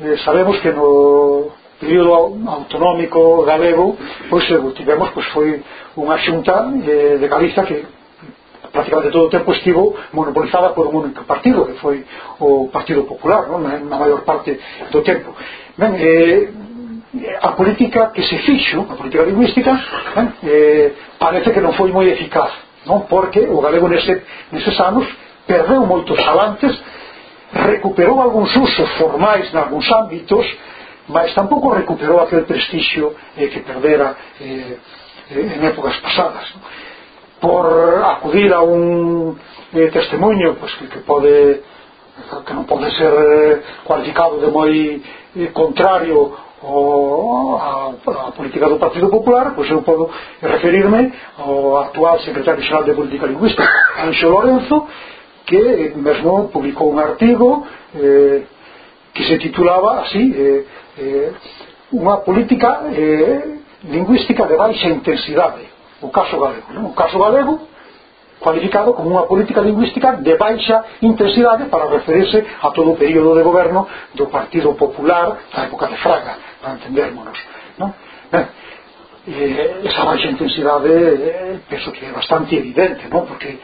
eh 0.00 0.16
sabemos 0.24 0.58
que 0.62 0.70
no 0.70 1.50
período 1.80 2.38
autonómico 2.46 3.42
galego 3.42 3.96
pois 4.30 4.46
eh, 4.50 4.58
o 4.58 4.70
tivemos 4.72 5.10
pois 5.10 5.26
foi 5.34 5.60
unha 5.98 6.16
xunta 6.22 6.70
eh, 6.86 7.18
de 7.18 7.26
Galiza 7.26 7.66
que 7.66 7.84
prácticamente 8.70 9.10
todo 9.10 9.26
o 9.26 9.30
tempo 9.30 9.52
estivo 9.54 9.94
monopolizada 10.12 10.74
por 10.74 10.86
un 10.90 11.06
único 11.06 11.22
partido 11.24 11.66
que 11.66 11.78
foi 11.78 12.06
o 12.40 12.68
Partido 12.70 13.02
Popular 13.06 13.46
non? 13.46 13.62
na, 13.62 13.78
na 13.78 13.98
maior 13.98 14.26
parte 14.26 14.58
do 14.90 15.00
tempo. 15.02 15.34
Ben, 15.78 15.94
eh, 15.98 16.50
a 17.40 17.54
política 17.54 18.10
que 18.10 18.22
se 18.22 18.38
fixo, 18.38 18.86
a 18.90 18.94
política 18.98 19.22
lingüística, 19.22 19.70
eh, 20.42 20.92
parece 21.18 21.54
que 21.54 21.62
non 21.62 21.72
foi 21.78 21.94
moi 21.94 22.10
eficaz 22.10 22.50
non 22.86 23.08
porque 23.08 23.40
o 23.48 23.60
galego 23.60 23.88
nese, 23.88 24.22
neses 24.52 24.76
anos 24.80 25.06
perdeu 25.46 25.84
moitos 25.86 26.18
falantes 26.20 26.72
recuperou 27.52 28.20
algúns 28.20 28.54
usos 28.56 28.90
formais 29.00 29.48
en 29.52 29.56
algúns 29.58 29.88
ámbitos 29.92 30.44
mas 31.08 31.34
tampouco 31.34 31.74
recuperou 31.74 32.20
aquel 32.20 32.44
prestixio 32.44 33.14
eh, 33.36 33.48
que 33.48 33.60
perdera 33.60 34.16
eh, 34.40 34.76
eh 35.30 35.56
en 35.56 35.60
épocas 35.64 35.96
pasadas 36.00 36.44
non? 36.56 36.62
por 37.44 37.66
acudir 38.04 38.52
a 38.52 38.60
un 38.60 39.36
eh, 39.72 39.90
testemunho 39.92 40.54
pues, 40.56 40.72
que, 40.76 40.88
que 40.88 41.00
pode 41.04 41.60
que 42.46 42.54
non 42.54 42.64
pode 42.64 42.88
ser 42.94 43.12
eh, 43.12 43.54
cualificado 43.84 44.40
de 44.40 44.48
moi 44.48 44.72
eh, 45.36 45.50
contrario 45.52 46.32
a, 46.64 48.28
a 48.28 48.32
política 48.32 48.68
do 48.68 48.78
Partido 48.78 49.08
Popular, 49.08 49.52
pois 49.54 49.70
eu 49.70 49.82
podo 49.82 50.10
referirme 50.40 51.12
ao 51.38 51.78
actual 51.78 52.18
secretario 52.20 52.62
xeral 52.62 52.84
de 52.84 52.94
Política 52.94 53.26
Lingüística, 53.26 53.68
Anxo 53.98 54.28
Lorenzo, 54.28 54.86
que 55.46 55.92
mesmo 55.96 56.48
publicou 56.48 56.90
un 56.90 56.98
artigo 56.98 57.66
eh, 57.94 58.42
que 59.12 59.24
se 59.24 59.38
titulaba 59.38 60.00
así, 60.02 60.32
eh, 60.32 60.64
eh, 60.98 61.32
unha 61.92 62.24
política 62.24 62.88
eh, 62.90 63.60
lingüística 63.84 64.46
de 64.46 64.56
baixa 64.56 64.88
intensidade, 64.88 65.68
o 66.00 66.08
caso 66.08 66.40
galego. 66.40 66.72
Non? 66.72 66.90
O 66.90 66.94
caso 66.96 67.18
galego 67.20 67.60
cualificado 68.40 68.92
como 68.92 69.12
unha 69.14 69.28
política 69.28 69.60
lingüística 69.60 70.16
de 70.20 70.34
baixa 70.36 70.84
intensidade 71.00 71.68
para 71.72 71.88
referirse 71.88 72.44
a 72.60 72.68
todo 72.72 72.92
o 72.92 72.96
período 72.96 73.36
de 73.36 73.42
goberno 73.44 73.86
do 74.12 74.26
Partido 74.26 74.74
Popular 74.74 75.38
da 75.52 75.64
época 75.64 75.88
de 75.88 75.96
Fraga 76.00 76.53
para 76.64 76.80
entendermonos 76.80 77.36
non? 77.76 77.92
Ben, 78.32 78.48
eh, 79.28 79.84
esa 79.84 80.04
baixa 80.08 80.32
intensidade 80.32 80.88
eh, 80.88 81.60
penso 81.68 81.92
que 81.92 82.08
é 82.08 82.12
bastante 82.12 82.56
evidente 82.56 83.04
non? 83.12 83.28
porque 83.28 83.60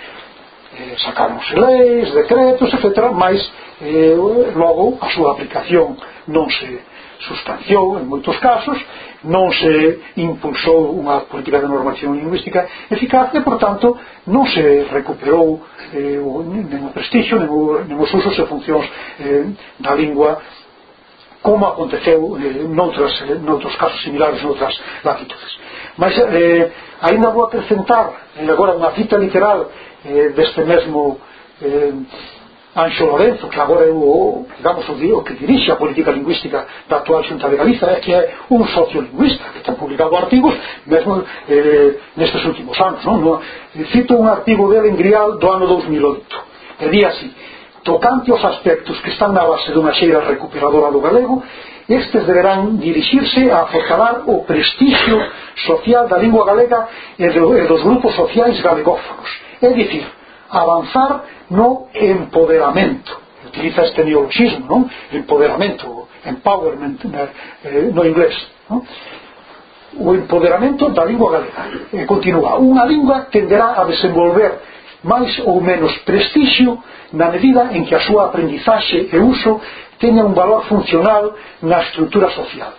eh, 0.76 0.94
sacamos 1.00 1.48
leis, 1.56 2.12
decretos, 2.12 2.68
etc 2.68 3.08
mas 3.16 3.40
eh, 3.80 4.12
logo 4.52 5.00
a 5.00 5.08
súa 5.08 5.32
aplicación 5.32 5.96
non 6.28 6.44
se 6.52 6.68
sustanciou 7.20 7.96
en 8.00 8.04
moitos 8.04 8.36
casos 8.40 8.76
non 9.24 9.52
se 9.52 10.00
impulsou 10.16 10.96
unha 10.96 11.28
política 11.28 11.60
de 11.60 11.68
normación 11.68 12.16
lingüística 12.16 12.64
eficaz 12.88 13.32
e 13.36 13.40
por 13.44 13.60
tanto 13.60 13.96
non 14.28 14.44
se 14.48 14.88
recuperou 14.88 15.60
eh, 15.92 16.16
o, 16.16 16.40
nen 16.40 16.88
o 16.88 16.92
prestigio 16.96 17.36
nen, 17.36 17.48
o, 17.48 17.84
nen 17.84 17.96
os 18.00 18.08
usos 18.12 18.32
e 18.32 18.44
funcións 18.48 18.88
eh, 19.20 19.52
da 19.80 19.92
lingua 19.92 20.40
como 21.42 21.66
aconteceu 21.66 22.36
eh, 22.36 22.64
noutras, 22.68 23.12
eh, 23.22 23.34
noutros 23.34 23.74
casos 23.76 24.02
similares 24.02 24.42
noutras 24.42 24.78
latitudes. 25.04 25.58
Mas 25.96 26.16
eh, 26.18 26.70
ainda 27.00 27.30
vou 27.30 27.44
acrescentar 27.44 28.12
eh, 28.36 28.50
agora 28.50 28.76
unha 28.76 28.92
cita 28.92 29.16
literal 29.16 29.70
eh, 30.04 30.30
deste 30.36 30.60
mesmo 30.64 31.18
eh, 31.62 31.92
Anxo 32.76 33.04
Lorenzo, 33.04 33.48
que 33.48 33.58
agora 33.58 33.84
é 33.84 33.90
o, 33.90 34.46
digamos, 34.56 34.88
o, 34.88 34.92
o 35.18 35.24
que 35.24 35.34
dirixe 35.34 35.72
a 35.72 35.76
política 35.76 36.12
lingüística 36.12 36.66
da 36.88 36.98
actual 36.98 37.24
Xunta 37.24 37.48
de 37.48 37.56
Galiza, 37.56 37.86
é 37.86 37.96
que 37.96 38.12
é 38.12 38.32
un 38.48 38.64
sociolingüista 38.64 39.44
que 39.50 39.60
ten 39.60 39.74
publicado 39.74 40.14
artigos 40.14 40.54
mesmo 40.86 41.24
eh, 41.48 41.98
nestes 42.16 42.44
últimos 42.44 42.78
anos. 42.78 43.02
Non? 43.04 43.42
Cito 43.90 44.14
un 44.14 44.28
artigo 44.28 44.70
dele 44.70 44.88
en 44.90 44.96
Grial 44.96 45.38
do 45.38 45.50
ano 45.50 45.66
2008, 45.66 46.78
que 46.78 46.88
di 46.88 47.02
así, 47.02 47.34
tocante 47.82 48.30
aos 48.30 48.44
aspectos 48.44 49.00
que 49.00 49.10
están 49.10 49.32
na 49.32 49.44
base 49.44 49.72
dunha 49.72 49.92
xeira 49.92 50.20
recuperadora 50.20 50.92
do 50.92 51.00
galego, 51.00 51.42
estes 51.88 52.22
deberán 52.26 52.78
dirixirse 52.78 53.50
a 53.50 53.66
aforcalar 53.66 54.22
o 54.26 54.44
prestixio 54.44 55.18
social 55.66 56.06
da 56.06 56.18
lingua 56.18 56.44
galega 56.44 56.86
e 57.18 57.26
dos 57.66 57.82
grupos 57.82 58.14
sociais 58.14 58.60
galegófonos. 58.60 59.28
É 59.60 59.72
dicir, 59.72 60.06
avanzar 60.50 61.24
no 61.50 61.88
empoderamento. 61.94 63.18
Utiliza 63.46 63.82
este 63.82 64.04
neologismo, 64.04 64.66
non? 64.66 64.80
Empoderamento, 65.10 66.06
empowerment 66.24 67.02
eh, 67.10 67.90
no 67.90 68.06
inglés. 68.06 68.36
Non? 68.68 68.86
O 69.98 70.14
empoderamento 70.14 70.90
da 70.94 71.02
lingua 71.04 71.34
galega. 71.34 71.90
E 71.90 72.06
continúa. 72.06 72.62
Unha 72.62 72.86
lingua 72.86 73.26
tenderá 73.32 73.74
a 73.74 73.82
desenvolver 73.84 74.62
máis 75.02 75.38
ou 75.44 75.60
menos 75.60 75.96
prestixio 76.04 76.78
na 77.12 77.30
medida 77.30 77.72
en 77.72 77.84
que 77.84 77.94
a 77.94 78.00
súa 78.00 78.28
aprendizaxe 78.28 79.08
e 79.12 79.18
uso 79.18 79.60
teña 79.98 80.24
un 80.24 80.34
valor 80.34 80.64
funcional 80.64 81.34
na 81.62 81.80
estrutura 81.82 82.30
social. 82.30 82.72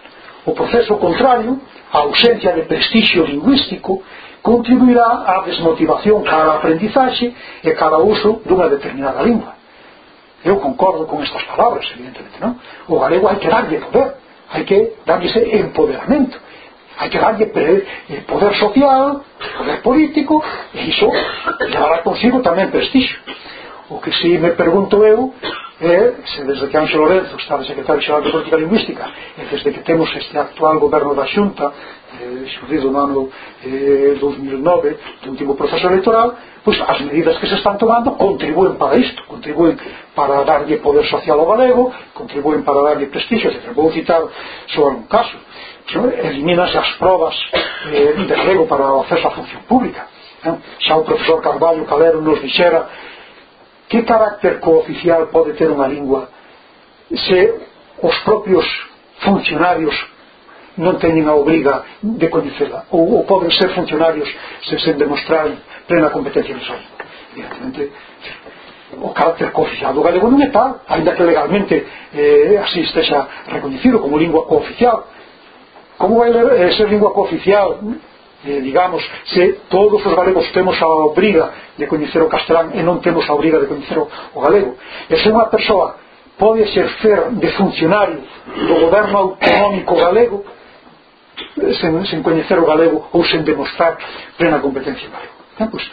O 0.45 0.53
proceso 0.53 0.97
contrario, 0.97 1.59
a 1.93 1.97
ausencia 1.99 2.53
de 2.53 2.63
prestixio 2.63 3.26
lingüístico, 3.26 4.01
contribuirá 4.41 5.24
á 5.26 5.41
desmotivación 5.45 6.24
cara 6.24 6.53
a 6.53 6.57
aprendizaxe 6.57 7.34
e 7.63 7.72
cara 7.74 7.95
ao 7.95 8.07
uso 8.07 8.41
dunha 8.45 8.69
determinada 8.69 9.22
lingua. 9.22 9.53
Eu 10.43 10.57
concordo 10.57 11.05
con 11.05 11.22
estas 11.22 11.43
palabras, 11.43 11.86
evidentemente, 11.93 12.41
non? 12.41 12.57
O 12.89 12.97
galego 12.97 13.30
hai 13.30 13.38
que 13.38 13.49
darlle 13.49 13.78
poder, 13.78 14.17
hai 14.49 14.63
que 14.65 14.97
darlle 15.05 15.30
ese 15.30 15.41
empoderamento 15.61 16.38
hai 17.01 17.09
que 17.09 17.17
darlle 17.17 17.49
poder 18.29 18.53
social, 18.61 19.25
poder 19.57 19.81
político, 19.81 20.37
e 20.77 20.93
iso 20.93 21.09
levará 21.73 22.05
consigo 22.05 22.45
tamén 22.45 22.69
prestixio. 22.69 23.17
O 23.89 23.97
que 23.99 24.13
si 24.13 24.37
me 24.37 24.53
pregunto 24.53 25.01
eu 25.03 25.33
é 25.81 26.13
se 26.23 26.45
desde 26.45 26.67
que 26.69 26.77
Ángel 26.77 27.01
Lorenzo 27.01 27.35
está 27.37 27.57
de 27.57 27.65
secretario 27.65 28.01
xeral 28.01 28.21
de 28.21 28.29
Política 28.29 28.55
Lingüística 28.55 29.09
e 29.35 29.41
desde 29.49 29.73
que 29.73 29.81
temos 29.81 30.15
este 30.15 30.37
actual 30.37 30.77
goberno 30.77 31.15
da 31.15 31.25
Xunta 31.25 31.73
eh, 32.21 32.45
xurrido 32.53 32.91
no 32.91 32.99
ano 32.99 33.29
eh, 33.65 34.15
2009 34.21 34.97
do 35.23 35.31
último 35.31 35.55
proceso 35.55 35.87
electoral 35.87 36.37
pois 36.63 36.79
as 36.85 37.01
medidas 37.01 37.35
que 37.39 37.47
se 37.47 37.55
están 37.55 37.79
tomando 37.81 38.11
contribuen 38.11 38.77
para 38.77 38.95
isto 38.95 39.25
contribuen 39.25 39.75
para 40.13 40.45
darlle 40.45 40.77
poder 40.77 41.05
social 41.09 41.39
ao 41.39 41.49
galego 41.49 41.91
contribuen 42.13 42.61
para 42.61 42.83
darlle 42.83 43.07
prestigio 43.07 43.49
etc. 43.49 43.73
vou 43.73 43.91
citar 43.91 44.21
só 44.67 44.85
algún 44.85 45.09
caso 45.09 45.35
elimina 46.23 46.63
as 46.63 46.91
probas 46.97 47.36
eh, 47.91 48.13
de 48.13 48.36
grego 48.36 48.67
para 48.67 48.93
o 48.93 49.01
acceso 49.01 49.27
á 49.27 49.32
función 49.32 49.61
pública 49.67 50.07
eh? 50.45 50.55
xa 50.79 50.95
o 50.97 51.03
profesor 51.03 51.41
Carballo 51.41 51.86
Calero 51.86 52.21
nos 52.21 52.41
dixera 52.41 52.88
que 53.89 54.03
carácter 54.03 54.59
cooficial 54.59 55.27
pode 55.27 55.53
ter 55.53 55.69
unha 55.69 55.88
lingua 55.88 56.29
se 57.11 57.39
os 58.01 58.15
propios 58.23 58.65
funcionarios 59.19 59.95
non 60.77 60.95
teñen 60.97 61.27
a 61.27 61.36
obriga 61.36 61.84
de 61.99 62.27
coñecela 62.32 62.88
ou, 62.89 63.19
ou 63.19 63.27
poden 63.27 63.51
ser 63.51 63.69
funcionarios 63.75 64.29
se 64.63 64.79
sen 64.79 64.95
demostrar 64.95 65.51
plena 65.88 66.09
competencia 66.09 66.55
nesa 66.55 66.79
lingua. 66.79 67.03
evidentemente 67.36 67.91
o 68.95 69.11
carácter 69.11 69.51
cooficial 69.51 69.93
do 69.93 70.03
galego 70.03 70.32
non 70.32 70.39
é 70.39 70.49
tal 70.51 70.84
ainda 70.88 71.11
que 71.15 71.27
legalmente 71.27 71.75
eh, 72.15 72.55
así 72.63 72.88
estexa 72.88 73.27
recoñecido 73.51 73.99
como 73.99 74.15
lingua 74.15 74.47
cooficial 74.47 75.11
Como 76.01 76.17
vai 76.17 76.33
ler 76.33 76.47
eh, 76.57 76.73
ser 76.73 76.89
lingua 76.89 77.13
cooficial? 77.13 77.77
Eh, 78.43 78.59
digamos, 78.59 79.05
se 79.25 79.53
todos 79.69 80.03
os 80.03 80.15
galegos 80.15 80.51
temos 80.51 80.81
a 80.81 80.87
obriga 80.87 81.51
de 81.77 81.85
coñecer 81.85 82.21
o 82.25 82.27
castelán 82.27 82.73
e 82.73 82.81
non 82.81 82.97
temos 82.97 83.29
a 83.29 83.37
obriga 83.37 83.61
de 83.61 83.69
coñecer 83.69 84.01
o, 84.01 84.09
o 84.09 84.39
galego. 84.41 84.73
E 85.05 85.15
se 85.21 85.29
unha 85.29 85.45
persoa 85.45 86.01
pode 86.41 86.65
exercer 86.65 87.37
de 87.37 87.49
funcionario 87.53 88.17
do 88.65 88.75
goberno 88.81 89.37
autonómico 89.37 89.93
galego 89.93 90.41
eh, 91.61 91.73
sen, 91.77 92.01
sen 92.09 92.25
coñecer 92.25 92.57
o 92.57 92.65
galego 92.65 93.13
ou 93.13 93.21
sen 93.21 93.45
demostrar 93.45 94.01
plena 94.41 94.57
competencia 94.57 95.05
galego. 95.05 95.37
eh, 95.61 95.69
pues, 95.69 95.85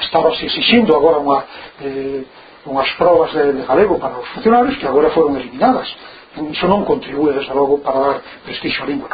estaba 0.00 0.32
se 0.32 0.48
exigindo 0.48 0.96
agora 0.96 1.20
unha, 1.20 1.44
eh, 1.84 2.24
unhas 2.64 2.88
probas 2.96 3.36
de, 3.36 3.52
de 3.52 3.62
galego 3.68 4.00
para 4.00 4.16
os 4.16 4.28
funcionarios 4.32 4.80
que 4.80 4.88
agora 4.88 5.12
foron 5.12 5.36
eliminadas 5.36 5.92
iso 6.36 6.66
non 6.68 6.84
contribúe 6.84 7.34
desde 7.34 7.54
logo 7.54 7.78
para 7.82 7.98
dar 7.98 8.16
prestixo 8.46 8.82
á 8.82 8.86
lingua 8.86 9.08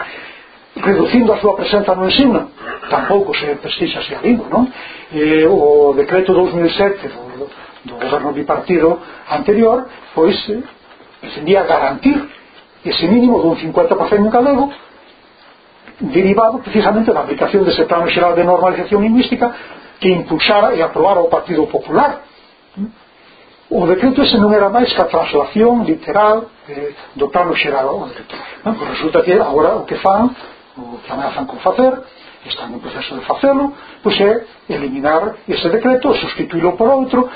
reducindo 0.77 1.33
a 1.33 1.41
súa 1.41 1.57
presenza 1.57 1.97
no 1.97 2.05
ensino 2.05 2.53
tampouco 2.91 3.33
se 3.33 3.57
prestixa 3.57 4.05
a 4.05 4.21
lingua 4.21 4.47
non? 4.53 4.69
E, 5.13 5.49
o 5.49 5.95
decreto 5.97 6.37
2007 6.37 7.09
do, 7.09 7.49
do 7.89 7.95
goberno 7.97 8.33
bipartido 8.37 9.01
anterior 9.31 9.89
pois 10.13 10.37
eh, 10.53 10.61
pretendía 11.21 11.65
garantir 11.65 12.21
ese 12.85 13.09
mínimo 13.09 13.41
dun 13.41 13.57
50% 13.57 13.97
en 14.21 14.31
galego 14.31 14.69
derivado 16.01 16.61
precisamente 16.61 17.13
da 17.13 17.25
aplicación 17.25 17.65
dese 17.65 17.89
plano 17.89 18.13
xeral 18.13 18.37
de 18.37 18.45
normalización 18.45 19.01
lingüística 19.01 19.49
que 19.97 20.13
impulsara 20.13 20.77
e 20.77 20.85
aprobara 20.85 21.25
o 21.25 21.33
Partido 21.33 21.65
Popular 21.67 22.21
O 23.69 23.87
decreto 23.87 24.23
ese 24.23 24.39
non 24.39 24.55
era 24.55 24.71
máis 24.71 24.95
que 24.95 25.03
a 25.03 25.11
traslación 25.11 25.83
literal 25.83 26.47
eh, 26.71 26.95
do 27.19 27.27
plano 27.35 27.51
xeral 27.59 27.91
ao 27.91 28.07
decreto. 28.07 28.39
Non? 28.63 28.79
Pois 28.79 28.95
resulta 28.95 29.27
que 29.27 29.35
agora 29.35 29.83
o 29.83 29.83
que 29.83 29.99
fan, 29.99 30.31
o 30.79 31.03
que 31.03 31.11
amenazan 31.11 31.51
con 31.51 31.59
facer, 31.59 31.99
están 32.47 32.71
en 32.71 32.79
proceso 32.79 33.19
de 33.19 33.27
facelo, 33.27 33.75
pois 34.07 34.15
é 34.23 34.47
eliminar 34.71 35.43
ese 35.51 35.67
decreto, 35.67 36.15
sustituílo 36.15 36.79
por 36.79 36.87
outro, 36.95 37.27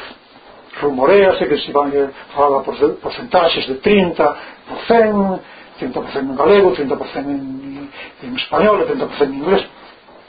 rumorease 0.78 1.51
que 1.51 1.59
se 1.59 1.74
van 1.74 1.91
eh, 1.91 2.07
a 2.07 2.35
falar 2.39 2.62
por 2.62 2.78
porcentaxes 2.78 3.66
de 3.66 3.83
30%, 3.83 4.39
100, 4.87 5.91
30% 5.91 6.31
en 6.31 6.37
galego, 6.39 6.70
30% 6.78 7.26
en, 7.26 7.91
en 8.22 8.33
español, 8.39 8.87
30% 8.87 9.26
en 9.26 9.35
inglés. 9.35 9.62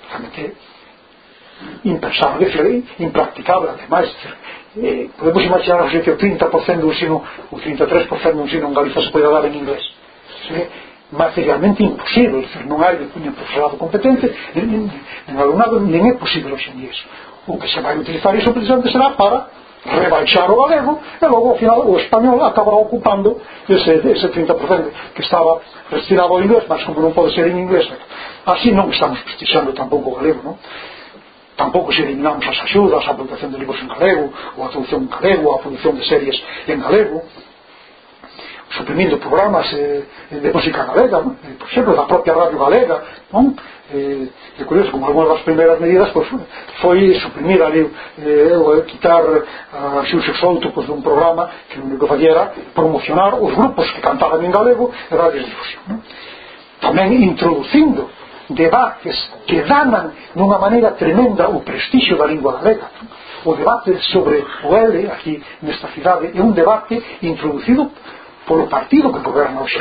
Realmente 0.10 0.58
impensable, 1.84 2.84
impracticable, 2.98 3.70
ademais, 3.70 4.10
eh, 4.78 5.10
podemos 5.18 5.44
imaginar 5.44 5.82
a 5.84 5.90
que 5.90 6.12
o 6.12 6.18
30% 6.18 6.80
do 6.80 6.92
ensino 6.92 7.24
o 7.52 7.58
33% 7.58 8.34
do 8.34 8.44
ensino 8.44 8.68
en 8.68 8.74
Galiza 8.74 9.02
se 9.02 9.12
pode 9.12 9.28
dar 9.28 9.46
en 9.46 9.56
inglés. 9.56 9.84
É 10.52 10.68
materialmente 11.12 11.84
imposible 11.84 12.48
decir, 12.48 12.64
non 12.66 12.80
hai 12.80 12.96
un 12.96 13.36
profesorado 13.36 13.76
competente 13.76 14.32
nin, 14.56 14.88
nin 14.88 15.36
alumnado 15.36 15.76
nin 15.84 16.08
é 16.08 16.16
posible 16.16 16.56
hoxe 16.56 16.72
en 16.72 16.88
iso. 16.88 17.04
O 17.52 17.60
que 17.60 17.68
se 17.68 17.84
vai 17.84 18.00
utilizar 18.00 18.32
iso 18.40 18.56
precisamente 18.56 18.92
será 18.96 19.12
para 19.20 19.52
rebaixar 19.84 20.48
o 20.48 20.56
galego 20.56 21.02
e 21.20 21.26
logo 21.28 21.50
ao 21.52 21.58
final 21.58 21.84
o 21.84 22.00
español 22.00 22.40
acabará 22.46 22.78
ocupando 22.78 23.42
ese, 23.68 24.00
ese 24.08 24.28
30% 24.30 25.16
que 25.16 25.22
estaba 25.22 25.60
destinado 25.92 26.32
ao 26.32 26.40
inglés 26.40 26.64
mas 26.70 26.84
como 26.88 27.02
non 27.02 27.12
pode 27.12 27.36
ser 27.36 27.52
en 27.52 27.60
inglés. 27.60 27.92
Así 28.48 28.72
non 28.72 28.88
estamos 28.88 29.20
prestixiando 29.20 29.76
tampouco 29.76 30.16
o 30.16 30.16
galego 30.16 30.40
non? 30.48 30.56
tampouco 31.62 31.94
se 31.94 32.02
eliminamos 32.02 32.48
as 32.48 32.60
axudas, 32.60 33.08
a 33.08 33.14
publicación 33.14 33.52
de 33.52 33.60
libros 33.60 33.80
en 33.82 33.88
galego, 33.88 34.34
ou 34.58 34.66
a 34.66 34.70
traducción 34.70 35.06
en 35.06 35.10
galego, 35.14 35.54
a 35.54 35.60
produción 35.62 35.94
de 35.96 36.04
series 36.10 36.38
en 36.68 36.80
galego, 36.82 37.22
suprimindo 38.72 39.20
programas 39.20 39.72
eh, 39.74 40.04
eh, 40.32 40.40
de 40.42 40.50
música 40.52 40.82
galega, 40.90 41.22
non? 41.22 41.38
Eh, 41.46 41.54
por 41.62 41.68
exemplo, 41.70 41.94
da 41.94 42.10
propia 42.10 42.34
radio 42.34 42.58
galega, 42.58 42.98
non? 43.30 43.54
Eh, 43.94 44.26
é 44.58 44.64
curioso, 44.64 44.90
como 44.90 45.06
algunha 45.06 45.38
das 45.38 45.46
primeiras 45.46 45.78
medidas 45.78 46.10
pois, 46.10 46.26
foi 46.82 47.14
suprimir 47.22 47.62
ali, 47.62 47.86
eh, 48.18 48.58
ou 48.58 48.80
eh, 48.80 48.82
quitar 48.90 49.22
ah, 49.22 50.02
a 50.02 50.06
Xurxo 50.10 50.34
Souto 50.42 50.72
pois, 50.74 50.88
dun 50.88 51.06
programa 51.06 51.52
que 51.70 51.78
o 51.78 51.86
único 51.86 52.08
facía 52.08 52.32
era 52.32 52.46
promocionar 52.74 53.38
os 53.38 53.54
grupos 53.54 53.86
que 53.92 54.02
cantaban 54.02 54.42
en 54.42 54.50
galego 54.50 54.90
e 54.90 55.14
radios 55.14 55.46
difusión. 55.46 55.84
Non? 55.86 56.00
Tamén 56.82 57.14
introducindo 57.22 58.10
debates 58.54 59.18
que 59.48 59.62
danan 59.64 60.14
nunha 60.36 60.58
maneira 60.58 60.92
tremenda 60.92 61.50
o 61.50 61.62
prestixio 61.62 62.18
da 62.18 62.26
lingua 62.26 62.60
galega 62.60 62.88
o 63.46 63.56
debate 63.56 63.98
sobre 64.14 64.46
o 64.64 64.76
L 64.76 65.12
aquí 65.12 65.42
nesta 65.62 65.88
cidade 65.90 66.32
é 66.34 66.42
un 66.42 66.54
debate 66.54 67.02
introducido 67.22 67.92
polo 68.46 68.68
partido 68.68 69.12
que 69.12 69.20
goberna 69.20 69.62
hoxe 69.62 69.80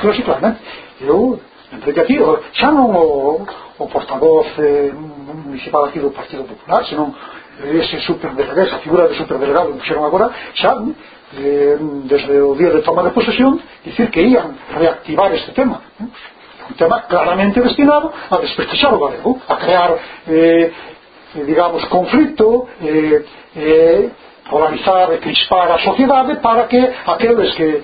pero 0.00 0.14
sí, 0.14 0.22
claramente 0.22 0.60
eu 1.00 1.40
entrei 1.72 1.98
aquí 1.98 2.20
o, 2.20 2.38
xa 2.52 2.70
non 2.70 2.94
o, 2.94 3.42
o 3.78 3.84
portavoz 3.88 4.46
eh, 4.58 4.92
municipal 4.94 5.84
aquí 5.86 5.98
do 5.98 6.10
Partido 6.10 6.44
Popular 6.44 6.84
senón 6.86 7.14
ese 7.62 8.00
superdelegado 8.00 8.62
esa 8.62 8.78
figura 8.78 9.08
de 9.08 9.14
superdelegado 9.14 9.72
que 9.72 9.78
puxeron 9.78 10.04
agora 10.04 10.30
xa 10.54 10.74
eh, 11.36 11.78
desde 12.04 12.40
o 12.42 12.54
día 12.54 12.70
de 12.70 12.82
toma 12.82 13.02
de 13.02 13.10
posesión 13.10 13.60
dicir 13.84 14.10
que 14.10 14.22
ian 14.22 14.54
reactivar 14.70 15.32
este 15.34 15.52
tema? 15.52 15.82
un 16.68 16.76
tema 16.76 17.02
claramente 17.02 17.60
destinado 17.60 18.12
a 18.30 18.36
desprestixar 18.38 18.94
o 18.94 19.00
galego, 19.00 19.40
a 19.48 19.56
crear, 19.56 19.98
eh, 20.26 20.72
eh, 21.34 21.44
digamos, 21.44 21.84
conflito, 21.86 22.68
eh, 22.80 23.24
eh, 23.56 24.10
polarizar 24.48 25.12
e 25.12 25.18
crispar 25.18 25.70
a 25.72 25.78
sociedade 25.78 26.36
para 26.36 26.68
que 26.68 26.80
aqueles 27.06 27.54
que 27.54 27.82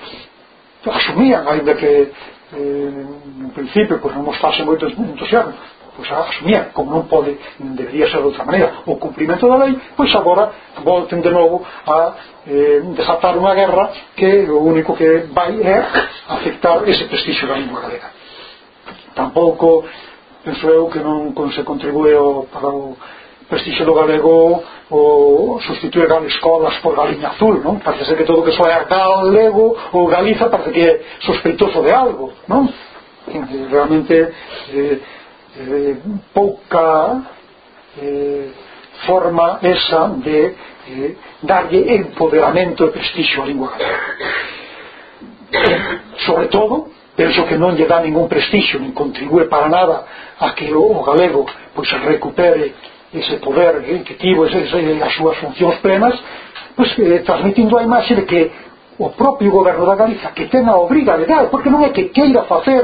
asumían, 0.85 1.47
ainda 1.47 1.75
que 1.75 2.11
eh, 2.53 3.05
no 3.37 3.49
principio 3.49 3.99
pues, 3.99 4.13
non 4.15 4.25
mostrase 4.25 4.63
moito 4.63 4.87
entusiasmo, 4.87 5.53
pois 5.95 6.09
asumían, 6.11 6.71
como 6.73 6.91
non 6.91 7.05
pode, 7.05 7.37
debería 7.59 8.07
ser 8.07 8.23
de 8.23 8.31
outra 8.31 8.45
maneira, 8.45 8.83
o 8.87 8.95
cumprimento 8.95 9.47
da 9.47 9.57
lei, 9.67 9.77
pois 9.95 10.09
agora 10.15 10.51
volten 10.83 11.21
de 11.21 11.31
novo 11.31 11.61
a 11.85 12.15
eh, 12.47 12.81
desatar 12.95 13.35
unha 13.37 13.53
guerra 13.53 13.91
que 14.15 14.47
o 14.49 14.63
único 14.63 14.95
que 14.95 15.29
vai 15.35 15.59
é 15.61 15.77
afectar 16.29 16.87
ese 16.87 17.05
prestigio 17.05 17.47
da 17.47 17.59
lingua 17.59 17.81
galega 17.81 18.20
tampouco 19.15 19.83
penso 20.43 20.67
eu 20.69 20.89
que 20.89 20.99
non 20.99 21.33
se 21.51 21.63
contribue 21.63 22.13
o, 22.15 22.47
para 22.49 22.67
o 22.67 22.97
prestixo 23.47 23.83
do 23.85 23.93
galego 23.93 24.63
o 24.89 25.59
sustituir 25.61 26.07
escolas 26.27 26.77
por 26.79 26.95
galiña 26.95 27.29
azul, 27.29 27.61
non? 27.63 27.79
Parece 27.79 28.05
ser 28.05 28.17
que 28.17 28.23
todo 28.23 28.43
que 28.43 28.51
soa 28.51 28.83
galego 28.83 29.77
ou 29.93 30.07
Galiza 30.07 30.49
parece 30.49 30.71
que 30.71 30.81
é 30.81 31.01
sospeitoso 31.19 31.81
de 31.81 31.91
algo, 31.91 32.33
non? 32.47 32.67
Realmente 33.69 34.33
eh, 34.73 34.99
eh, 35.55 35.95
pouca 36.33 37.23
eh, 38.01 38.49
forma 39.05 39.59
esa 39.63 40.07
de 40.19 40.55
eh, 40.87 41.15
darlle 41.43 41.95
empoderamento 41.95 42.83
e 42.85 42.91
prestixo 42.91 43.41
á 43.41 43.45
lingua 43.45 43.71
galega. 43.71 43.99
Sobre 46.25 46.47
todo, 46.47 46.91
penso 47.15 47.45
que 47.45 47.57
non 47.57 47.75
lle 47.75 47.87
dá 47.87 47.99
ningún 47.99 48.27
prestixio 48.31 48.79
nin 48.79 48.95
contribúe 48.95 49.51
para 49.51 49.67
nada 49.67 50.07
a 50.39 50.55
que 50.55 50.71
o 50.71 51.03
galego 51.03 51.45
pois 51.75 51.89
recupere 52.07 52.73
ese 53.13 53.37
poder 53.43 53.83
eh, 53.83 54.03
que 54.03 54.15
tivo 54.15 54.45
ese, 54.45 54.63
ese, 54.63 54.79
as 55.03 55.13
súas 55.13 55.37
funcións 55.37 55.75
plenas 55.83 56.15
pois, 56.75 56.91
eh, 56.99 57.19
transmitindo 57.27 57.77
a 57.77 57.83
imaxe 57.83 58.15
de 58.15 58.23
que 58.23 58.51
o 58.97 59.09
propio 59.11 59.51
goberno 59.51 59.85
da 59.85 59.95
Galiza 59.95 60.31
que 60.31 60.47
ten 60.47 60.63
a 60.67 60.75
obriga 60.79 61.19
legal 61.19 61.51
porque 61.51 61.69
non 61.69 61.83
é 61.83 61.91
que 61.91 62.15
queira 62.15 62.47
facer 62.47 62.79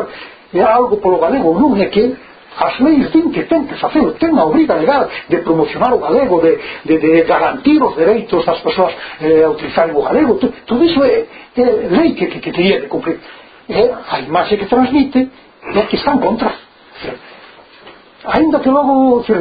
eh, 0.51 0.59
algo 0.59 0.99
polo 0.99 1.23
galego 1.23 1.55
non 1.55 1.79
é 1.79 1.87
que 1.87 2.11
as 2.57 2.75
leis 2.81 3.07
din 3.13 3.31
que 3.31 3.47
ten 3.47 3.63
que 3.69 3.79
facer 3.79 4.03
ten 4.19 4.35
a 4.35 4.43
obriga 4.43 4.75
legal 4.75 5.07
de 5.29 5.37
promocionar 5.39 5.93
o 5.95 6.03
galego 6.03 6.43
de, 6.43 6.59
de, 6.83 6.95
de 6.99 7.23
garantir 7.23 7.79
os 7.79 7.95
dereitos 7.95 8.43
das 8.43 8.59
persoas 8.59 8.91
eh, 9.23 9.47
a 9.47 9.49
utilizar 9.49 9.87
o 9.95 10.03
galego 10.03 10.35
todo 10.35 10.83
iso 10.83 10.99
é, 11.07 11.23
é 11.55 11.63
lei 11.87 12.11
que, 12.11 12.27
que, 12.27 12.39
que 12.43 12.51
teria 12.51 12.81
que 12.81 12.87
cumprir. 12.91 13.19
Eh, 13.69 13.81
é 13.81 13.95
a 14.09 14.19
imaxe 14.21 14.57
que 14.57 14.65
transmite 14.65 15.29
é 15.75 15.81
que 15.83 15.95
están 15.97 16.19
contra 16.19 16.55
ainda 18.25 18.59
que 18.59 18.69
logo 18.69 19.23
que 19.23 19.33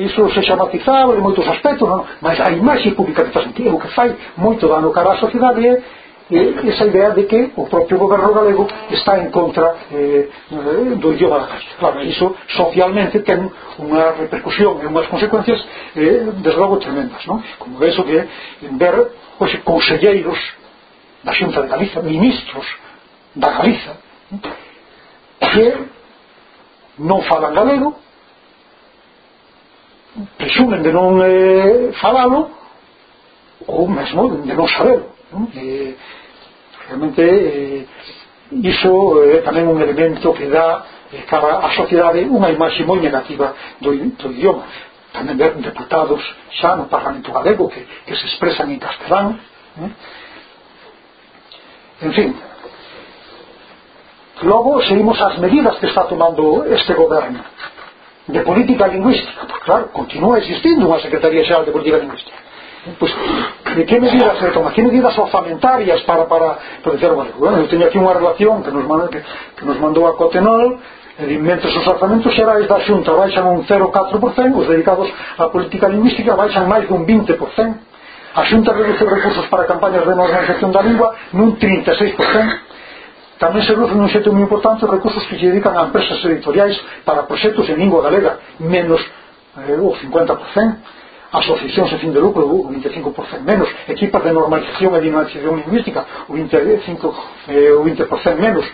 iso 0.00 0.28
se 0.30 0.42
xamatizaba 0.42 1.14
en 1.14 1.22
moitos 1.22 1.46
aspectos 1.46 1.88
non? 1.88 2.02
mas 2.20 2.38
a 2.40 2.50
imaxe 2.50 2.90
pública 2.90 3.24
que 3.24 3.30
transmite 3.30 3.68
o 3.68 3.78
que 3.78 3.88
fai 3.94 4.14
moito 4.36 4.66
dano 4.66 4.90
cara 4.90 5.14
á 5.14 5.16
sociedade 5.18 5.62
é 5.66 5.74
eh, 6.30 6.70
esa 6.70 6.86
idea 6.86 7.10
de 7.10 7.22
que 7.30 7.50
o 7.54 7.66
propio 7.66 7.98
goberno 7.98 8.34
galego 8.34 8.66
está 8.90 9.18
en 9.18 9.30
contra 9.30 9.74
eh, 9.94 10.26
do 10.98 11.14
idioma 11.14 11.38
da 11.38 11.46
caixa 11.46 11.70
claro, 11.78 12.02
iso 12.02 12.34
socialmente 12.48 13.22
ten 13.22 13.46
unha 13.78 14.10
repercusión 14.18 14.82
e 14.82 14.86
unhas 14.90 15.06
consecuencias 15.06 15.62
eh, 15.94 16.34
desde 16.42 16.58
logo 16.58 16.82
tremendas 16.82 17.22
non? 17.30 17.38
como 17.58 17.78
eso 17.82 18.02
que 18.02 18.26
en 18.66 18.74
ver 18.74 18.94
hoxe 19.38 19.62
conselleiros 19.62 20.38
da 21.22 21.30
xunta 21.30 21.62
de 21.62 21.68
Galiza 21.70 22.02
ministros 22.02 22.66
da 23.34 23.48
Galiza 23.50 23.96
que 25.40 25.66
non 26.98 27.22
falan 27.24 27.54
galego 27.54 27.96
presumen 30.36 30.82
de 30.82 30.92
non 30.92 31.16
eh, 31.24 31.92
falalo 31.96 32.50
ou 33.66 33.88
mesmo 33.88 34.44
de 34.44 34.54
non 34.54 34.68
saberlo 34.68 35.08
non? 35.32 35.48
Eh, 35.56 35.96
realmente 36.88 37.22
eh, 37.24 37.86
iso 38.52 38.92
é 39.24 39.40
eh, 39.40 39.42
tamén 39.42 39.64
un 39.64 39.80
elemento 39.80 40.36
que 40.36 40.52
dá 40.52 40.84
eh, 41.12 41.24
cara 41.24 41.64
á 41.64 41.72
sociedade 41.72 42.28
unha 42.28 42.52
imaxe 42.52 42.84
moi 42.84 43.00
negativa 43.00 43.56
do, 43.80 43.96
do 43.96 44.28
idioma 44.36 44.68
tamén 45.16 45.40
ver 45.40 45.56
deputados 45.56 46.20
xa 46.52 46.76
no 46.76 46.92
Parlamento 46.92 47.32
Galego 47.32 47.72
que, 47.72 47.80
que 48.04 48.12
se 48.12 48.28
expresan 48.28 48.68
en 48.68 48.80
castelán 48.80 49.40
eh? 49.80 49.92
en 52.04 52.12
fin, 52.12 52.30
Logo, 54.42 54.82
seguimos 54.82 55.20
as 55.22 55.38
medidas 55.38 55.78
que 55.78 55.86
está 55.86 56.04
tomando 56.04 56.64
este 56.66 56.94
goberno 56.94 57.40
de 58.26 58.40
política 58.40 58.86
lingüística. 58.86 59.46
pues, 59.46 59.60
claro, 59.62 59.88
continúa 59.92 60.38
existindo 60.38 60.86
unha 60.86 60.98
Secretaría 60.98 61.46
Xeral 61.46 61.62
de 61.62 61.70
Política 61.70 61.98
Lingüística. 62.02 62.38
Pois, 62.98 63.14
de 63.78 63.86
que 63.86 64.00
medidas 64.02 64.38
se 64.42 64.50
toma? 64.50 64.74
Que 64.74 64.82
medidas 64.82 65.14
orzamentarias 65.14 66.02
para, 66.02 66.26
para, 66.26 66.58
para 66.82 66.92
dizer, 66.98 67.14
bueno, 67.14 67.30
bueno, 67.38 67.62
eu 67.62 67.70
teño 67.70 67.86
aquí 67.86 67.98
unha 68.02 68.18
relación 68.18 68.66
que 68.66 68.74
nos, 68.74 68.82
mandou, 68.82 69.06
que, 69.06 69.22
que 69.22 69.64
nos 69.64 69.78
mandou 69.78 70.10
a 70.10 70.18
Cotenol 70.18 70.82
e 71.22 71.38
mentre 71.38 71.70
os 71.70 71.86
orzamentos 71.86 72.34
xerais 72.34 72.66
da 72.66 72.82
xunta 72.82 73.14
baixan 73.14 73.46
un 73.46 73.62
0,4% 73.62 74.58
os 74.58 74.66
dedicados 74.66 75.06
á 75.38 75.46
política 75.54 75.86
lingüística 75.86 76.34
baixan 76.34 76.66
máis 76.66 76.90
dun 76.90 77.06
20% 77.06 77.38
a 78.34 78.42
xunta 78.50 78.74
reduce 78.74 79.04
recursos 79.06 79.46
para 79.46 79.68
campañas 79.70 80.02
de 80.02 80.14
normalización 80.18 80.72
da 80.72 80.82
lingua 80.82 81.14
nun 81.36 81.54
36% 81.60 82.72
Tamén 83.38 83.62
se 83.64 83.72
reducen 83.74 84.00
un 84.00 84.10
xeito 84.12 84.32
moi 84.32 84.44
importante 84.44 84.84
os 84.84 84.90
recursos 84.90 85.24
que 85.26 85.38
se 85.38 85.46
dedican 85.48 85.74
a 85.76 85.88
empresas 85.88 86.20
editoriais 86.24 86.76
para 87.04 87.26
proxectos 87.26 87.68
en 87.70 87.80
lingua 87.80 88.02
galega, 88.04 88.38
menos 88.60 89.00
eh, 89.56 89.76
o 89.80 89.92
50%, 89.96 91.32
asociacións 91.32 91.90
de 91.90 91.98
fin 91.98 92.12
de 92.12 92.20
lucro, 92.20 92.44
o 92.44 92.68
25% 92.68 93.40
menos, 93.40 93.68
equipas 93.88 94.22
de 94.22 94.32
normalización 94.32 94.94
e 94.94 95.00
dinamización 95.00 95.56
lingüística, 95.64 96.28
o 96.28 96.32
25% 96.36 97.48
eh, 97.48 97.72
o 97.72 97.82
20% 97.82 98.36
menos. 98.36 98.64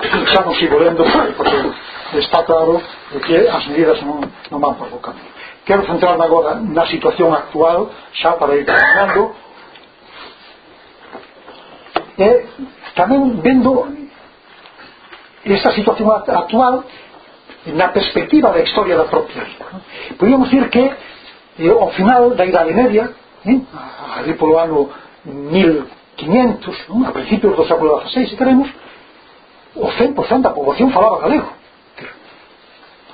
Estamos 0.00 0.56
volendo, 0.70 1.04
porque 1.36 2.18
está 2.18 2.42
claro 2.44 2.80
que 3.26 3.36
as 3.48 3.64
medidas 3.68 4.00
non, 4.02 4.24
non 4.50 4.58
van 4.58 4.74
por 4.80 4.88
o 4.88 4.98
camino. 4.98 5.28
Quero 5.62 5.84
centrarme 5.84 6.24
agora 6.24 6.56
na 6.56 6.88
situación 6.88 7.30
actual, 7.36 7.92
xa 8.16 8.32
para 8.40 8.56
ir 8.56 8.64
terminando, 8.64 9.36
e 12.16 12.30
Tamén 12.94 13.40
vendo 13.40 13.88
esta 15.44 15.72
situación 15.72 16.10
actual 16.10 16.84
na 17.66 17.88
perspectiva 17.88 18.50
da 18.50 18.60
historia 18.60 18.96
da 18.96 19.04
propia 19.04 19.44
lingua. 19.44 19.82
Podíamos 20.18 20.50
dir 20.50 20.68
que 20.70 20.90
eh, 21.58 21.70
ao 21.70 21.90
final 21.92 22.34
da 22.34 22.46
Idade 22.46 22.72
Media, 22.72 23.10
eh, 23.46 23.60
ali 24.16 24.34
polo 24.34 24.58
ano 24.58 24.90
1500, 25.24 26.88
non? 26.88 27.06
a 27.06 27.12
principios 27.12 27.56
do 27.56 27.64
século 27.68 28.00
XVI, 28.00 28.28
se 28.28 28.36
queremos, 28.36 28.68
o 29.76 29.86
100% 29.86 30.42
da 30.42 30.50
poboación 30.50 30.90
falaba 30.90 31.20
galego. 31.20 31.60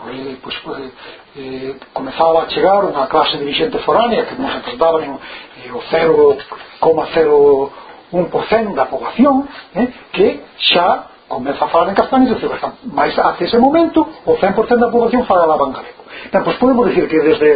Eh, 0.06 0.36
pois, 0.40 0.54
pues, 0.62 0.92
eh, 1.36 1.74
comezaba 1.92 2.44
a 2.44 2.46
chegar 2.46 2.86
unha 2.86 3.10
clase 3.10 3.42
dirigente 3.42 3.82
foránea 3.82 4.24
que 4.24 4.38
nos 4.38 4.54
representaban 4.54 5.02
eh, 5.02 5.74
o 5.74 5.82
0,0 5.82 7.85
un 8.12 8.30
porcén 8.30 8.74
da 8.74 8.86
poboación 8.86 9.48
eh, 9.74 9.88
que 10.12 10.40
xa 10.58 11.10
comeza 11.28 11.64
a 11.64 11.68
falar 11.68 11.90
en 11.90 11.98
castaño 11.98 12.30
e 12.30 12.38
celebras 12.38 12.78
mas 12.86 13.16
hace 13.18 13.50
ese 13.50 13.58
momento 13.58 14.06
o 14.24 14.32
100% 14.36 14.78
da 14.78 14.90
poboación 14.90 15.26
falaba 15.26 15.58
en 15.66 15.72
galego 15.74 16.02
ben, 16.30 16.42
pois 16.44 16.56
podemos 16.56 16.86
dicir 16.86 17.08
que 17.08 17.18
desde 17.18 17.50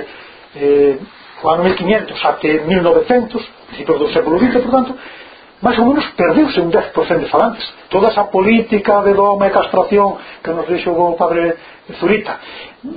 eh, 0.56 0.98
o 1.42 1.48
ano 1.48 1.64
1500 1.64 2.24
até 2.24 2.60
1900 2.60 3.42
principios 3.68 3.98
do 3.98 4.12
século 4.12 4.38
XX, 4.38 4.60
por 4.60 4.72
tanto 4.72 4.92
máis 5.62 5.76
ou 5.78 5.84
menos 5.84 6.04
perdeuse 6.16 6.56
un 6.60 6.72
10% 6.72 7.20
de 7.20 7.28
falantes. 7.28 7.64
Toda 7.90 8.08
esa 8.08 8.24
política 8.32 9.02
de 9.04 9.12
doma 9.12 9.46
e 9.46 9.50
castración 9.52 10.16
que 10.42 10.50
nos 10.56 10.66
deixou 10.66 10.96
o 10.96 11.16
padre 11.20 11.56
Zurita 12.00 12.40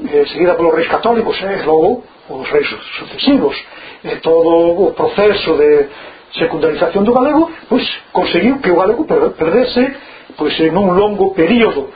eh, 0.08 0.26
seguida 0.32 0.56
polos 0.56 0.76
reis 0.76 0.88
católicos 0.88 1.36
eh, 1.43 1.60
e 1.60 1.60
eh, 1.60 1.66
logo 1.66 2.04
os 2.30 2.49
reis 2.51 2.68
sucesivos 2.97 3.56
eh, 4.04 4.16
todo 4.24 4.88
o 4.88 4.91
proceso 4.95 5.58
de 5.58 5.89
secundarización 6.34 7.04
do 7.04 7.14
galego 7.14 7.50
pois 7.70 7.86
conseguiu 8.12 8.60
que 8.60 8.72
o 8.72 8.78
galego 8.78 9.06
perdese 9.06 9.96
pois 10.38 10.58
en 10.60 10.76
un 10.78 10.98
longo 10.98 11.34
período 11.34 11.90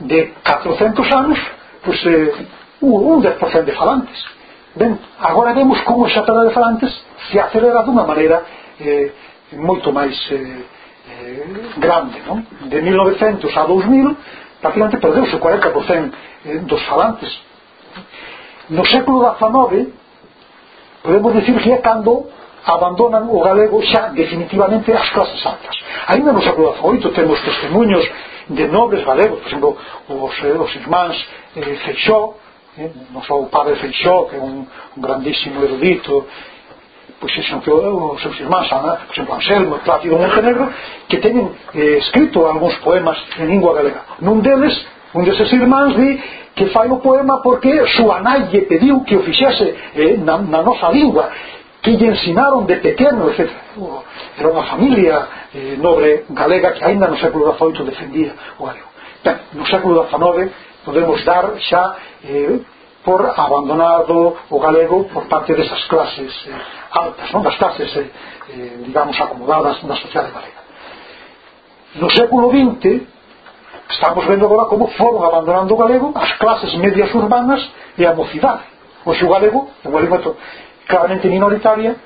de 0.00 0.34
400 0.44 1.12
anos 1.12 1.38
pois 1.84 1.98
eh, 2.06 2.32
un 2.80 3.22
10% 3.22 3.64
de 3.64 3.72
falantes 3.72 4.18
ben, 4.76 4.98
agora 5.18 5.54
vemos 5.54 5.80
como 5.82 6.06
esa 6.06 6.22
perda 6.22 6.44
de 6.44 6.50
falantes 6.50 6.92
se 7.30 7.40
acelera 7.40 7.82
dunha 7.82 8.04
maneira 8.04 8.44
eh, 8.80 9.10
moito 9.56 9.92
máis 9.92 10.14
eh, 10.30 10.62
eh, 11.08 11.44
grande 11.80 12.20
non? 12.28 12.44
de 12.68 12.78
1900 12.82 13.56
a 13.56 13.62
2000 13.64 14.16
prácticamente 14.60 15.00
perdeuse 15.00 15.34
o 15.34 15.40
40% 15.40 16.12
eh, 16.44 16.58
dos 16.68 16.82
falantes 16.84 17.32
no 18.68 18.84
século 18.84 19.24
XIX 19.32 19.88
podemos 21.02 21.32
dicir 21.32 21.56
que 21.56 21.72
é 21.72 21.78
cando 21.78 22.28
abandonan 22.68 23.24
o 23.32 23.40
galego 23.40 23.80
xa 23.80 24.12
definitivamente 24.12 24.92
as 24.92 25.08
clases 25.10 25.40
altas. 25.46 25.76
Ainda 26.12 26.32
no 26.32 26.42
século 26.42 26.76
XVIII 26.76 27.16
temos 27.16 27.40
testemunhos 27.40 28.04
de 28.48 28.68
nobres 28.68 29.04
galegos, 29.04 29.40
por 29.40 29.48
exemplo, 29.48 29.76
os, 30.08 30.34
eh, 30.44 30.52
os 30.52 30.72
irmáns 30.76 31.16
eh, 31.56 31.76
Feixó, 31.84 32.36
eh, 32.76 32.92
non 33.12 33.24
só 33.24 33.40
o 33.40 33.48
padre 33.48 33.76
Feixó, 33.76 34.28
que 34.28 34.36
é 34.36 34.40
un, 34.40 34.68
un 34.68 35.00
grandísimo 35.00 35.64
erudito, 35.64 36.28
pois 37.20 37.32
son 37.48 37.60
que 37.60 37.70
os 37.70 38.20
seus 38.22 38.38
irmáns, 38.40 38.70
Ana, 38.72 39.04
por 39.04 39.12
exemplo, 39.12 39.34
Anselmo, 39.34 39.78
Plácido 39.80 40.16
Montenegro, 40.16 40.70
que 41.08 41.18
teñen 41.18 41.50
eh, 41.74 41.98
escrito 41.98 42.46
algúns 42.46 42.76
poemas 42.84 43.18
en 43.38 43.48
lingua 43.48 43.74
galega. 43.74 44.20
Nun 44.20 44.40
deles, 44.40 44.76
un 45.16 45.24
deses 45.24 45.50
irmáns 45.52 45.96
di 45.96 46.20
que 46.54 46.66
fai 46.74 46.88
o 46.90 46.98
poema 46.98 47.40
porque 47.42 47.70
súa 47.96 48.20
nai 48.20 48.50
lle 48.50 48.66
pediu 48.66 49.04
que 49.04 49.16
o 49.16 49.22
fixese 49.22 49.74
eh, 49.94 50.16
na, 50.18 50.38
na 50.38 50.60
nosa 50.62 50.90
lingua 50.90 51.30
que 51.88 51.96
lle 51.96 52.08
ensinaron 52.12 52.66
de 52.66 52.76
pequenos 52.76 53.32
etc. 53.32 53.48
era 54.36 54.48
unha 54.52 54.64
familia 54.68 55.48
eh, 55.56 55.80
nobre 55.80 56.28
galega 56.28 56.76
que 56.76 56.84
aínda 56.84 57.08
no 57.08 57.16
século 57.16 57.48
XVIII 57.56 57.88
defendía 57.88 58.32
o 58.60 58.68
galego 58.68 58.92
ben, 59.24 59.36
no 59.56 59.64
século 59.64 60.04
XIX 60.04 60.52
podemos 60.84 61.24
dar 61.24 61.56
xa 61.64 61.96
eh, 62.28 62.60
por 63.00 63.24
abandonado 63.24 64.36
o 64.36 64.58
galego 64.60 65.08
por 65.08 65.24
parte 65.32 65.56
desas 65.56 65.80
clases 65.88 66.28
eh, 66.44 66.52
altas, 66.92 67.32
non? 67.32 67.40
das 67.40 67.56
clases 67.56 67.88
eh, 67.96 68.12
eh, 68.52 68.84
digamos 68.84 69.16
acomodadas 69.16 69.80
na 69.88 69.96
sociedade 69.96 70.28
galega 70.28 70.60
no 71.96 72.12
século 72.12 72.52
XX 72.52 73.00
estamos 73.88 74.28
vendo 74.28 74.44
agora 74.44 74.68
como 74.68 74.92
foron 74.92 75.24
abandonando 75.24 75.72
o 75.72 75.80
galego 75.80 76.12
as 76.12 76.36
clases 76.36 76.68
medias 76.76 77.08
urbanas 77.16 77.64
e 77.96 78.04
a 78.04 78.12
mocidade 78.12 78.68
o 79.08 79.16
o 79.16 79.28
galego 79.32 79.72
é 79.80 79.88
unha 79.88 80.04
lingua 80.04 80.20
claramente 80.88 81.28
minoritaria, 81.28 81.96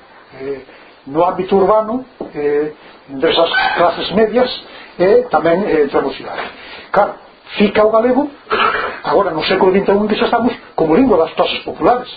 eh, 0.40 0.60
no 1.06 1.24
ámbito 1.24 1.56
urbano, 1.56 2.04
eh, 2.34 2.74
desas 3.08 3.50
clases 3.76 4.10
medias 4.12 4.50
e 4.98 5.04
eh, 5.04 5.18
tamén 5.30 5.64
eh, 5.64 5.86
entre 5.86 5.98
a 5.98 6.02
mocidade. 6.02 6.42
Claro, 6.90 7.14
fica 7.56 7.86
o 7.86 7.90
galego, 7.90 8.28
agora 9.02 9.30
no 9.30 9.42
século 9.46 9.72
XXI 9.72 10.08
que 10.08 10.18
xa 10.18 10.26
estamos, 10.26 10.52
como 10.74 10.96
lingua 10.98 11.18
das 11.18 11.32
clases 11.34 11.58
populares. 11.64 12.10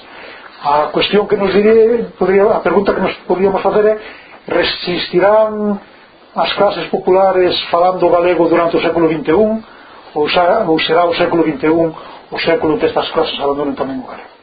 A 0.65 0.89
cuestión 0.89 1.29
que 1.29 1.37
nos 1.37 1.53
diría, 1.53 2.09
podría, 2.17 2.49
a 2.49 2.61
pregunta 2.65 2.93
que 2.93 3.01
nos 3.01 3.13
podíamos 3.29 3.61
facer 3.61 3.85
é 3.85 3.95
resistirán 4.49 5.79
as 6.35 6.51
clases 6.53 6.85
populares 6.89 7.55
falando 7.71 8.09
galego 8.09 8.49
durante 8.49 8.77
o 8.77 8.81
século 8.81 9.07
XXI 9.07 9.31
ou, 10.13 10.27
xa, 10.29 10.65
ou 10.67 10.77
será 10.79 11.05
o 11.05 11.15
século 11.15 11.43
XXI 11.43 11.69
o 12.31 12.39
século 12.39 12.77
que 12.77 12.87
estas 12.89 13.09
clases 13.13 13.39
abandonen 13.39 13.73
tamén 13.73 14.03
o 14.03 14.07
galego? 14.09 14.34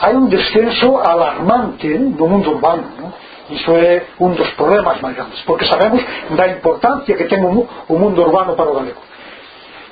Hai 0.00 0.16
un 0.16 0.28
descenso 0.28 0.98
alarmante 0.98 1.88
no 1.98 2.26
mundo 2.26 2.56
urbano. 2.56 2.88
Non? 2.98 3.12
Iso 3.50 3.76
é 3.76 4.16
un 4.18 4.32
dos 4.32 4.48
problemas 4.54 4.96
máis 5.04 5.14
grandes, 5.14 5.42
porque 5.44 5.66
sabemos 5.66 6.00
da 6.38 6.46
importancia 6.48 7.16
que 7.18 7.28
ten 7.28 7.44
o 7.44 7.96
mundo 8.02 8.18
urbano 8.22 8.56
para 8.56 8.70
o 8.70 8.74
galego. 8.80 9.02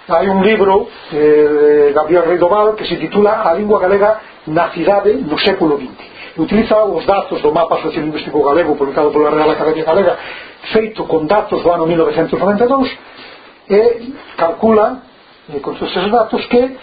Hai 0.09 0.27
un 0.33 0.41
libro 0.41 0.89
eh, 1.13 1.93
de 1.93 1.93
Gabriel 1.93 2.25
Reidoval 2.25 2.73
que 2.73 2.89
se 2.89 2.97
titula 2.97 3.45
A 3.45 3.53
lingua 3.53 3.79
galega 3.79 4.17
na 4.47 4.73
cidade 4.73 5.13
no 5.21 5.37
século 5.37 5.77
XX 5.77 6.19
utiliza 6.39 6.85
os 6.85 7.05
datos 7.05 7.43
do 7.43 7.53
mapa 7.53 7.83
sociolingüístico 7.83 8.43
galego 8.43 8.77
publicado 8.77 9.11
pola 9.11 9.31
Real 9.31 9.51
Academia 9.51 9.85
Galega 9.85 10.17
feito 10.73 11.05
con 11.05 11.27
datos 11.27 11.63
do 11.63 11.71
ano 11.71 11.85
1992 11.87 12.97
e 13.69 14.13
calcula 14.37 15.03
eh, 15.51 15.61
con 15.61 15.75
todos 15.75 15.91
esos 15.91 16.11
datos 16.11 16.47
que 16.47 16.77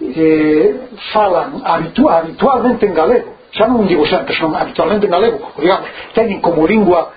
eh, 0.00 0.88
falan 1.12 1.62
habitu 1.64 2.08
habitualmente 2.08 2.86
en 2.86 2.94
galego. 2.94 3.36
Xa 3.56 3.66
non 3.68 3.88
digo 3.88 4.04
sempre, 4.04 4.36
son 4.36 4.52
habitualmente 4.52 5.06
en 5.06 5.12
galego 5.12 5.38
digamos, 5.56 5.88
teñen 6.12 6.40
como 6.40 6.66
lingua 6.66 7.12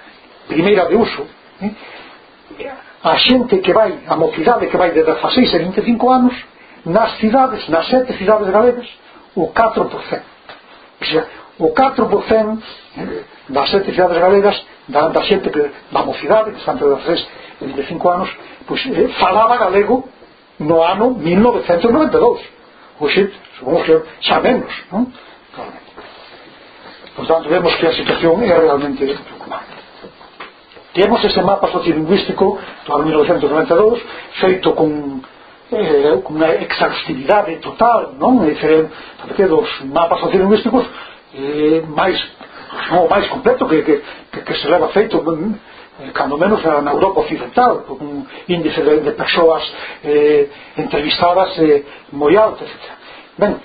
primeira 0.47 0.85
de 0.87 0.95
uso 0.95 1.27
eh, 1.61 1.73
a 3.03 3.15
xente 3.17 3.59
que 3.59 3.73
vai 3.73 3.99
a 4.07 4.15
mocidade 4.15 4.67
que 4.67 4.77
vai 4.77 4.91
de 4.91 5.03
16 5.03 5.55
a 5.55 5.57
25 5.57 6.11
anos 6.11 6.35
nas 6.85 7.15
cidades, 7.19 7.67
nas 7.69 7.87
sete 7.87 8.15
cidades 8.15 8.47
galegas 8.49 8.87
o 9.35 9.51
4% 9.51 10.21
o, 11.01 11.05
sea, 11.05 11.25
o 11.59 11.67
4% 11.71 12.63
eh, 12.97 13.23
das 13.49 13.69
sete 13.69 13.91
cidades 13.91 14.17
galegas 14.17 14.55
da, 14.87 15.07
da 15.09 15.21
xente 15.23 15.49
que, 15.49 15.71
da 15.91 16.03
mocidade 16.03 16.51
que 16.51 16.59
está 16.59 16.73
entre 16.73 16.87
16 16.87 17.27
e 17.61 17.65
25 17.65 18.09
anos 18.09 18.29
pois, 18.67 18.79
eh, 18.87 19.07
falaba 19.19 19.57
galego 19.57 20.07
no 20.59 20.83
ano 20.83 21.11
1992 21.11 22.58
Mosjid, 22.99 23.29
zo'n 23.59 23.71
moslim, 23.73 24.01
sabemos, 24.21 24.73
non? 24.91 25.13
Claramente. 25.55 25.91
Por 27.15 27.27
tanto, 27.27 27.49
vemos 27.49 27.75
que 27.75 27.87
a 27.87 27.93
situación 27.93 28.43
é 28.43 28.53
realmente 28.57 29.05
preocupante. 29.05 29.79
Temos 30.93 31.23
este 31.23 31.41
mapa 31.41 31.67
sociolingüístico 31.67 32.59
do 32.85 32.95
ano 32.95 33.05
1992, 33.05 34.01
feito 34.41 34.73
con 34.73 35.21
eh, 35.71 36.17
con 36.23 36.35
unha 36.41 36.49
exhaustividade 36.65 37.61
total, 37.61 38.17
non? 38.17 38.43
É 38.43 38.51
diferente 38.51 38.91
porque 39.21 39.45
dos 39.45 39.69
mapas 39.85 40.19
sociolingüísticos 40.19 40.83
eh, 41.35 41.85
máis 41.85 42.17
non, 42.91 43.05
máis 43.07 43.25
completo 43.29 43.67
que, 43.69 43.81
que, 43.85 43.95
que, 44.31 44.39
que 44.41 44.55
se 44.57 44.67
leva 44.67 44.89
feito 44.89 45.21
cando 46.13 46.37
menos 46.37 46.63
eh, 46.63 46.81
na 46.81 46.91
Europa 46.91 47.21
Occidental, 47.21 47.83
con 47.83 47.97
un 48.01 48.27
índice 48.47 48.81
de, 48.81 49.01
de 49.01 49.11
persoas 49.11 49.63
eh, 50.03 50.49
entrevistadas 50.77 51.57
eh, 51.59 51.83
moi 52.11 52.35
alto, 52.37 52.63
etc. 52.63 52.75
Ben, 53.37 53.59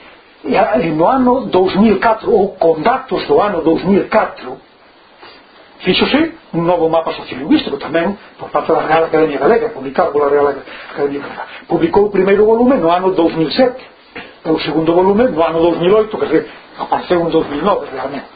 e 0.45 0.91
no 0.91 1.09
ano 1.09 1.47
2004, 1.47 2.31
ou 2.31 2.57
con 2.57 2.83
datos 2.83 3.27
do 3.27 3.41
ano 3.41 3.63
2004, 3.63 4.59
fíxose 5.81 6.33
un 6.53 6.67
novo 6.67 6.89
mapa 6.89 7.13
sociolingüístico 7.13 7.79
tamén 7.79 8.19
por 8.39 8.51
parte 8.51 8.73
da 8.73 8.83
Real 8.83 9.05
Academia 9.05 9.39
Galega, 9.39 9.71
publicado 9.71 10.13
pola 10.13 10.29
Real 10.29 10.53
Academia 10.91 11.23
Galega. 11.23 11.45
Publicou 11.69 12.07
o 12.07 12.11
primeiro 12.11 12.45
volume 12.45 12.77
no 12.77 12.91
ano 12.91 13.15
2007, 13.15 13.79
e 14.45 14.51
o 14.51 14.59
segundo 14.61 14.93
volume 14.93 15.31
no 15.31 15.41
ano 15.41 15.63
2008, 15.63 16.19
que 16.19 16.47
apareceu 16.79 17.23
en 17.23 17.31
2009 17.31 17.89
realmente, 17.95 18.29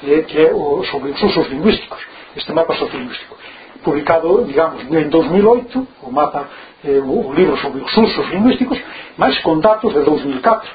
que 0.00 0.38
é 0.40 0.54
o, 0.54 0.84
sobre 0.84 1.10
os 1.10 1.22
usos 1.22 1.50
lingüísticos 1.50 2.15
este 2.36 2.52
mapa 2.52 2.74
sociolingüístico 2.76 3.36
publicado, 3.82 4.44
digamos, 4.44 4.82
en 4.82 5.10
2008 5.10 5.86
o 6.02 6.10
mapa, 6.10 6.48
eh, 6.84 7.00
o 7.00 7.32
libro 7.32 7.56
sobre 7.56 7.82
os 7.82 7.96
usos 7.96 8.28
lingüísticos 8.30 8.78
máis 9.16 9.38
con 9.40 9.60
datos 9.60 9.94
de 9.94 10.02
2004 10.02 10.68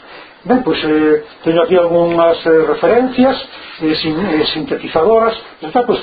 ben, 0.46 0.64
pois 0.64 0.80
eh, 0.84 1.24
teño 1.44 1.62
aquí 1.62 1.78
algunhas 1.78 2.40
eh, 2.46 2.66
referencias 2.66 3.38
eh, 3.82 3.96
sin, 3.96 4.18
eh, 4.18 4.46
sintetizadoras 4.54 5.38
está, 5.62 5.86
pois, 5.86 6.02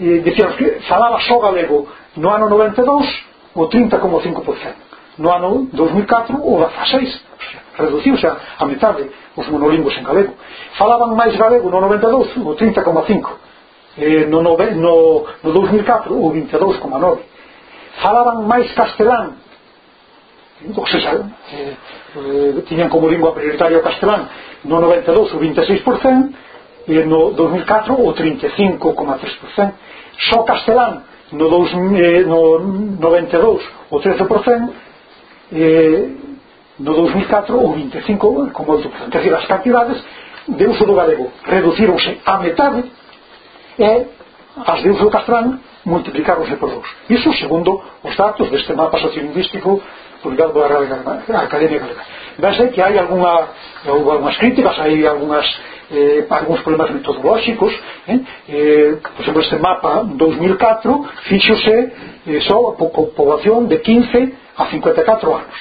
eh, 0.00 0.22
decíamos 0.24 0.56
que 0.56 0.80
falaba 0.88 1.20
só 1.20 1.38
galego 1.40 1.86
no 2.16 2.32
ano 2.32 2.48
92 2.48 3.04
o 3.54 3.68
30,5% 3.68 5.18
no 5.18 5.28
ano 5.32 5.68
2004 5.72 6.40
o 6.40 6.52
16 6.64 7.20
reduciuse 7.76 8.26
a, 8.26 8.36
a 8.58 8.64
metade 8.64 9.10
os 9.36 9.46
monolingos 9.48 9.92
en 9.98 10.04
galego. 10.04 10.32
Falaban 10.80 11.12
máis 11.12 11.36
galego 11.36 11.68
no 11.68 11.80
92 11.80 12.40
o 12.40 12.56
30,5 12.56 13.46
eh, 13.98 14.26
no, 14.28 14.42
no, 14.42 14.56
no, 14.56 15.24
no 15.42 15.50
2004 15.52 16.14
o 16.14 16.32
22,9 16.32 17.36
falaban 18.02 18.44
máis 18.46 18.68
castelán. 18.72 19.40
O 20.74 20.82
que 20.82 20.92
se 20.92 21.00
sabe 21.04 21.20
eh, 21.52 21.76
eh, 22.16 22.64
tiñan 22.64 22.88
como 22.88 23.08
lingua 23.08 23.36
prioritaria 23.36 23.78
o 23.78 23.84
castelán 23.84 24.28
no 24.64 24.80
92 24.80 25.36
o 25.36 25.38
26% 25.38 26.88
e 26.88 27.04
no 27.04 27.36
2004 27.36 27.92
o 27.92 28.08
35,3% 28.14 29.72
só 30.32 30.42
castelán 30.44 31.04
no, 31.32 31.48
dos, 31.48 31.68
eh, 31.72 32.24
no 32.24 32.58
92 32.58 33.60
o 33.90 33.96
13% 34.00 34.72
eh, 35.52 36.08
no 36.78 36.92
2004 36.94 37.52
o 37.52 37.72
25 37.72 38.50
como 38.52 38.72
outro, 38.72 38.90
é 38.90 39.08
dicir, 39.12 39.34
as 39.34 39.46
cantidades 39.46 40.02
de 40.48 40.66
uso 40.66 40.84
do 40.86 40.94
galego 40.94 41.32
reducironse 41.44 42.20
a 42.24 42.38
metade 42.38 42.84
e 43.78 44.06
as 44.64 44.82
de 44.82 44.90
Uso 44.90 45.10
Castrán 45.10 45.60
multiplicaronse 45.84 46.56
por 46.56 46.70
dous. 46.70 46.88
Iso 47.08 47.32
segundo 47.34 47.82
os 48.02 48.16
datos 48.16 48.50
deste 48.50 48.72
mapa 48.72 48.98
sociolingüístico 48.98 49.80
publicado 50.22 50.52
pola 50.52 50.68
Real 50.68 51.44
Academia 51.44 51.78
Galega. 51.78 52.04
Vese 52.38 52.70
que 52.70 52.82
hai 52.82 52.98
alguna, 52.98 53.48
houve 53.86 54.10
algunhas 54.10 54.36
críticas, 54.38 54.78
hai 54.78 55.06
algunhas, 55.06 55.46
eh, 55.90 56.26
algúns 56.28 56.60
problemas 56.62 56.90
metodolóxicos. 56.90 57.72
Eh? 58.08 58.18
Eh, 58.48 58.98
por 59.02 59.22
exemplo, 59.22 59.40
este 59.42 59.56
mapa 59.56 60.02
2004 60.04 61.04
fíxose 61.28 61.92
eh, 62.26 62.40
só 62.48 62.70
a 62.70 62.72
poboación 62.74 63.68
de 63.68 63.78
15 63.80 64.32
a 64.56 64.66
54 64.66 65.36
anos. 65.36 65.58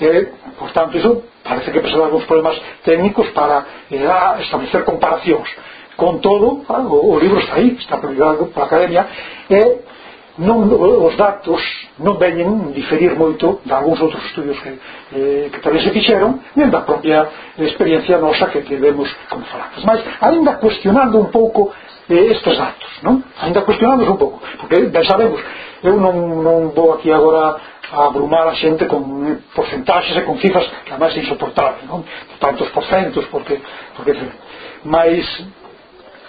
Eh, 0.00 0.28
por 0.58 0.70
tanto, 0.72 0.96
iso 0.98 1.24
parece 1.42 1.72
que 1.72 1.80
presenta 1.80 2.04
algúns 2.04 2.24
problemas 2.24 2.60
técnicos 2.84 3.28
para 3.30 3.66
eh, 3.90 4.06
establecer 4.40 4.84
comparacións 4.84 5.48
Con 5.96 6.20
todo, 6.20 6.64
ah, 6.68 6.80
o, 6.80 7.14
o 7.14 7.18
libro 7.18 7.38
está 7.38 7.56
aí, 7.56 7.76
está 7.78 7.98
publicado 7.98 8.46
pola 8.46 8.66
Academia, 8.66 9.06
e 9.50 9.60
non, 10.38 10.64
os 10.72 11.12
datos 11.20 11.60
non 12.00 12.16
veñen 12.16 12.72
diferir 12.72 13.12
moito 13.20 13.60
de 13.68 13.72
algúns 13.76 14.00
outros 14.00 14.24
estudios 14.32 14.56
que, 14.64 14.72
eh, 15.12 15.52
que 15.52 15.60
tamén 15.60 15.84
se 15.84 15.92
fixeron 15.92 16.40
nem 16.56 16.72
da 16.72 16.88
propia 16.88 17.28
experiencia 17.60 18.16
nosa 18.16 18.48
que, 18.48 18.64
que 18.64 18.80
vemos 18.80 19.12
como 19.28 19.44
falamos 19.44 19.84
mas 19.84 20.00
ainda 20.24 20.56
cuestionando 20.56 21.20
un 21.20 21.28
pouco 21.28 21.76
eh, 22.08 22.32
estes 22.32 22.56
datos 22.56 22.88
non? 23.04 23.20
ainda 23.44 23.60
cuestionando 23.60 24.08
un 24.08 24.16
pouco 24.16 24.40
porque 24.56 24.88
ben 24.88 25.04
sabemos 25.04 25.36
eu 25.84 26.00
non, 26.00 26.40
non 26.40 26.72
vou 26.72 26.96
aquí 26.96 27.12
agora 27.12 27.60
a 27.92 28.08
abrumar 28.08 28.48
a 28.48 28.56
xente 28.56 28.88
con 28.88 29.04
eh, 29.28 29.36
porcentaxes 29.52 30.16
e 30.16 30.24
con 30.24 30.40
cifras 30.40 30.64
que 30.88 30.96
además 30.96 31.12
é 31.12 31.20
insoportable 31.20 31.84
non? 31.84 32.08
tantos 32.40 32.72
porcentos, 32.72 33.28
porque, 33.28 33.60
porque 33.92 34.16
mas 34.80 35.28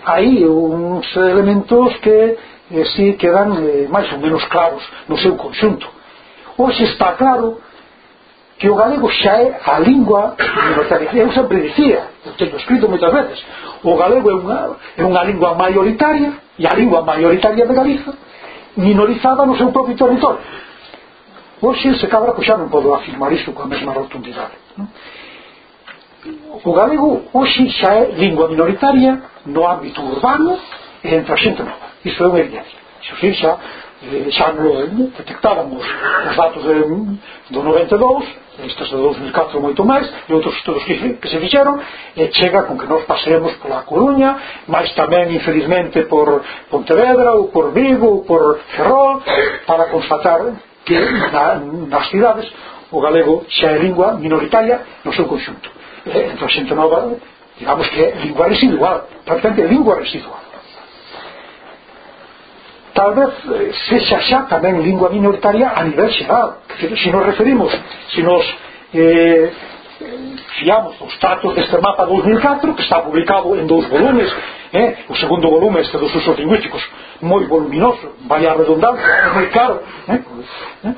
hai 0.06 0.46
uns 0.46 1.08
elementos 1.16 1.98
que 2.00 2.38
eh, 2.72 2.86
si 2.96 3.14
quedan 3.14 3.58
eh, 3.64 3.88
máis 3.90 4.12
ou 4.12 4.20
menos 4.20 4.44
claros 4.46 4.84
no 5.08 5.18
seu 5.18 5.36
conxunto. 5.36 5.88
Hoxe 6.58 6.84
está 6.84 7.14
claro 7.14 7.60
que 8.58 8.70
o 8.70 8.76
galego 8.76 9.10
xa 9.10 9.36
é 9.42 9.60
a 9.66 9.80
lingua 9.80 10.36
minoritaria. 10.38 11.10
Eu 11.14 11.32
sempre 11.32 11.62
dicía, 11.62 12.08
eu 12.26 12.34
teño 12.34 12.58
escrito 12.58 12.88
moitas 12.88 13.12
veces, 13.12 13.44
o 13.84 13.96
galego 13.96 14.30
é 14.30 14.36
unha, 14.36 14.60
é 14.98 15.04
unha 15.04 15.24
lingua 15.24 15.54
maioritaria, 15.56 16.34
e 16.58 16.68
a 16.68 16.74
lingua 16.74 17.02
maioritaria 17.02 17.66
de 17.66 17.74
Galiza, 17.74 18.14
minorizada 18.78 19.46
no 19.46 19.58
seu 19.58 19.72
propio 19.72 19.96
territorio. 19.96 20.40
Hoxe 21.62 21.96
se 22.00 22.08
cabra 22.08 22.34
pois 22.34 22.46
xa 22.46 22.58
non 22.58 22.70
podo 22.70 22.94
afirmar 22.94 23.32
isto 23.32 23.54
coa 23.54 23.66
mesma 23.66 23.94
rotundidade. 23.94 24.54
Non? 24.78 24.88
o 26.64 26.74
galego 26.74 27.24
hoxe 27.34 27.70
xa 27.80 27.94
é 27.96 28.12
lingua 28.12 28.48
minoritaria 28.48 29.22
no 29.46 29.68
ámbito 29.68 30.02
urbano 30.02 30.58
e 31.04 31.16
entre 31.16 31.34
a 31.34 31.38
xente 31.38 31.62
nova 31.62 31.88
iso 32.06 32.24
é 32.24 32.28
unha 32.28 32.40
evidencia 32.40 32.80
iso 33.04 33.16
sí, 33.20 33.34
xa, 33.36 33.60
xa 34.32 34.48
non 34.54 35.12
detectábamos 35.18 35.84
os 35.84 36.36
datos 36.36 36.64
de, 36.64 36.76
do 37.52 37.60
92 37.64 38.44
estes 38.64 38.88
de 38.88 38.96
2004 38.96 39.60
moito 39.60 39.84
máis 39.84 40.08
e 40.30 40.32
outros 40.34 40.56
estudos 40.56 40.84
que, 40.86 40.96
que 41.20 41.28
se 41.28 41.40
fixeron 41.40 41.76
e 42.16 42.24
eh, 42.24 42.30
chega 42.32 42.64
con 42.64 42.78
que 42.78 42.88
nós 42.88 43.04
pasemos 43.04 43.52
pola 43.60 43.84
Coruña 43.84 44.64
máis 44.72 44.94
tamén 44.96 45.28
infelizmente 45.28 46.08
por 46.08 46.40
Pontevedra 46.72 47.36
ou 47.36 47.52
por 47.52 47.76
Vigo 47.76 48.08
ou 48.08 48.24
por 48.24 48.64
Ferrol 48.78 49.20
para 49.68 49.92
constatar 49.92 50.40
que 50.88 50.96
na, 51.36 51.60
nas 51.92 52.08
cidades 52.08 52.48
o 52.96 53.02
galego 53.02 53.44
xa 53.50 53.76
é 53.76 53.78
lingua 53.84 54.16
minoritaria 54.16 55.04
no 55.04 55.12
seu 55.12 55.28
conxunto 55.28 55.83
eh, 56.08 56.32
entón 56.32 56.50
xente 56.50 56.74
nova 56.76 57.16
digamos 57.60 57.88
que 57.90 58.00
é 58.02 58.16
lingua 58.26 58.48
residual 58.48 59.08
prácticamente 59.26 59.68
lingua 59.68 59.96
residual 59.96 60.42
tal 62.94 63.16
vez 63.16 63.34
eh, 63.50 63.72
sexa 63.90 64.20
xa 64.22 64.40
tamén 64.50 64.82
lingua 64.82 65.10
minoritaria 65.10 65.74
a 65.76 65.84
nivel 65.84 66.10
xeral 66.12 66.64
que 66.68 66.96
se 66.96 67.10
nos 67.12 67.24
referimos 67.26 67.72
se 68.14 68.22
nos 68.22 68.44
eh, 68.94 69.52
fiamos 70.60 71.00
os 71.02 71.18
datos 71.20 71.56
deste 71.56 71.78
mapa 71.78 72.06
2004 72.06 72.74
que 72.76 72.84
está 72.84 73.02
publicado 73.02 73.56
en 73.56 73.66
dous 73.68 73.88
volumes 73.90 74.30
eh? 74.74 75.06
o 75.10 75.16
segundo 75.16 75.50
volume 75.50 75.82
este 75.82 75.98
dos 75.98 76.14
usos 76.14 76.38
lingüísticos 76.38 76.82
moi 77.22 77.46
voluminoso 77.46 78.14
vai 78.28 78.46
a 78.46 78.54
redundar 78.54 78.94
moi 79.34 79.48
caro 79.50 79.82
eh? 80.10 80.20
eh? 80.86 80.96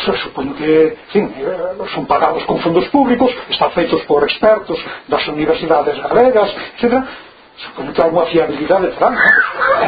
se 0.00 0.12
supoño 0.18 0.54
que 0.54 0.96
sin, 1.12 1.24
eh, 1.36 1.76
son 1.94 2.06
pagados 2.06 2.44
con 2.44 2.58
fondos 2.58 2.88
públicos 2.88 3.30
están 3.50 3.70
feitos 3.72 4.02
por 4.02 4.22
expertos 4.24 4.78
das 5.08 5.26
universidades 5.28 5.96
galegas 6.02 6.50
etc 6.76 7.02
supoño 7.56 7.92
que 7.92 8.02
alguma 8.02 8.26
fiabilidade 8.26 8.88
terán 8.88 9.14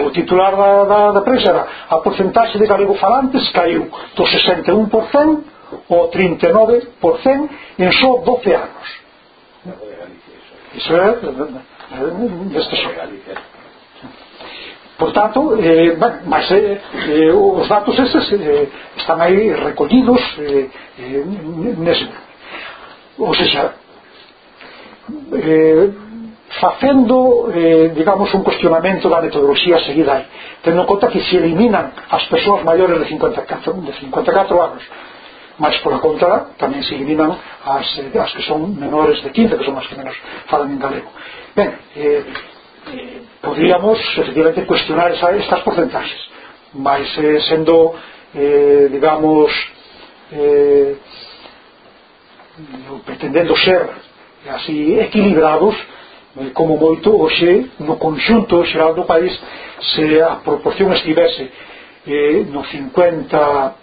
o 0.05 0.11
titular 0.11 0.55
da, 0.57 0.85
da, 0.85 1.11
da 1.13 1.23
prensa 1.23 1.51
era 1.51 1.67
a 1.91 1.97
porcentaxe 1.99 2.59
de 2.59 2.67
galego 2.67 2.95
falantes 2.95 3.51
caiu 3.51 3.91
do 4.15 4.25
61% 4.25 5.43
ao 5.91 6.11
39% 6.11 7.51
en 7.79 7.93
só 7.93 8.23
12 8.23 8.55
anos 8.55 9.07
Iso 10.77 10.95
é, 10.95 11.09
isto 11.09 11.33
é, 11.33 11.37
isto 12.53 12.75
é, 12.75 13.09
isto 13.17 13.31
é, 13.31 13.56
Portanto, 14.99 15.57
eh, 15.61 15.95
ben, 16.01 16.13
mas 16.25 16.51
eh, 16.51 16.81
eh, 17.09 17.33
os 17.33 17.69
datos 17.69 17.99
estes 17.99 18.33
eh, 18.33 18.69
están 18.97 19.21
aí 19.21 19.53
recollidos 19.53 20.21
eh, 20.41 20.71
eh, 20.99 21.25
nese. 21.77 22.09
Ou 23.19 23.35
seja, 23.35 23.77
eh, 25.37 25.91
facendo, 26.61 27.53
eh, 27.53 27.93
digamos, 27.95 28.33
un 28.33 28.43
cuestionamento 28.43 29.09
da 29.09 29.21
metodoloxía 29.21 29.81
seguida 29.81 30.17
aí, 30.17 30.25
tendo 30.63 30.81
en 30.81 30.87
conta 30.87 31.09
que 31.09 31.21
se 31.21 31.37
eliminan 31.37 31.93
as 32.09 32.25
persoas 32.33 32.65
maiores 32.65 32.99
de 32.99 33.07
54, 33.07 33.73
de 33.85 33.93
54 34.01 34.65
anos, 34.65 34.83
mas 35.59 35.77
pola 35.85 36.01
contra 36.01 36.57
tamén 36.57 36.81
se 36.81 36.97
eliminan 36.97 37.37
as, 37.65 37.85
eh, 38.01 38.17
as 38.17 38.33
que 38.33 38.45
son 38.49 38.73
menores 38.81 39.21
de 39.21 39.29
15, 39.29 39.61
que 39.61 39.65
son 39.65 39.77
as 39.77 39.85
que 39.89 39.97
menos 39.97 40.17
falan 40.49 40.73
en 40.73 40.81
galego. 40.81 41.13
Ben, 41.53 41.77
eh, 41.97 42.25
podríamos 43.43 43.99
efectivamente 44.19 44.67
cuestionar 44.67 45.13
esa, 45.13 45.37
estas 45.37 45.61
porcentaxes 45.61 46.21
mas 46.75 47.07
eh, 47.19 47.41
sendo 47.49 47.95
eh, 48.35 48.89
digamos 48.91 49.51
eh, 50.33 50.97
pretendendo 53.05 53.57
ser 53.57 53.89
así 54.51 54.99
equilibrados 54.99 55.75
eh, 56.37 56.51
como 56.53 56.77
moito 56.77 57.15
hoxe 57.17 57.71
no 57.81 57.97
conxunto 57.97 58.65
xeral 58.67 58.95
do 58.95 59.07
país 59.07 59.33
se 59.95 60.21
a 60.23 60.37
proporción 60.43 60.93
estivese 60.93 61.51
eh, 62.07 62.45
no 62.51 62.65
50 62.65 63.75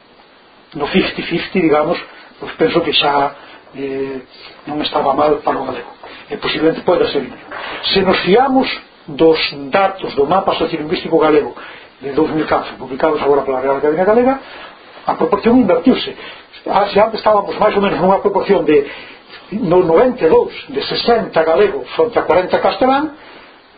no 0.76 0.86
50-50 0.88 1.54
digamos 1.54 1.97
pois 2.39 2.51
penso 2.60 2.84
que 2.84 2.93
xa 2.93 3.36
eh, 3.76 4.22
non 4.70 4.82
estaba 4.86 5.14
mal 5.18 5.41
para 5.41 5.58
o 5.58 5.66
galego. 5.66 5.91
E 6.30 6.38
posiblemente 6.38 6.86
pode 6.86 7.10
ser. 7.10 7.26
Se 7.93 8.01
nos 8.01 8.18
fiamos 8.22 8.70
dos 9.08 9.39
datos 9.70 10.16
do 10.16 10.26
mapa 10.26 10.54
sociolingüístico 10.56 11.20
galego 11.20 11.56
de 12.01 12.12
2014 12.14 12.74
publicados 12.76 13.22
agora 13.22 13.43
pola 13.43 13.62
Real 13.62 13.78
Academia 13.78 14.06
Galega 14.06 14.39
a 15.06 15.16
proporción 15.16 15.60
invertiuse. 15.60 16.16
Ah, 16.66 16.88
se 16.88 16.99
antes 16.99 17.20
estábamos 17.20 17.58
máis 17.60 17.76
ou 17.76 17.82
menos 17.82 17.99
nunha 17.99 18.24
proporción 18.24 18.64
de 18.64 18.88
no 19.51 19.84
92 19.84 20.72
de 20.72 20.82
60 20.82 21.36
galego 21.43 21.84
fronte 21.95 22.18
a 22.20 22.24
40 22.24 22.60
castelán 22.60 23.12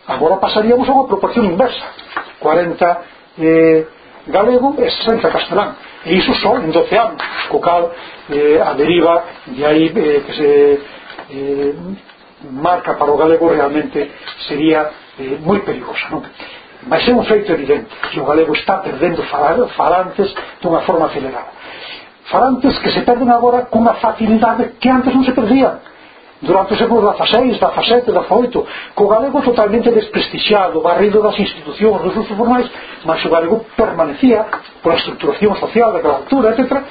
agora 0.06 0.38
pasaríamos 0.38 0.86
a 0.88 0.94
unha 0.94 1.10
proporción 1.10 1.50
inversa. 1.50 1.86
40 2.38 3.42
eh, 3.42 3.86
galego 4.30 4.78
e 4.78 4.86
60 4.86 5.26
castelán. 5.34 5.74
E 6.06 6.14
iso 6.14 6.30
só 6.38 6.62
en 6.62 6.70
12 6.70 6.94
anos 6.94 7.22
co 7.50 7.58
cal 7.58 7.90
eh, 8.30 8.62
a 8.62 8.78
deriva 8.78 9.26
de 9.50 9.62
aí 9.66 9.90
eh, 9.90 10.22
que 10.22 10.32
se 10.38 10.48
eh, 11.34 11.74
marca 12.46 12.94
para 12.94 13.10
o 13.10 13.18
galego 13.18 13.50
realmente 13.50 14.14
sería 14.46 15.05
eh, 15.18 15.38
moi 15.40 15.60
perigosa 15.60 16.08
non? 16.10 16.22
mas 16.86 17.06
é 17.08 17.12
un 17.12 17.24
feito 17.24 17.50
evidente 17.52 17.88
que 18.12 18.20
o 18.20 18.24
galego 18.24 18.52
está 18.54 18.78
perdendo 18.78 19.22
falantes 19.24 20.34
dunha 20.62 20.80
forma 20.82 21.06
acelerada. 21.06 21.50
Falantes 22.26 22.78
que 22.78 22.90
se 22.90 23.00
perden 23.02 23.30
agora 23.30 23.66
cunha 23.66 23.94
facilidade 23.94 24.76
que 24.80 24.88
antes 24.88 25.14
non 25.14 25.24
se 25.24 25.32
perdían. 25.32 25.78
Durante 26.42 26.74
o 26.74 26.76
século 26.76 27.00
XVI, 27.00 27.56
XVII, 27.56 28.12
XVIII 28.12 28.66
co 28.94 29.08
galego 29.08 29.40
totalmente 29.40 29.90
desprestixiado 29.90 30.84
barrido 30.84 31.22
das 31.22 31.38
institucións, 31.38 32.02
dos 32.02 32.16
usos 32.16 32.36
formais 32.36 32.68
mas 33.08 33.24
o 33.24 33.30
galego 33.30 33.64
permanecía 33.74 34.46
pola 34.82 35.00
estructuración 35.00 35.56
social, 35.56 35.96
da 35.96 36.22
altura, 36.22 36.54
etc 36.54 36.82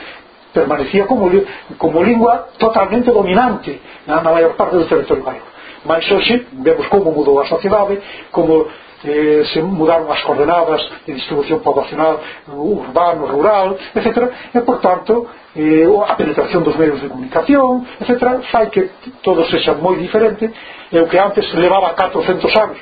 permanecía 0.56 1.06
como, 1.06 1.30
como 1.78 2.02
lingua 2.02 2.48
totalmente 2.58 3.12
dominante 3.12 3.82
na, 4.08 4.24
na 4.24 4.32
maior 4.32 4.56
parte 4.56 4.80
do 4.80 4.88
territorio 4.88 5.24
galego. 5.24 5.55
Mas 5.86 6.10
hoxe 6.12 6.46
vemos 6.52 6.88
como 6.88 7.12
mudou 7.12 7.40
a 7.40 7.46
sociedade, 7.46 8.02
como 8.32 8.68
eh, 9.06 9.44
se 9.54 9.62
mudaron 9.62 10.10
as 10.12 10.22
coordenadas 10.26 10.82
de 11.06 11.14
distribución 11.14 11.62
poblacional 11.62 12.20
urbano, 12.50 13.28
rural, 13.28 13.78
etc. 13.94 14.34
E, 14.54 14.60
por 14.62 14.82
tanto, 14.82 15.30
eh, 15.56 15.86
a 15.86 16.16
penetración 16.16 16.64
dos 16.64 16.76
medios 16.76 17.02
de 17.02 17.08
comunicación, 17.08 17.86
etc. 18.02 18.42
fai 18.52 18.70
que 18.74 18.90
todo 19.22 19.46
sexa 19.46 19.74
moi 19.78 19.96
diferente 19.98 20.50
e 20.92 20.98
o 21.00 21.08
que 21.08 21.20
antes 21.22 21.46
levaba 21.54 21.94
400 21.94 22.50
anos 22.58 22.78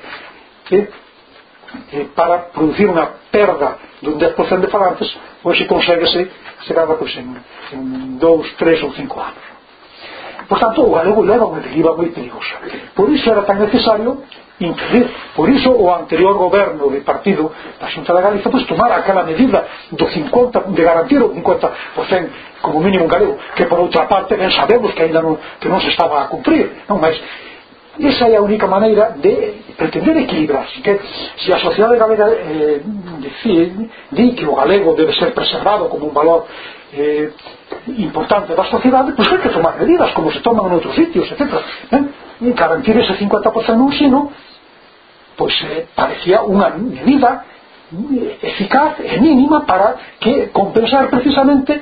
eh, 0.71 0.87
eh, 1.91 2.07
para 2.15 2.49
producir 2.55 2.87
unha 2.87 3.27
perda 3.27 3.77
dun 3.99 4.19
10% 4.19 4.63
de 4.63 4.71
falantes, 4.71 5.07
hoxe 5.43 5.67
conseguese 5.67 6.31
se 6.63 6.71
cada 6.73 6.95
pois, 6.95 7.11
en 7.19 8.19
2, 8.19 8.55
3 8.55 8.83
ou 8.83 8.91
5 8.95 9.19
anos. 9.19 9.52
Por 10.47 10.59
tanto, 10.59 10.83
o 10.83 10.91
galego 10.91 11.23
leva 11.23 11.45
unha 11.45 11.61
deriva 11.61 11.95
moi 11.95 12.09
perigosa. 12.11 12.59
Por 12.95 13.09
iso 13.09 13.31
era 13.31 13.43
tan 13.43 13.59
necesario 13.59 14.23
incidir. 14.59 15.09
Por 15.35 15.49
iso 15.49 15.71
o 15.71 15.89
anterior 15.93 16.35
goberno 16.37 16.89
de 16.89 17.01
partido 17.01 17.51
da 17.79 17.87
Xunta 17.89 18.13
da 18.13 18.21
Galiza 18.21 18.49
pois, 18.49 18.65
tomara 18.65 18.97
aquela 18.97 19.23
medida 19.23 19.65
do 19.91 20.05
50, 20.07 20.71
de 20.71 20.81
garantir 20.83 21.19
o 21.21 21.33
50% 21.33 22.61
como 22.61 22.79
mínimo 22.79 23.07
galego, 23.07 23.37
que 23.55 23.65
por 23.65 23.79
outra 23.79 24.07
parte 24.07 24.35
ben 24.35 24.51
sabemos 24.51 24.93
que 24.93 25.03
ainda 25.03 25.21
non, 25.21 25.35
que 25.59 25.67
non 25.67 25.81
se 25.81 25.89
estaba 25.89 26.23
a 26.23 26.27
cumprir. 26.27 26.85
Non, 26.87 26.99
mas 26.99 27.17
Esa 27.99 28.25
é 28.27 28.37
a 28.37 28.41
única 28.41 28.65
maneira 28.65 29.11
de 29.21 29.53
pretender 29.77 30.17
equilibrar 30.17 30.65
Que 30.81 30.99
se 31.37 31.53
a 31.53 31.59
sociedade 31.59 31.95
galega 31.95 32.25
eh, 32.27 32.81
di, 32.81 33.89
di 34.11 34.33
que 34.33 34.47
o 34.47 34.55
galego 34.55 34.95
debe 34.95 35.13
ser 35.13 35.31
preservado 35.31 35.87
como 35.89 36.07
un 36.07 36.13
valor 36.13 36.47
eh, 36.91 37.29
importante 37.87 38.55
da 38.55 38.65
sociedade 38.65 39.13
pois 39.13 39.27
hai 39.31 39.39
que 39.39 39.49
tomar 39.49 39.77
medidas 39.77 40.11
como 40.11 40.31
se 40.31 40.39
toman 40.39 40.67
en 40.67 40.73
outros 40.77 40.95
sitios 40.95 41.29
etc 41.31 41.41
ben? 41.91 42.13
garantir 42.53 42.95
ese 42.97 43.13
50% 43.17 43.77
no 43.77 43.91
ensino 43.91 44.31
pois 45.37 45.53
eh, 45.63 45.87
parecía 45.95 46.43
unha 46.43 46.69
medida 46.73 47.45
eficaz 48.41 48.97
e 48.99 49.21
mínima 49.21 49.65
para 49.65 50.17
que 50.19 50.49
compensar 50.49 51.09
precisamente 51.09 51.81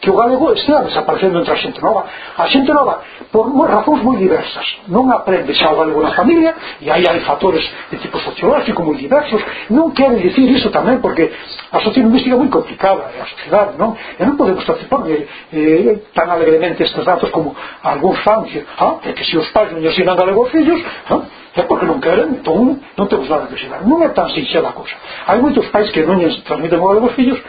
que 0.00 0.10
o 0.10 0.16
galego 0.16 0.52
estea 0.52 0.82
desaparecendo 0.82 1.40
entre 1.40 1.52
a 1.52 1.56
xente 1.56 1.80
nova. 1.82 2.04
A 2.36 2.46
xente 2.48 2.72
nova 2.72 3.00
por 3.32 3.48
razóns 3.68 4.02
moi 4.02 4.16
diversas. 4.16 4.66
Non 4.88 5.10
aprende 5.10 5.54
xa 5.54 5.72
o 5.72 5.76
galego 5.76 6.02
na 6.02 6.12
familia 6.12 6.54
e 6.80 6.90
aí 6.90 7.04
hai 7.06 7.20
factores 7.20 7.64
de 7.90 7.96
tipo 7.98 8.18
sociológico 8.20 8.82
moi 8.82 8.96
diversos. 8.96 9.40
Non 9.70 9.92
quere 9.96 10.20
dicir 10.20 10.46
iso 10.52 10.70
tamén 10.70 11.00
porque 11.00 11.32
a 11.72 11.78
sociedade 11.80 12.06
lingüística 12.06 12.34
é 12.34 12.38
moi 12.38 12.50
complicada 12.52 13.08
a 13.08 13.26
sociedade 13.26 13.78
non? 13.80 13.96
E 13.96 14.22
non 14.24 14.36
podemos 14.36 14.64
participar 14.64 15.08
eh, 15.08 15.26
eh 15.52 15.96
tan 16.12 16.28
alegremente 16.28 16.84
estes 16.84 17.04
datos 17.04 17.30
como 17.30 17.56
algúns 17.82 18.20
fan 18.20 18.44
que, 18.44 18.64
ah, 18.78 19.00
é 19.02 19.12
que 19.16 19.24
se 19.24 19.36
os 19.36 19.48
pais 19.50 19.72
non 19.72 19.80
ensinan 19.80 20.16
galego 20.16 20.44
aos 20.44 20.52
fillos 20.52 20.80
ah, 21.08 21.24
é 21.56 21.62
porque 21.64 21.88
non 21.88 21.98
queren 22.04 22.36
entón 22.36 22.84
non 23.00 23.06
temos 23.08 23.28
nada 23.32 23.48
que 23.48 23.56
ensinar. 23.56 23.80
Non 23.82 24.04
é 24.04 24.12
tan 24.12 24.28
sinxela 24.28 24.70
a 24.70 24.76
cousa. 24.76 24.92
Hai 25.24 25.40
moitos 25.40 25.64
pais 25.72 25.88
que 25.88 26.04
non 26.04 26.20
transmiten 26.44 26.78
o 26.78 26.86
galego 26.86 27.08
aos 27.08 27.16
fillos 27.16 27.40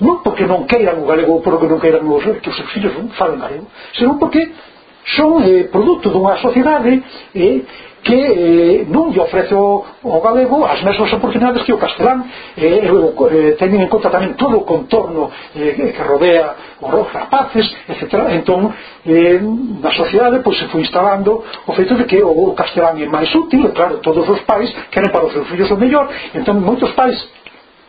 non 0.00 0.20
porque 0.24 0.44
non 0.44 0.68
queiran 0.68 1.00
o 1.00 1.08
galego 1.08 1.38
ou 1.38 1.40
porque 1.40 1.66
non 1.68 1.80
queiran 1.80 2.04
os 2.08 2.24
que 2.24 2.50
os 2.50 2.56
seus 2.56 2.70
fillos 2.72 2.92
non 2.96 3.08
falen 3.16 3.40
galego 3.40 3.66
senón 3.96 4.16
porque 4.20 4.52
son 5.16 5.38
eh, 5.46 5.70
produto 5.70 6.10
dunha 6.10 6.36
sociedade 6.42 6.98
eh, 7.34 7.62
que 8.06 8.14
eh, 8.14 8.86
non 8.86 9.10
lle 9.10 9.18
ofrece 9.18 9.50
o, 9.54 9.82
o 9.82 10.18
galego 10.22 10.62
as 10.62 10.78
mesmas 10.86 11.10
oportunidades 11.10 11.66
que 11.66 11.74
o 11.74 11.78
castelán 11.78 12.22
eh, 12.54 12.86
e 12.86 12.90
eh, 12.90 13.52
teñen 13.58 13.82
en 13.82 13.90
conta 13.90 14.14
tamén 14.14 14.38
todo 14.38 14.62
o 14.62 14.66
contorno 14.66 15.30
eh, 15.58 15.90
que 15.90 16.02
rodea 16.06 16.78
os 16.78 17.06
rapaces, 17.10 17.66
etc. 17.90 18.30
Entón, 18.38 18.70
eh, 19.02 19.42
na 19.82 19.90
sociedade 19.90 20.38
pois, 20.46 20.54
se 20.54 20.70
foi 20.70 20.86
instalando 20.86 21.42
o 21.66 21.72
feito 21.74 21.98
de 21.98 22.06
que 22.06 22.22
o, 22.22 22.30
o 22.30 22.54
castelán 22.54 22.94
é 22.94 23.10
máis 23.10 23.30
útil, 23.34 23.66
e 23.66 23.74
claro, 23.74 23.98
todos 23.98 24.22
os 24.22 24.40
pais 24.46 24.70
queren 24.94 25.10
para 25.10 25.26
os 25.26 25.34
seus 25.34 25.46
fillos 25.50 25.70
o 25.70 25.76
mellor, 25.76 26.06
entón 26.30 26.62
moitos 26.62 26.94
pais 26.94 27.18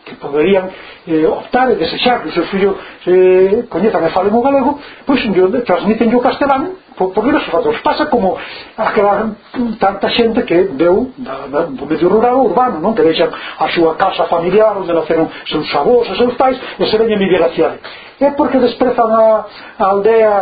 que 0.08 0.16
poderían 0.16 0.72
eh, 1.06 1.26
optar 1.28 1.70
e 1.72 1.76
desechar 1.76 2.22
que 2.22 2.28
o 2.28 2.32
seu 2.32 2.44
fillo 2.48 2.72
eh, 3.06 3.68
coñezan 3.68 4.00
e 4.04 4.10
falen 4.10 4.32
o 4.32 4.40
galego 4.40 4.80
pois 5.04 5.20
transmiten 5.68 6.08
o 6.16 6.20
castelán 6.24 6.72
por, 6.98 7.12
por 7.12 7.24
diversos 7.24 7.52
fatores 7.52 7.80
pasa 7.80 8.06
como 8.06 8.36
aquela 8.76 9.30
tanta 9.78 10.10
xente 10.10 10.42
que 10.42 10.72
veu 10.74 11.12
da, 11.16 11.46
da, 11.46 11.60
do 11.70 11.86
medio 11.86 12.08
rural 12.08 12.42
urbano 12.42 12.80
non? 12.80 12.94
Que 12.96 13.06
deixan 13.06 13.30
a 13.30 13.68
súa 13.70 13.94
casa 13.94 14.26
familiar 14.26 14.74
onde 14.74 14.92
naceron 14.92 15.30
seus 15.46 15.70
avós 15.76 16.10
e 16.10 16.16
seus 16.16 16.34
pais 16.34 16.58
e 16.58 16.84
se 16.84 16.98
veñen 16.98 17.20
vivir 17.20 17.38
a 17.38 17.54
cidade. 17.54 17.78
É 18.18 18.34
porque 18.34 18.58
desprezan 18.58 19.14
a, 19.14 19.46
a 19.78 19.84
aldea 19.86 20.34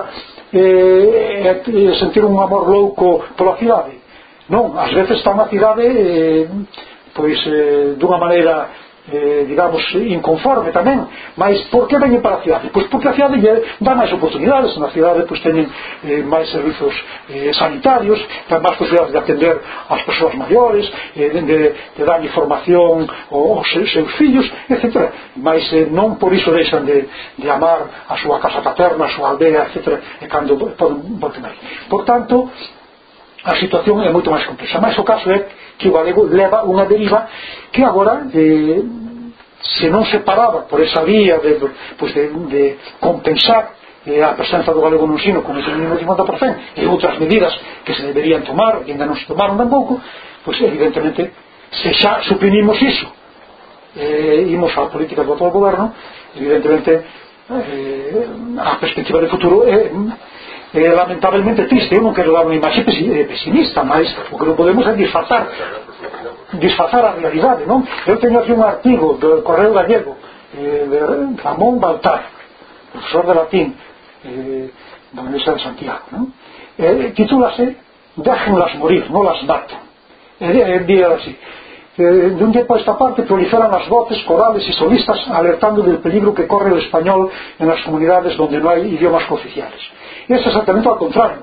e, 0.53 0.64
e, 1.45 1.91
e 1.93 1.99
sentir 2.01 2.25
un 2.25 2.41
amor 2.41 2.64
louco 2.64 3.23
pola 3.37 3.61
cidade. 3.61 4.01
Non, 4.49 4.79
ás 4.79 4.95
veces 4.95 5.19
está 5.19 5.35
na 5.35 5.51
cidade 5.53 5.85
eh, 5.85 6.49
pois 7.12 7.37
eh, 7.45 7.99
dunha 8.01 8.17
maneira 8.17 8.86
eh, 9.13 9.45
digamos, 9.47 9.83
inconforme 9.95 10.73
tamén 10.75 11.07
mas 11.37 11.55
por 11.71 11.87
que 11.87 11.99
veñen 11.99 12.21
para 12.21 12.39
a 12.39 12.43
cidade? 12.43 12.71
pois 12.75 12.87
porque 12.91 13.09
a 13.09 13.15
cidade 13.15 13.39
lle 13.39 13.63
dá 13.81 13.95
máis 13.95 14.11
oportunidades 14.13 14.75
na 14.79 14.91
cidade 14.91 15.23
pois 15.29 15.41
teñen 15.41 15.71
eh, 16.05 16.23
máis 16.27 16.51
servizos 16.51 16.95
eh, 17.31 17.55
sanitarios 17.55 18.19
ten 18.51 18.59
máis 18.59 18.77
posibilidades 18.77 19.13
de 19.15 19.19
atender 19.19 19.55
as 19.89 20.03
persoas 20.03 20.35
maiores 20.35 20.91
eh, 21.15 21.31
de, 21.31 21.41
de, 21.43 21.59
de 21.97 22.03
dar 22.03 22.19
información 22.25 23.07
aos 23.31 23.67
seus, 23.71 23.89
seus 23.93 24.11
fillos 24.19 24.47
etc. 24.69 25.11
mas 25.39 25.63
eh, 25.73 25.87
non 25.87 26.19
por 26.19 26.35
iso 26.35 26.51
deixan 26.51 26.83
de, 26.83 27.07
de 27.39 27.49
amar 27.51 28.09
a 28.09 28.17
súa 28.19 28.43
casa 28.43 28.61
paterna 28.61 29.07
a 29.07 29.15
súa 29.15 29.31
aldea, 29.31 29.71
etc. 29.71 30.03
e 30.23 30.27
cando 30.27 30.59
poden 30.75 31.19
voltar 31.23 31.55
por 31.89 32.05
tanto 32.05 32.51
a 33.45 33.55
situación 33.57 34.03
é 34.03 34.11
moito 34.11 34.31
máis 34.31 34.45
complexa 34.45 34.81
mas 34.81 34.99
o 34.99 35.05
caso 35.05 35.31
é 35.31 35.47
que 35.79 35.89
o 35.89 35.93
galego 35.93 36.24
leva 36.24 36.64
unha 36.64 36.85
deriva 36.89 37.29
que 37.72 37.85
agora 37.85 38.24
eh, 38.33 38.81
se 39.81 39.89
non 39.89 40.05
se 40.07 40.20
paraba 40.20 40.68
por 40.68 40.81
esa 40.81 41.03
vía 41.03 41.39
de, 41.39 41.59
pues 41.97 42.14
de, 42.14 42.29
de 42.49 42.62
compensar 43.01 43.77
eh, 44.07 44.22
a 44.22 44.37
presenza 44.39 44.72
do 44.72 44.81
galego 44.81 45.07
no 45.07 45.18
ensino 45.18 45.43
como 45.43 45.59
ese 45.59 45.72
mínimo 45.74 45.99
50% 45.99 46.79
e 46.79 46.87
outras 46.87 47.18
medidas 47.18 47.53
que 47.85 47.93
se 47.95 48.07
deberían 48.07 48.47
tomar 48.47 48.87
e 48.87 48.93
ainda 48.95 49.09
non 49.09 49.18
se 49.18 49.27
tomaron 49.27 49.59
tampouco 49.59 49.99
pois 50.45 50.57
pues, 50.57 50.70
evidentemente 50.70 51.33
se 51.70 51.91
xa 51.99 52.22
suprimimos 52.22 52.79
iso 52.79 53.11
eh, 53.97 54.47
imos 54.49 54.70
á 54.79 54.87
política 54.93 55.24
do 55.27 55.35
atual 55.35 55.51
goberno 55.51 55.93
evidentemente 56.37 57.03
eh, 57.51 58.27
a 58.62 58.79
perspectiva 58.79 59.18
de 59.20 59.29
futuro 59.29 59.66
é 59.66 59.91
eh, 59.91 60.36
é 60.77 60.93
lamentablemente 60.93 61.64
triste 61.66 61.95
eu 61.95 62.03
non 62.03 62.12
quero 62.12 62.33
dar 62.33 62.45
unha 62.45 62.61
imaxe 62.61 62.85
eh, 62.85 63.24
pesimista 63.24 63.81
mas 63.85 64.07
o 64.31 64.37
que 64.37 64.47
non 64.47 64.57
podemos 64.57 64.85
é 64.85 64.93
disfrazar 64.93 65.49
disfrazar 66.61 67.03
a 67.05 67.12
realidade 67.16 67.64
non? 67.64 67.81
eu 68.07 68.16
teño 68.20 68.41
aquí 68.41 68.53
un 68.53 68.62
artigo 68.62 69.16
do 69.16 69.41
Correo 69.41 69.72
Gallego 69.72 70.16
eh, 70.55 70.85
de 70.87 70.99
Ramón 71.41 71.81
Baltar 71.81 72.29
profesor 72.93 73.24
de 73.27 73.35
latín 73.35 73.66
eh, 74.24 74.68
da 75.12 75.24
Universidade 75.24 75.59
de 75.59 75.64
Santiago 75.64 76.05
non? 76.12 76.33
Eh, 76.77 77.12
titúlase 77.16 77.87
Déjenlas 78.16 78.72
morir, 78.81 79.05
non 79.12 79.29
las 79.29 79.45
maten 79.45 79.77
e, 80.41 80.49
e, 80.49 80.85
e, 80.89 81.05
así 81.05 81.37
de 81.97 82.45
un 82.45 82.53
tiempo 82.53 82.75
a 82.75 82.79
esta 82.79 82.97
parte 82.99 83.23
proliferan 83.23 83.71
las 83.71 83.89
voces 83.89 84.23
corales 84.25 84.67
y 84.69 84.73
solistas 84.73 85.19
alertando 85.29 85.83
del 85.83 85.99
peligro 85.99 86.35
que 86.35 86.47
corre 86.47 86.71
el 86.71 86.79
español 86.79 87.31
en 87.59 87.69
las 87.69 87.83
comunidades 87.83 88.37
donde 88.37 88.59
no 88.59 88.69
hay 88.69 88.95
idiomas 88.95 89.25
cooficiales. 89.25 89.81
Es 90.29 90.47
exactamente 90.47 90.89
al 90.89 90.99
contrario 90.99 91.39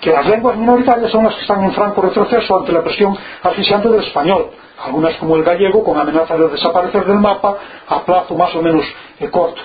que 0.00 0.10
las 0.10 0.26
lenguas 0.26 0.56
minoritarias 0.56 1.10
son 1.10 1.24
las 1.24 1.34
que 1.34 1.42
están 1.42 1.62
en 1.64 1.72
franco 1.72 2.00
retroceso 2.02 2.58
ante 2.58 2.72
la 2.72 2.82
presión 2.82 3.16
asfixiante 3.42 3.88
del 3.88 4.02
español 4.02 4.50
algunas 4.84 5.14
como 5.16 5.36
el 5.36 5.44
gallego 5.44 5.84
con 5.84 5.98
amenaza 5.98 6.36
de 6.36 6.48
desaparecer 6.48 7.04
del 7.04 7.18
mapa 7.18 7.56
a 7.86 8.00
plazo 8.00 8.34
más 8.34 8.54
o 8.54 8.62
menos 8.62 8.84
eh, 9.18 9.28
corto 9.28 9.60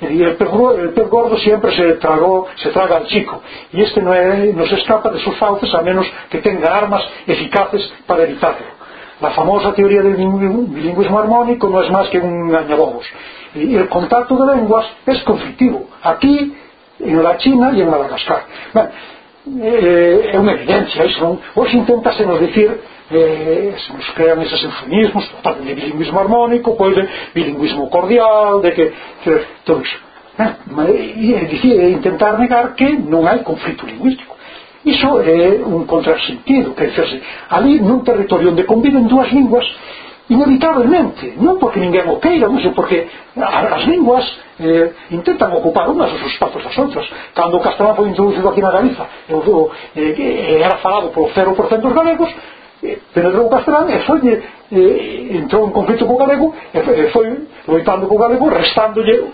y 0.00 0.22
el 0.22 0.36
pez, 0.36 0.48
el 0.78 0.90
pez, 0.90 1.08
gordo 1.08 1.36
siempre 1.38 1.74
se, 1.74 1.94
tragó, 1.94 2.46
se 2.56 2.70
traga 2.70 2.98
al 2.98 3.06
chico 3.06 3.42
y 3.72 3.82
este 3.82 4.02
no, 4.02 4.12
no 4.12 4.66
se 4.66 4.74
escapa 4.76 5.10
de 5.10 5.20
sus 5.20 5.36
fauces 5.38 5.72
a 5.74 5.82
menos 5.82 6.06
que 6.30 6.38
tenga 6.38 6.76
armas 6.76 7.02
eficaces 7.26 7.90
para 8.06 8.24
evitarlo 8.24 8.77
La 9.20 9.30
famosa 9.30 9.72
teoría 9.74 10.02
del 10.02 10.14
bilingüismo 10.14 11.18
armónico 11.18 11.68
no 11.68 11.82
es 11.82 11.90
más 11.90 12.08
que 12.08 12.18
un 12.18 12.48
engañabobos. 12.48 13.04
Y 13.54 13.74
el 13.74 13.88
contacto 13.88 14.36
de 14.36 14.54
lenguas 14.54 14.86
es 15.06 15.22
conflictivo, 15.22 15.88
aquí, 16.02 16.54
en 17.00 17.22
la 17.22 17.36
China 17.38 17.72
y 17.74 17.80
en 17.80 17.90
Madagascar. 17.90 18.44
Ben, 18.74 18.88
eh, 19.62 20.30
é 20.34 20.36
unha 20.38 20.54
evidencia, 20.54 21.06
iso 21.08 21.18
non? 21.24 21.34
Hoxe 21.56 21.74
inténtasenos 21.78 22.38
dicir 22.38 22.68
eh, 23.10 23.74
se 23.74 23.90
nos 23.94 24.06
crean 24.14 24.38
esos 24.42 24.62
eufemismos, 24.62 25.24
tratan 25.42 25.64
de 25.64 25.74
bilingüismo 25.74 26.20
armónico, 26.20 26.76
pois 26.76 26.94
de 26.94 27.08
bilingüismo 27.34 27.88
cordial, 27.88 28.60
de 28.62 28.70
que, 28.74 28.92
que 29.24 29.32
todo 29.64 29.80
iso. 29.82 29.98
Eh, 30.38 30.54
e, 31.18 31.34
e, 31.34 31.74
e 31.74 31.90
intentar 31.90 32.38
negar 32.38 32.78
que 32.78 32.86
non 32.94 33.26
hai 33.26 33.42
conflito 33.42 33.82
lingüístico. 33.82 34.37
Iso 34.84 35.18
é 35.20 35.58
un 35.64 35.86
contrasentido, 35.86 36.74
quer 36.74 36.90
dizer, 36.90 37.22
ali 37.50 37.80
nun 37.82 38.06
territorio 38.06 38.54
onde 38.54 38.62
conviven 38.62 39.10
dúas 39.10 39.26
linguas, 39.34 39.66
inevitablemente, 40.30 41.34
non 41.40 41.58
porque 41.58 41.82
ninguén 41.82 42.06
o 42.06 42.22
queira, 42.22 42.46
non 42.46 42.62
sei, 42.62 42.70
porque 42.70 43.10
as 43.34 43.82
linguas 43.90 44.22
eh, 44.60 44.94
intentan 45.10 45.50
ocupar 45.50 45.90
unhas 45.90 46.12
os 46.14 46.22
espazos 46.30 46.62
das 46.62 46.76
outras. 46.78 47.10
Cando 47.34 47.58
o 47.58 47.64
castelán 47.64 47.98
foi 47.98 48.06
introducido 48.12 48.46
aquí 48.46 48.62
na 48.62 48.70
Galiza, 48.70 49.02
eu, 49.26 49.42
eu, 49.42 49.58
eh, 49.98 50.62
era 50.62 50.78
falado 50.78 51.10
por 51.10 51.32
0% 51.34 51.82
dos 51.82 51.94
galegos, 51.96 52.30
eh, 52.84 53.02
penetrou 53.10 53.48
o 53.48 53.50
castelán 53.50 53.90
e 53.90 53.98
foi, 54.06 54.20
eh, 54.30 55.42
entrou 55.42 55.66
en 55.66 55.72
conflito 55.74 56.06
co 56.06 56.14
galego 56.14 56.54
e 56.70 56.78
foi, 56.86 56.96
foi 57.10 57.26
loitando 57.66 58.06
co 58.06 58.14
galego 58.14 58.46
restándolle 58.46 59.26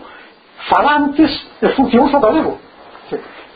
falantes 0.73 1.31
e 1.61 1.69
funcións 1.77 2.15
ao 2.15 2.23
galego. 2.25 2.57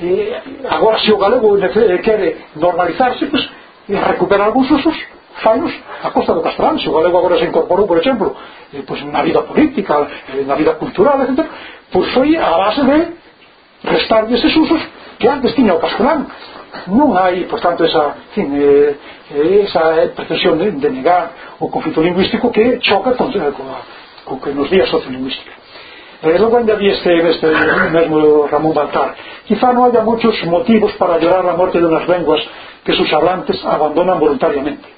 E 0.00 0.32
agora 0.70 0.98
se 0.98 1.10
o 1.12 1.18
galego 1.18 1.58
eh, 1.58 1.98
quere 1.98 2.36
normalizarse, 2.54 3.26
pues, 3.26 3.50
e 3.88 3.96
recuperar 3.96 4.46
algúns 4.46 4.70
usos, 4.70 4.94
fainos 5.42 5.74
a 6.04 6.10
costa 6.10 6.34
do 6.34 6.42
castelán. 6.42 6.78
Se 6.78 6.88
o 6.88 6.94
galego 6.94 7.18
agora 7.18 7.38
se 7.38 7.46
incorporou, 7.46 7.86
por 7.86 7.98
exemplo, 7.98 8.36
eh, 8.72 8.82
pues, 8.86 9.02
na 9.02 9.22
vida 9.22 9.42
política, 9.42 10.06
eh, 10.30 10.44
na 10.46 10.54
vida 10.54 10.74
cultural, 10.74 11.20
etc., 11.22 11.44
pois 11.90 12.06
foi 12.14 12.36
a 12.36 12.50
base 12.62 12.82
de 12.84 12.98
restar 13.90 14.30
eses 14.30 14.54
usos 14.54 14.80
que 15.18 15.26
antes 15.26 15.54
tiña 15.54 15.74
o 15.74 15.82
castelán. 15.82 16.30
Non 16.86 17.18
hai, 17.18 17.50
por 17.50 17.58
tanto, 17.58 17.82
esa, 17.82 18.14
fin, 18.38 18.54
eh, 18.54 18.94
eh 19.34 19.66
esa 19.66 19.98
eh, 19.98 20.14
pretensión 20.14 20.62
de, 20.62 20.78
de 20.78 20.90
negar 20.94 21.58
o 21.58 21.66
conflito 21.66 21.98
lingüístico 21.98 22.52
que 22.54 22.78
choca 22.78 23.18
con, 23.18 23.34
con, 23.34 23.66
con 24.24 24.36
que 24.38 24.54
nos 24.54 24.70
días 24.70 24.86
sociolingüística 24.86 25.57
pero 26.20 26.56
ainda 26.56 26.74
vi 26.74 26.88
este 26.90 27.14
mesmo 27.92 28.46
Ramón 28.50 28.74
Baltar. 28.74 29.14
Quizá 29.46 29.72
non 29.72 29.86
haya 29.86 30.02
muchos 30.02 30.34
motivos 30.50 30.92
para 30.98 31.18
llorar 31.18 31.46
a 31.46 31.54
morte 31.54 31.78
de 31.78 31.86
unas 31.86 32.08
lenguas 32.08 32.42
que 32.82 32.92
sus 32.94 33.06
hablantes 33.12 33.62
abandonan 33.64 34.18
voluntariamente. 34.18 34.88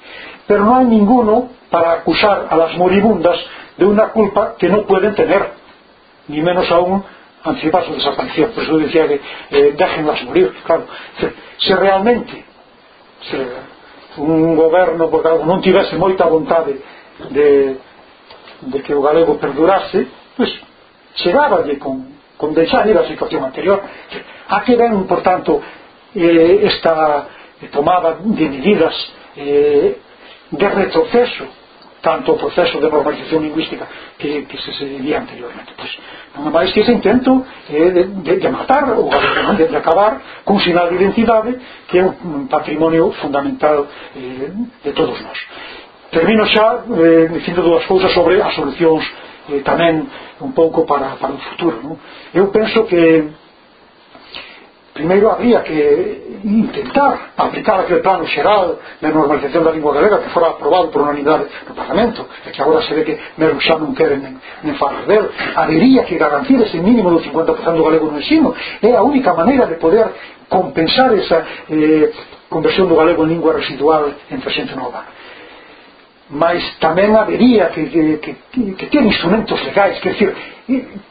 Pero 0.47 0.65
no 0.65 0.75
hay 0.77 0.85
ninguno 0.85 1.49
para 1.69 2.01
acusar 2.01 2.47
a 2.49 2.55
las 2.57 2.75
moribundas 2.75 3.37
de 3.77 3.85
una 3.85 4.09
culpa 4.09 4.55
que 4.57 4.67
no 4.67 4.83
pueden 4.89 5.13
tener 5.13 5.53
ni 6.27 6.41
menos 6.41 6.69
aún 6.71 7.03
anticipar 7.43 7.85
su 7.85 7.93
desaparición. 7.93 8.51
Por 8.51 8.63
eso 8.63 8.77
decía 8.77 9.07
que 9.07 9.21
eh, 9.51 9.75
déjenlas 9.77 10.23
morir 10.23 10.53
claro, 10.65 10.85
se 11.57 11.75
realmente 11.75 12.45
se, 13.29 13.37
un 14.17 14.55
goberno 14.55 15.09
por 15.09 15.23
non 15.45 15.63
tivese 15.63 15.95
moita 15.95 16.27
vontade 16.27 16.83
de, 17.31 17.79
de 18.67 18.77
que 18.83 18.91
o 18.91 18.99
galego 18.99 19.39
perdurase 19.39 20.03
pois 20.35 20.51
pues, 20.51 20.70
chegáballe 21.15 21.77
con, 21.77 22.07
con 22.37 22.53
deixalle 22.53 22.93
da 22.93 23.05
situación 23.05 23.43
anterior 23.43 23.81
a 24.49 24.61
que 24.61 24.75
ven, 24.75 25.05
por 25.07 25.21
tanto 25.21 25.61
eh, 26.15 26.63
esta 26.63 27.27
eh, 27.61 27.67
tomada 27.71 28.17
de 28.19 28.49
medidas 28.49 28.95
eh, 29.35 29.97
de 30.51 30.67
retroceso 30.69 31.61
tanto 32.01 32.33
o 32.33 32.37
proceso 32.37 32.81
de 32.81 32.89
normalización 32.89 33.43
lingüística 33.43 33.87
que, 34.17 34.45
que 34.45 34.57
se, 34.57 34.73
seguía 34.73 35.19
anteriormente. 35.19 35.71
Pois, 35.77 35.93
non 36.35 36.49
é 36.49 36.51
máis 36.51 36.73
que 36.73 36.81
ese 36.81 36.91
intento 36.91 37.45
eh, 37.69 37.93
de, 37.93 38.03
de, 38.25 38.33
de 38.41 38.49
matar 38.49 38.89
ou 38.97 39.05
de, 39.07 39.69
de 39.69 39.77
acabar 39.77 40.41
cun 40.43 40.57
sinal 40.59 40.89
de 40.89 40.97
identidade 40.97 41.53
que 41.87 42.01
é 42.01 42.03
un 42.03 42.49
patrimonio 42.49 43.13
fundamental 43.21 43.85
eh, 44.17 44.49
de 44.81 44.91
todos 44.97 45.21
nós. 45.21 45.37
Termino 46.09 46.43
xa 46.49 46.89
eh, 46.89 47.29
dicindo 47.37 47.61
dúas 47.61 47.85
cousas 47.85 48.09
sobre 48.17 48.41
as 48.41 48.53
solucións 48.57 49.05
eh, 49.51 49.61
tamén 49.61 50.07
un 50.39 50.51
pouco 50.55 50.87
para, 50.87 51.19
para 51.19 51.35
o 51.35 51.41
futuro 51.53 51.77
non? 51.83 51.95
eu 52.33 52.47
penso 52.49 52.87
que 52.87 53.29
primeiro 54.93 55.31
habría 55.31 55.63
que 55.63 56.39
intentar 56.43 57.31
aplicar 57.37 57.81
aquel 57.81 58.01
plano 58.01 58.27
xeral 58.27 58.79
de 58.99 59.09
normalización 59.09 59.63
da 59.63 59.71
lingua 59.71 59.93
galega 59.93 60.19
que 60.19 60.29
fora 60.29 60.49
aprobado 60.49 60.89
por 60.89 61.01
unanimidade 61.01 61.47
no 61.67 61.73
Parlamento 61.73 62.27
e 62.45 62.51
que 62.51 62.61
agora 62.61 62.81
se 62.81 62.93
ve 62.93 63.03
que 63.03 63.15
mesmo 63.37 63.61
xa 63.61 63.77
non 63.79 63.95
queren 63.95 64.19
nen, 64.21 64.35
nen 64.63 64.75
falar 64.75 65.05
del. 65.05 65.29
Habería 65.55 66.03
que 66.03 66.17
garantir 66.17 66.59
ese 66.61 66.77
mínimo 66.81 67.09
do 67.09 67.21
50% 67.23 67.77
do 67.77 67.87
galego 67.87 68.11
no 68.11 68.19
ensino. 68.19 68.53
É 68.81 68.91
a 68.95 69.03
única 69.03 69.33
maneira 69.33 69.65
de 69.65 69.75
poder 69.79 70.11
compensar 70.49 71.13
esa 71.15 71.45
eh, 71.69 72.11
conversión 72.49 72.89
do 72.89 72.99
galego 72.99 73.23
en 73.23 73.29
lingua 73.37 73.53
residual 73.53 74.11
entre 74.29 74.49
xente 74.51 74.75
nova 74.75 75.20
mas 76.31 76.63
tamén 76.79 77.11
habería 77.11 77.75
que, 77.75 77.91
que, 77.91 78.19
que, 78.23 78.61
que 78.79 78.87
ter 78.87 79.03
instrumentos 79.03 79.59
legais 79.67 79.99
que 79.99 80.15
decir, 80.15 80.31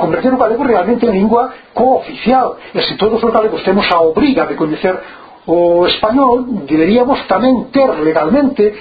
converter 0.01 0.33
o 0.33 0.41
galego 0.41 0.65
realmente 0.65 1.05
en 1.05 1.13
lingua 1.13 1.53
cooficial. 1.77 2.57
E 2.73 2.81
se 2.81 2.97
todos 2.97 3.21
os 3.21 3.29
galegos 3.29 3.61
temos 3.61 3.85
a 3.93 4.01
obriga 4.01 4.49
de 4.49 4.57
coñecer 4.57 4.97
o 5.45 5.85
español 5.87 6.65
deberíamos 6.65 7.21
tamén 7.29 7.69
ter 7.69 7.89
legalmente 8.01 8.73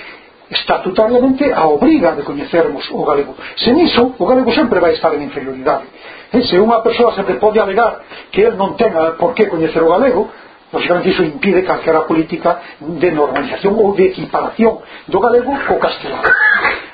estatutariamente 0.50 1.52
a 1.54 1.68
obriga 1.68 2.16
de 2.16 2.24
coñecermos 2.24 2.88
o 2.92 3.04
galego. 3.04 3.36
Sen 3.60 3.76
iso 3.84 4.16
o 4.16 4.24
galego 4.26 4.56
sempre 4.56 4.80
vai 4.80 4.96
estar 4.96 5.12
en 5.14 5.28
inferioridade. 5.28 5.86
E 6.32 6.40
se 6.48 6.56
unha 6.56 6.80
persoa 6.80 7.20
sempre 7.20 7.36
pode 7.36 7.60
alegar 7.60 8.00
que 8.32 8.48
el 8.48 8.56
non 8.56 8.80
tenga 8.80 9.20
por 9.20 9.36
que 9.36 9.52
coñecer 9.52 9.84
o 9.84 9.92
galego 9.92 10.32
Lógicamente 10.72 11.09
iso 11.09 11.24
impide 11.24 11.63
calquera 11.63 12.05
política 12.05 12.61
de 12.80 13.09
normalización 13.11 13.74
ou 13.74 13.97
de 13.97 14.13
equiparación 14.13 14.86
do 15.09 15.17
galego 15.17 15.49
co 15.65 15.82
castelán. 15.82 16.22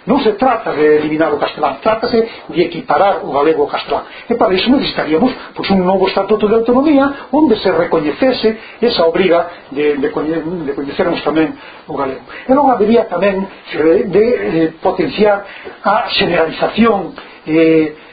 Non 0.05 0.21
se 0.21 0.37
trata 0.37 0.71
de 0.71 1.01
eliminar 1.01 1.33
o 1.33 1.41
castelán, 1.41 1.81
trátase 1.81 2.21
de 2.23 2.61
equiparar 2.61 3.25
o 3.25 3.33
galego 3.33 3.65
ao 3.65 3.73
castelán. 3.73 4.05
E 4.29 4.37
para 4.37 4.53
iso 4.53 4.69
necesitaríamos 4.69 5.33
pois, 5.51 5.67
un 5.73 5.81
novo 5.83 6.07
estatuto 6.07 6.47
de 6.47 6.55
autonomía 6.61 7.27
onde 7.33 7.57
se 7.57 7.73
recoñecese 7.73 8.79
esa 8.79 9.03
obriga 9.03 9.67
de, 9.73 9.97
de, 9.97 10.07
de 10.07 10.73
coñecermos 10.77 11.19
tamén 11.25 11.57
o 11.89 11.97
galego. 11.97 12.23
E 12.47 12.53
non 12.53 12.69
habería 12.69 13.09
tamén 13.11 13.43
de, 13.73 14.07
de, 14.07 14.25
de 14.55 14.63
potenciar 14.79 15.43
a 15.83 16.07
generalización 16.13 17.17
eh, 17.49 18.04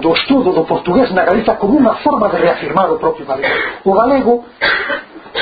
do 0.00 0.12
estudo 0.12 0.52
do 0.52 0.64
portugués 0.64 1.10
na 1.12 1.24
Galiza 1.24 1.54
como 1.54 1.78
unha 1.78 1.94
forma 2.02 2.28
de 2.28 2.36
reafirmar 2.36 2.90
o 2.90 2.98
propio 2.98 3.24
galego. 3.26 3.54
O 3.84 3.92
galego 3.94 4.44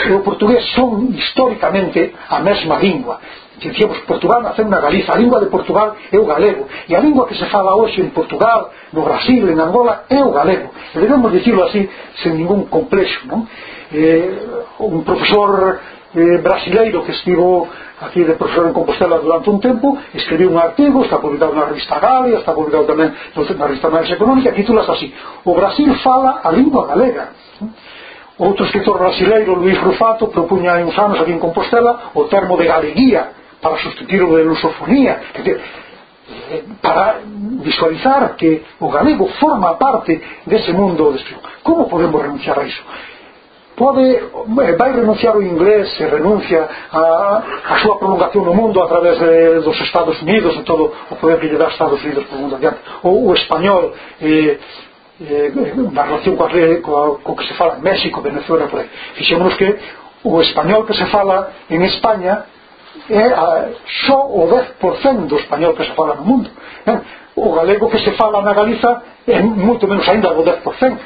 e 0.09 0.13
o 0.13 0.21
portugués 0.21 0.65
son 0.77 1.09
históricamente 1.17 2.13
a 2.29 2.41
mesma 2.41 2.77
lingua. 2.77 3.21
Dicíamos, 3.59 3.99
Portugal 4.07 4.43
naceu 4.43 4.69
na 4.69 4.79
Galiza, 4.79 5.13
a 5.13 5.19
lingua 5.19 5.41
de 5.41 5.47
Portugal 5.47 5.97
é 6.13 6.19
o 6.19 6.25
galego. 6.25 6.69
E 6.89 6.95
a 6.95 7.01
lingua 7.01 7.27
que 7.27 7.35
se 7.35 7.47
fala 7.47 7.75
hoxe 7.75 8.01
en 8.01 8.11
Portugal, 8.11 8.71
no 8.93 9.03
Brasil, 9.03 9.49
en 9.51 9.59
Angola, 9.59 10.05
é 10.09 10.23
o 10.23 10.31
galego. 10.31 10.71
E 10.95 10.99
debemos 11.01 11.33
dicirlo 11.33 11.65
así, 11.65 11.89
sen 12.23 12.39
ningún 12.39 12.71
complexo. 12.71 13.27
Non? 13.27 13.49
Eh, 13.91 14.79
un 14.79 15.03
profesor 15.03 15.81
eh, 16.15 16.39
brasileiro 16.39 17.05
que 17.05 17.13
estivo 17.13 17.69
aquí 18.01 18.25
de 18.25 18.35
profesor 18.35 18.67
en 18.67 18.73
Compostela 18.73 19.19
durante 19.19 19.51
un 19.51 19.61
tempo 19.61 19.99
escribiu 20.15 20.51
un 20.51 20.59
artigo, 20.59 21.05
está 21.05 21.19
publicado 21.19 21.53
na 21.55 21.67
revista 21.67 21.99
Galia 21.99 22.39
está 22.39 22.55
publicado 22.55 22.85
tamén 22.87 23.13
na 23.13 23.67
revista 23.67 23.89
Análise 23.89 24.15
Económica 24.15 24.53
titulas 24.53 24.89
así 24.89 25.13
o 25.45 25.53
Brasil 25.53 25.93
fala 26.01 26.41
a 26.43 26.51
lingua 26.53 26.87
galega 26.87 27.35
outro 28.39 28.65
escritor 28.67 28.99
brasileiro, 28.99 29.59
Luís 29.59 29.77
Rufato 29.83 30.29
propuña 30.29 30.79
hai 30.79 30.87
uns 30.87 30.97
anos 30.97 31.19
aquí 31.21 31.33
en 31.35 31.43
Compostela 31.43 32.15
o 32.15 32.25
termo 32.31 32.57
de 32.57 32.71
galeguía 32.71 33.35
para 33.61 33.77
sustituir 33.83 34.23
o 34.23 34.37
de 34.37 34.45
lusofonía 34.45 35.35
que 35.35 35.43
te, 35.43 35.53
eh, 35.53 36.65
para 36.81 37.19
visualizar 37.27 38.37
que 38.37 38.63
o 38.79 38.89
galego 38.89 39.27
forma 39.41 39.77
parte 39.77 40.23
dese 40.47 40.73
mundo 40.73 41.13
de. 41.13 41.21
Como 41.63 41.89
podemos 41.89 42.23
renunciar 42.23 42.59
a 42.61 42.65
iso? 42.65 42.83
pode 43.79 44.03
eh, 44.03 44.77
vai 44.77 44.93
renunciar 44.93 45.37
o 45.37 45.43
inglés 45.43 45.89
se 45.97 46.05
renuncia 46.05 46.69
a, 46.93 47.43
a 47.65 47.79
súa 47.79 47.97
prolongación 47.99 48.45
no 48.45 48.53
mundo 48.53 48.83
a 48.83 48.89
través 48.89 49.19
de, 49.19 49.61
dos 49.61 49.81
Estados 49.81 50.21
Unidos 50.21 50.59
e 50.59 50.63
todo 50.67 50.93
o 51.11 51.15
poder 51.17 51.39
que 51.39 51.47
lle 51.47 51.57
dá 51.57 51.69
Estados 51.69 52.03
Unidos 52.03 52.25
por 52.27 52.39
mundo 52.39 52.57
adiante. 52.57 52.79
Ou 53.05 53.31
o 53.31 53.35
español 53.35 53.95
eh, 54.21 54.59
eh, 55.23 55.53
na 55.95 56.03
relación 56.03 56.35
coa, 56.37 56.51
coa, 56.83 57.19
co 57.23 57.37
que 57.39 57.47
se 57.47 57.55
fala 57.55 57.79
en 57.79 57.83
México, 57.83 58.21
Venezuela 58.21 58.67
por 58.67 58.81
aí. 58.81 58.91
Fixémonos 59.15 59.55
que 59.55 59.79
o 60.25 60.43
español 60.43 60.85
que 60.85 60.95
se 60.95 61.07
fala 61.07 61.55
en 61.71 61.81
España 61.87 62.45
é 63.09 63.27
a, 63.31 63.71
só 64.07 64.27
o 64.27 64.51
10% 64.51 65.31
do 65.31 65.39
español 65.39 65.75
que 65.79 65.87
se 65.87 65.95
fala 65.95 66.19
no 66.19 66.25
mundo. 66.27 66.51
O 67.39 67.55
galego 67.55 67.89
que 67.89 68.03
se 68.03 68.11
fala 68.19 68.43
na 68.43 68.53
Galiza 68.53 69.03
é 69.29 69.39
moito 69.41 69.87
menos 69.87 70.09
ainda 70.09 70.35
do 70.35 70.43
10% 70.43 70.99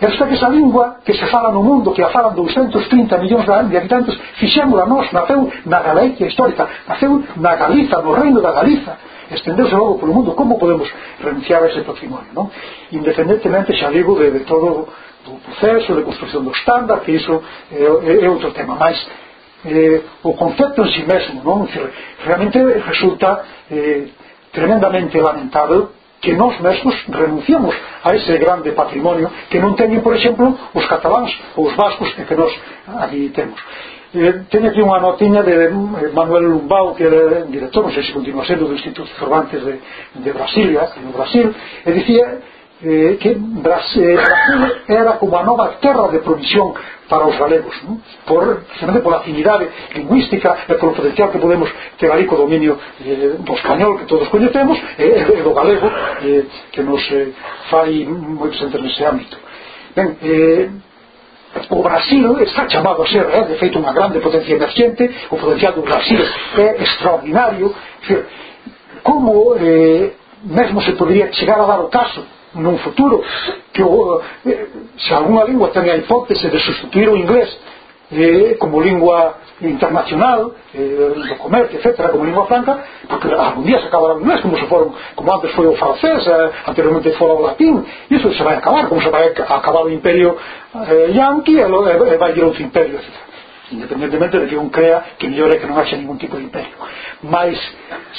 Esta 0.00 0.26
que 0.26 0.34
esa 0.34 0.48
lingua 0.48 0.96
que 1.04 1.14
se 1.14 1.26
fala 1.26 1.52
no 1.52 1.62
mundo, 1.62 1.92
que 1.92 2.02
a 2.02 2.08
falan 2.08 2.34
230 2.34 3.18
millóns 3.18 3.46
de 3.46 3.76
habitantes, 3.76 4.18
fixémola 4.34 4.86
nós, 4.86 5.10
naceu 5.12 5.50
na 5.64 5.80
Galicia 5.80 6.26
histórica, 6.26 6.66
naceu 6.88 7.22
na 7.36 7.54
Galiza, 7.54 8.02
no 8.02 8.12
reino 8.12 8.40
da 8.40 8.50
Galiza, 8.50 8.98
estendeuse 9.30 9.74
logo 9.74 9.98
polo 9.98 10.12
mundo, 10.12 10.34
como 10.34 10.58
podemos 10.58 10.90
renunciar 11.20 11.62
a 11.62 11.66
ese 11.66 11.82
patrimonio, 11.82 12.30
non? 12.34 12.50
Independentemente, 12.90 13.78
xa 13.78 13.90
digo, 13.90 14.18
de, 14.18 14.30
de 14.30 14.40
todo 14.40 14.88
do 15.24 15.38
proceso 15.38 15.94
de 15.94 16.02
construcción 16.02 16.44
do 16.44 16.50
estándar, 16.50 17.00
que 17.00 17.12
iso 17.12 17.42
é, 17.70 18.26
é 18.26 18.28
outro 18.28 18.50
tema, 18.50 18.74
máis 18.74 18.98
eh, 19.64 20.02
o 20.22 20.34
concepto 20.34 20.82
en 20.82 20.90
si 20.90 21.02
mesmo, 21.06 21.46
non? 21.46 21.70
Realmente 22.26 22.58
resulta 22.82 23.46
eh, 23.70 24.10
tremendamente 24.50 25.20
lamentável 25.22 26.01
que 26.22 26.32
nós 26.38 26.54
mesmos 26.60 26.94
renunciamos 27.10 27.74
a 28.04 28.14
ese 28.14 28.38
grande 28.38 28.70
patrimonio 28.70 29.28
que 29.50 29.58
non 29.58 29.74
teñen, 29.74 30.06
por 30.06 30.14
exemplo, 30.14 30.54
os 30.72 30.86
cataláns 30.86 31.34
ou 31.58 31.66
os 31.66 31.74
vascos 31.74 32.14
que, 32.14 32.22
que 32.22 32.38
nós 32.38 32.54
ali 32.86 33.34
temos. 33.34 33.58
Eh, 34.14 34.46
teño 34.46 34.70
aquí 34.70 34.78
unha 34.78 35.02
notiña 35.02 35.42
de 35.42 35.66
eh, 35.66 36.14
Manuel 36.14 36.46
Lumbau 36.46 36.94
que 36.94 37.10
era 37.10 37.42
director, 37.50 37.82
non 37.82 37.90
sei 37.90 38.06
se 38.06 38.14
continua 38.14 38.46
sendo 38.46 38.70
do 38.70 38.76
Instituto 38.78 39.10
Cervantes 39.18 39.66
de, 39.66 39.82
de 40.22 40.30
Brasilia 40.30 40.86
no 41.02 41.10
Brasil 41.10 41.50
e 41.82 41.90
dicía 41.90 42.38
eh, 42.84 43.16
que 43.20 43.34
Brasil 43.34 44.18
eh, 44.18 44.82
era 44.88 45.12
como 45.12 45.36
a 45.36 45.42
nova 45.42 45.78
terra 45.80 46.08
de 46.08 46.18
provisión 46.18 46.74
para 47.08 47.26
os 47.26 47.36
galegos 47.38 47.76
non? 47.84 48.02
por, 48.26 48.64
precisamente 48.66 49.04
pola 49.04 49.22
afinidade 49.22 49.68
lingüística 49.94 50.66
e 50.66 50.74
polo 50.74 50.96
potencial 50.96 51.30
que 51.30 51.38
podemos 51.38 51.70
ter 51.98 52.10
ali 52.10 52.26
co 52.26 52.36
dominio 52.36 52.78
eh, 53.04 53.38
do 53.38 53.54
español 53.54 53.98
que 53.98 54.06
todos 54.06 54.28
coñecemos 54.28 54.78
e, 54.98 55.04
eh, 55.04 55.38
e 55.38 55.42
do 55.46 55.54
galego 55.54 55.86
eh, 56.24 56.44
que 56.72 56.82
nos 56.82 57.02
eh, 57.12 57.30
fai 57.70 58.02
moi 58.08 58.50
presente 58.50 58.80
nese 58.82 59.04
ámbito 59.06 59.36
ben, 59.94 60.16
eh, 60.22 60.70
o 61.68 61.82
Brasil 61.82 62.40
está 62.40 62.66
chamado 62.66 63.02
a 63.02 63.06
ser 63.06 63.28
eh, 63.28 63.44
de 63.46 63.54
feito 63.62 63.78
unha 63.78 63.92
grande 63.92 64.18
potencia 64.18 64.56
emergente 64.56 65.06
o 65.30 65.36
potencial 65.36 65.72
do 65.76 65.86
Brasil 65.86 66.18
é 66.58 66.82
extraordinario 66.82 67.70
como 69.06 69.54
eh, 69.54 70.18
mesmo 70.42 70.82
se 70.82 70.92
podría 70.98 71.30
chegar 71.32 71.60
a 71.60 71.66
dar 71.66 71.80
o 71.80 71.92
caso 71.92 72.41
nun 72.54 72.78
futuro 72.78 73.22
que 73.72 73.82
o, 73.82 74.20
eh, 74.44 74.66
se 74.98 75.14
algunha 75.14 75.44
lingua 75.44 75.72
ten 75.72 75.88
a 75.88 75.96
hipótese 75.96 76.48
de 76.48 76.58
sustituir 76.60 77.08
o 77.08 77.16
inglés 77.16 77.48
eh, 78.12 78.56
como 78.60 78.80
lingua 78.80 79.40
internacional 79.60 80.52
eh, 80.74 81.14
do 81.16 81.36
comercio, 81.36 81.80
etc., 81.80 82.10
como 82.10 82.24
lingua 82.24 82.46
franca 82.46 82.84
porque 83.08 83.32
algún 83.32 83.64
día 83.64 83.80
se 83.80 83.86
acabará 83.86 84.14
o 84.14 84.20
inglés 84.20 84.40
como, 84.40 84.56
se 84.58 84.66
foron, 84.66 84.92
como 85.14 85.32
antes 85.32 85.50
foi 85.52 85.66
o 85.66 85.76
francés 85.76 86.26
eh, 86.26 86.50
anteriormente 86.66 87.10
fora 87.16 87.32
o 87.34 87.42
latín 87.42 87.84
e 88.10 88.16
iso 88.16 88.32
se 88.32 88.42
vai 88.42 88.56
acabar 88.56 88.88
como 88.88 89.00
se 89.00 89.08
vai 89.08 89.28
acabar 89.32 89.84
o 89.84 89.90
imperio 89.90 90.36
eh, 90.76 91.12
yanqui 91.14 91.56
e, 91.56 91.64
e 91.64 92.16
vai 92.18 92.36
ir 92.36 92.44
outro 92.44 92.62
imperio, 92.62 92.96
etc 93.00 93.31
independentemente 93.72 94.38
de 94.38 94.46
que 94.46 94.56
un 94.56 94.68
crea 94.68 95.16
que 95.18 95.28
mellor 95.28 95.50
é 95.50 95.58
que 95.58 95.66
non 95.66 95.80
haxe 95.80 95.96
ningún 95.96 96.20
tipo 96.20 96.36
de 96.36 96.44
imperio 96.44 96.76
mas 97.24 97.56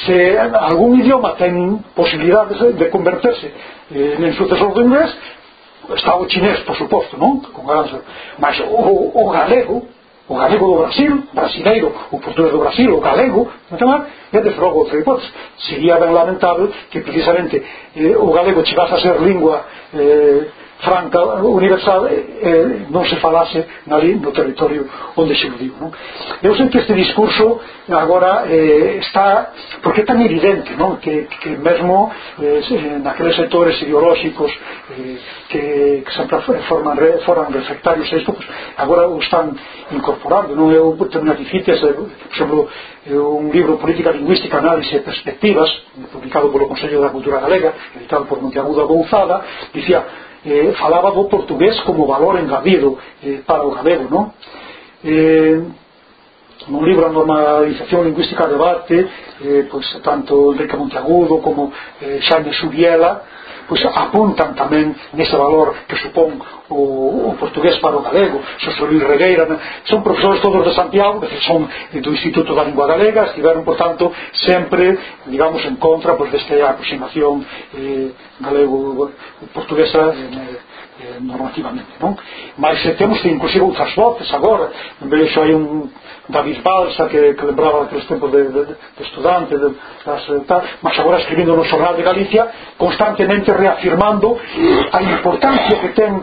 se 0.05 0.37
algún 0.39 0.99
idioma 0.99 1.37
ten 1.37 1.79
posibilidades 1.93 2.57
de 2.57 2.89
converterse 2.89 3.47
eh, 3.93 4.17
en 4.17 4.33
sucesor 4.33 4.73
do 4.73 4.81
inglés 4.81 5.13
está 5.95 6.15
o 6.15 6.25
chinés, 6.25 6.59
por 6.61 6.77
suposto, 6.77 7.17
non? 7.17 7.41
Con 7.51 7.67
garanza. 7.67 7.99
Mas 8.39 8.59
o, 8.61 9.11
o 9.11 9.29
galego, 9.29 9.83
o 10.27 10.35
galego 10.35 10.67
do 10.67 10.77
Brasil, 10.79 11.27
brasileiro, 11.33 11.91
o 12.11 12.19
portugués 12.19 12.51
do 12.51 12.59
Brasil, 12.59 12.95
o 12.95 13.01
galego, 13.01 13.51
entón, 13.71 14.07
é 14.31 14.39
de 14.39 14.51
frogo 14.51 14.79
outra 14.79 14.97
hipótese. 14.97 15.27
Sería 15.67 15.99
ben 15.99 16.13
lamentable 16.13 16.71
que 16.89 17.01
precisamente 17.01 17.59
eh, 17.95 18.15
o 18.15 18.31
galego 18.31 18.63
chegase 18.63 18.95
a 18.95 18.99
ser 18.99 19.19
lingua 19.19 19.65
eh, 19.93 20.62
franca, 20.83 21.19
universal, 21.41 22.07
eh, 22.11 22.85
non 22.91 23.07
se 23.07 23.15
falase 23.17 23.65
nali 23.87 24.19
no 24.19 24.35
territorio 24.35 24.83
onde 25.15 25.33
se 25.35 25.47
viu. 25.55 25.73
Non? 25.79 25.91
Eu 26.43 26.53
sei 26.55 26.67
que 26.67 26.83
este 26.83 26.93
discurso 26.93 27.63
agora 27.87 28.43
eh, 28.51 28.99
está, 28.99 29.55
porque 29.81 30.03
é 30.03 30.05
tan 30.05 30.19
evidente 30.19 30.75
non? 30.75 30.99
Que, 30.99 31.31
que 31.39 31.55
mesmo 31.55 32.11
eh, 32.43 32.59
naqueles 32.99 33.35
sectores 33.35 33.79
ideolóxicos 33.81 34.51
eh, 34.91 35.17
que, 35.47 35.63
que 36.03 36.11
sempre 36.11 36.43
forman, 36.67 36.99
foran 37.23 37.47
reflectarios 37.55 38.11
a 38.11 38.15
isto, 38.19 38.35
pues, 38.35 38.47
agora 38.75 39.07
o 39.07 39.23
están 39.23 39.55
incorporando. 39.91 40.51
Non? 40.51 40.67
Eu 40.67 40.99
tenho 41.07 41.23
unha 41.23 41.39
dicites, 41.39 41.79
eh, 41.79 41.95
por 41.95 42.09
exemplo, 42.27 42.67
eh, 43.07 43.15
un 43.15 43.47
libro 43.55 43.79
Política 43.79 44.11
Lingüística, 44.11 44.59
Análise 44.59 44.99
e 44.99 44.99
Perspectivas, 44.99 45.71
publicado 46.11 46.51
polo 46.51 46.67
Consello 46.67 46.99
da 46.99 47.07
Cultura 47.15 47.39
Galega, 47.39 47.71
editado 47.95 48.27
por 48.27 48.43
Monteagudo 48.43 48.83
Gonzada, 48.83 49.71
dicía 49.71 50.03
eh, 50.45 50.73
falaba 50.79 51.11
do 51.11 51.25
portugués 51.25 51.79
como 51.81 52.05
valor 52.05 52.39
engadido 52.39 52.97
eh, 53.23 53.41
para 53.45 53.63
o 53.63 53.71
galego 53.71 54.07
non? 54.09 54.33
Eh, 55.03 55.61
un 56.67 56.85
libro 56.85 57.07
en 57.07 57.13
normalización 57.13 58.05
lingüística 58.05 58.47
debate 58.47 59.07
eh, 59.41 59.67
pois, 59.69 59.85
tanto 60.01 60.53
Enrique 60.53 60.77
Monteagudo 60.77 61.41
como 61.41 61.71
eh, 61.99 62.19
Xaime 62.21 62.53
Subiela 62.53 63.23
pois 63.67 63.79
apuntan 63.85 64.51
tamén 64.55 64.91
nese 65.15 65.39
valor 65.39 65.87
que 65.87 65.95
supón 65.95 66.35
o, 66.67 67.31
o 67.31 67.35
portugués 67.39 67.79
para 67.79 67.95
o 67.95 68.03
galego. 68.03 68.43
Xosé 68.59 68.83
Luis 68.83 69.03
Regueira 69.03 69.47
son 69.87 70.03
profesores 70.03 70.43
todos 70.43 70.67
de 70.67 70.73
Santiago 70.75 71.23
que 71.23 71.39
son 71.47 71.67
do 71.95 72.11
Instituto 72.11 72.51
da 72.55 72.67
Lingua 72.67 72.87
Galega 72.87 73.31
estiveron 73.31 73.63
por 73.63 73.79
tanto 73.79 74.11
sempre 74.31 74.99
digamos 75.31 75.63
en 75.63 75.79
contra 75.79 76.15
pois, 76.19 76.31
desta 76.31 76.55
aproximación 76.69 77.45
eh, 77.75 78.11
galego-portuguesa 78.39 80.11
eh, 80.11 80.72
Eh, 80.99 81.17
normativamente. 81.21 81.89
Non? 81.99 82.13
Mas 82.55 82.77
eh, 82.85 82.93
temos 82.93 83.17
inclusive 83.25 83.65
outras 83.65 83.89
voces 83.95 84.29
agora, 84.31 84.69
vexo 85.01 85.41
hai 85.41 85.49
un 85.49 85.89
David 86.29 86.61
Balsa 86.61 87.09
que, 87.09 87.33
que 87.33 87.45
lembraba 87.49 87.89
aqueles 87.89 88.05
tempos 88.05 88.29
de, 88.29 88.45
de, 88.45 88.61
de 88.77 89.01
estudante, 89.01 89.57
de, 89.57 89.73
das, 90.05 90.21
eh, 90.29 90.45
tal, 90.45 90.61
mas 90.85 90.93
agora 90.99 91.17
escribindo 91.17 91.57
no 91.57 91.65
Jornal 91.65 91.97
de 91.97 92.03
Galicia 92.05 92.45
constantemente 92.77 93.49
reafirmando 93.51 94.37
a 94.93 95.01
importancia 95.01 95.81
que 95.81 95.97
ten 95.97 96.13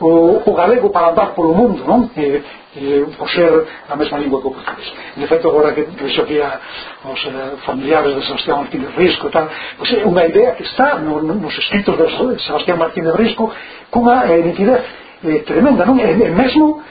o, 0.00 0.40
o 0.40 0.52
galego 0.56 0.88
para 0.88 1.12
andar 1.12 1.36
polo 1.36 1.52
mundo 1.52 1.84
non? 1.84 2.08
E, 2.16 2.63
eh, 2.76 3.04
por 3.16 3.28
ser 3.30 3.66
a 3.88 3.96
mesma 3.96 4.18
lingua 4.18 4.40
que 4.40 4.48
o 4.48 4.50
portugués. 4.50 4.92
De 5.16 5.26
feito, 5.26 5.48
agora 5.48 5.74
que 5.74 5.82
vexo 5.82 6.22
aquí 6.22 6.40
a, 6.40 6.60
os 7.04 7.24
eh, 7.24 7.56
familiares 7.64 8.14
de 8.16 8.22
Sebastián 8.26 8.58
Martínez 8.58 8.94
Risco, 8.96 9.30
tal, 9.30 9.48
pois 9.78 9.92
é 9.92 10.04
unha 10.04 10.26
idea 10.26 10.54
que 10.54 10.64
está 10.64 10.98
no, 10.98 11.22
no, 11.22 11.34
nos 11.34 11.54
escritos 11.58 11.96
de 11.96 12.38
Sebastián 12.42 12.78
Martínez 12.78 13.14
Risco 13.14 13.52
cunha 13.90 14.26
eh, 14.26 14.42
nitidez 14.42 14.82
eh, 15.24 15.40
tremenda, 15.46 15.86
non? 15.86 15.98
E, 15.98 16.06
e 16.10 16.30
mesmo 16.30 16.82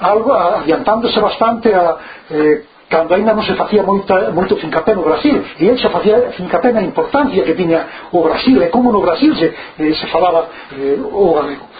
algo 0.00 0.32
adiantándose 0.32 1.20
bastante 1.20 1.74
a 1.74 1.96
eh, 2.30 2.64
cando 2.90 3.14
ainda 3.14 3.32
non 3.32 3.46
se 3.46 3.54
facía 3.54 3.86
moita, 3.86 4.34
moito 4.34 4.58
fincapé 4.58 4.98
no 4.98 5.06
Brasil 5.06 5.38
e 5.60 5.62
ele 5.62 5.78
xa 5.78 5.94
facía 5.94 6.34
fincapé 6.34 6.74
na 6.74 6.82
importancia 6.82 7.46
que 7.46 7.54
tiña 7.54 8.10
o 8.10 8.18
Brasil 8.26 8.58
e 8.58 8.66
como 8.66 8.90
no 8.90 8.98
Brasil 8.98 9.30
se, 9.38 9.54
eh, 9.78 9.94
se 9.94 10.06
falaba 10.10 10.50
eh, 10.74 10.98
o 10.98 11.38
galego 11.38 11.70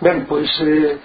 ben, 0.00 0.24
pois 0.24 0.48
eh, 0.64 0.96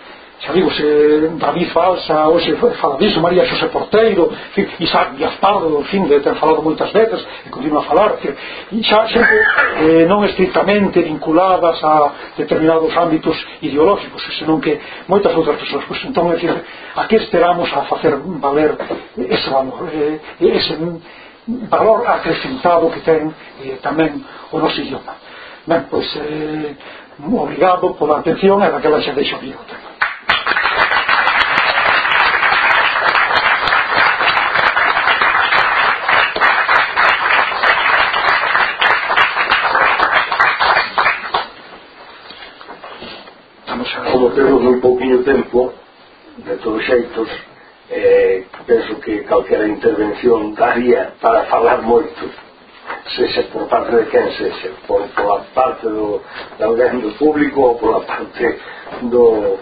xa 0.44 0.52
digo, 0.52 0.70
se 0.72 1.32
David 1.40 1.72
Falsa 1.72 2.28
ou 2.28 2.40
se 2.40 2.52
fala 2.56 2.98
disso, 2.98 3.22
María 3.22 3.46
Xosé 3.46 3.68
Porteiro 3.68 4.30
que, 4.54 4.68
Isaac 4.80 5.16
Díaz 5.16 5.40
en 5.40 5.86
fin 5.86 6.08
de, 6.08 6.20
ter 6.20 6.36
falado 6.36 6.62
moitas 6.62 6.92
veces 6.92 7.26
e 7.46 7.50
continua 7.50 7.80
a 7.80 7.84
falar 7.84 8.18
que, 8.20 8.36
xa 8.84 9.08
sempre 9.08 9.40
eh, 9.80 10.06
non 10.06 10.20
estritamente 10.28 11.00
vinculadas 11.00 11.80
a 11.84 12.36
determinados 12.36 12.92
ámbitos 12.92 13.40
ideológicos 13.64 14.20
senón 14.36 14.60
que 14.60 14.80
moitas 15.08 15.32
outras 15.32 15.56
persoas. 15.56 15.88
Pois, 15.88 16.04
entón, 16.04 16.28
é 16.32 16.36
dicir, 16.36 16.52
a 16.52 17.08
que 17.08 17.16
esperamos 17.24 17.72
a 17.72 17.88
facer 17.88 18.20
valer 18.44 18.76
ese 19.16 19.48
valor? 19.48 19.88
Eh, 19.96 20.20
eh, 20.44 20.58
ese 20.60 20.76
valor 21.48 22.04
acrecentado 22.08 22.92
que 22.92 23.00
ten 23.00 23.32
eh, 23.64 23.80
tamén 23.80 24.20
o 24.52 24.60
noso 24.60 24.80
idioma. 24.84 25.16
Ben, 25.64 25.88
pois 25.88 26.08
eh, 26.20 26.76
obrigado 27.32 27.96
pola 27.96 28.20
atención 28.20 28.60
e 28.60 28.68
daquela 28.68 29.00
xa 29.00 29.16
deixo 29.16 29.40
o 29.40 29.64
tema. 29.64 29.94
como 44.24 44.36
temos 44.36 44.62
moi 44.64 44.80
pouquinho 44.80 45.22
tempo, 45.24 45.74
de 46.38 46.56
todos 46.64 46.80
xeitos, 46.86 47.28
eh, 47.92 48.46
penso 48.66 48.96
que 49.02 49.20
calquera 49.26 49.68
intervención 49.68 50.56
daría 50.56 51.12
para 51.20 51.44
falar 51.52 51.82
moito 51.82 52.32
sexa 53.18 53.44
por 53.52 53.68
parte 53.68 53.92
de 53.98 54.06
quen 54.08 54.32
sexa 54.32 54.70
por, 54.88 55.04
pola 55.12 55.44
parte 55.54 55.90
do, 55.90 56.22
de 56.58 56.64
alguén 56.64 57.04
do 57.04 57.12
público 57.20 57.60
ou 57.68 57.76
pola 57.76 58.00
parte 58.08 58.48
do, 59.12 59.60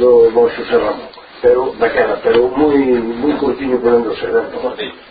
do 0.00 0.30
vosso 0.32 0.64
serramo 0.64 1.04
pero 1.42 1.76
daquela, 1.76 2.16
pero 2.24 2.48
moi 2.48 2.80
moi 3.12 3.36
curtiño 3.36 3.76
podendo 3.78 4.16
ser 4.16 4.32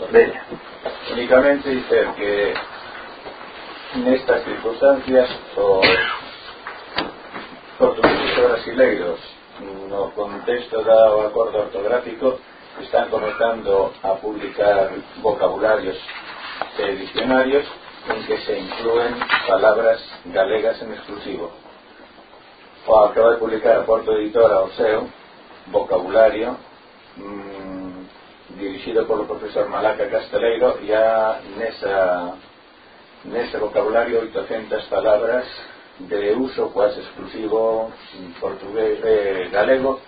veña. 0.09 0.41
Únicamente 1.13 1.69
dicer 1.69 2.05
que 2.17 2.53
nestas 4.01 4.43
circunstancias 4.43 5.29
os 5.55 6.26
portugueses 7.77 8.37
e 8.37 8.41
brasileiros 8.41 9.19
no 9.89 10.11
contexto 10.11 10.81
do 10.81 11.21
acordo 11.27 11.59
ortográfico 11.59 12.39
están 12.81 13.09
comenzando 13.09 13.93
a 14.03 14.15
publicar 14.15 14.89
vocabularios 15.21 15.97
e 16.77 16.91
diccionarios 16.93 17.65
en 18.09 18.23
que 18.25 18.37
se 18.45 18.57
incluen 18.57 19.13
palabras 19.47 20.01
galegas 20.25 20.81
en 20.81 20.93
exclusivo. 20.93 21.51
O 22.87 22.95
acaba 23.05 23.33
de 23.33 23.37
publicar 23.37 23.77
a 23.77 23.83
Porto 23.83 24.13
Editora 24.13 24.61
o 24.61 24.71
seu 24.71 25.09
vocabulario 25.67 26.57
mmm, 27.17 28.05
dirigido 28.57 29.05
polo 29.05 29.25
profesor 29.25 29.69
Malaca 29.69 30.07
Casteleiro 30.07 30.79
e 30.81 30.93
a 30.93 31.41
nesa, 31.57 32.37
nese 33.25 33.57
vocabulario 33.57 34.21
800 34.21 34.85
palabras 34.85 35.45
de 35.99 36.35
uso 36.35 36.69
quase 36.69 37.01
exclusivo 37.01 37.91
portugués 38.39 38.99
eh, 39.03 39.49
galego. 39.51 40.01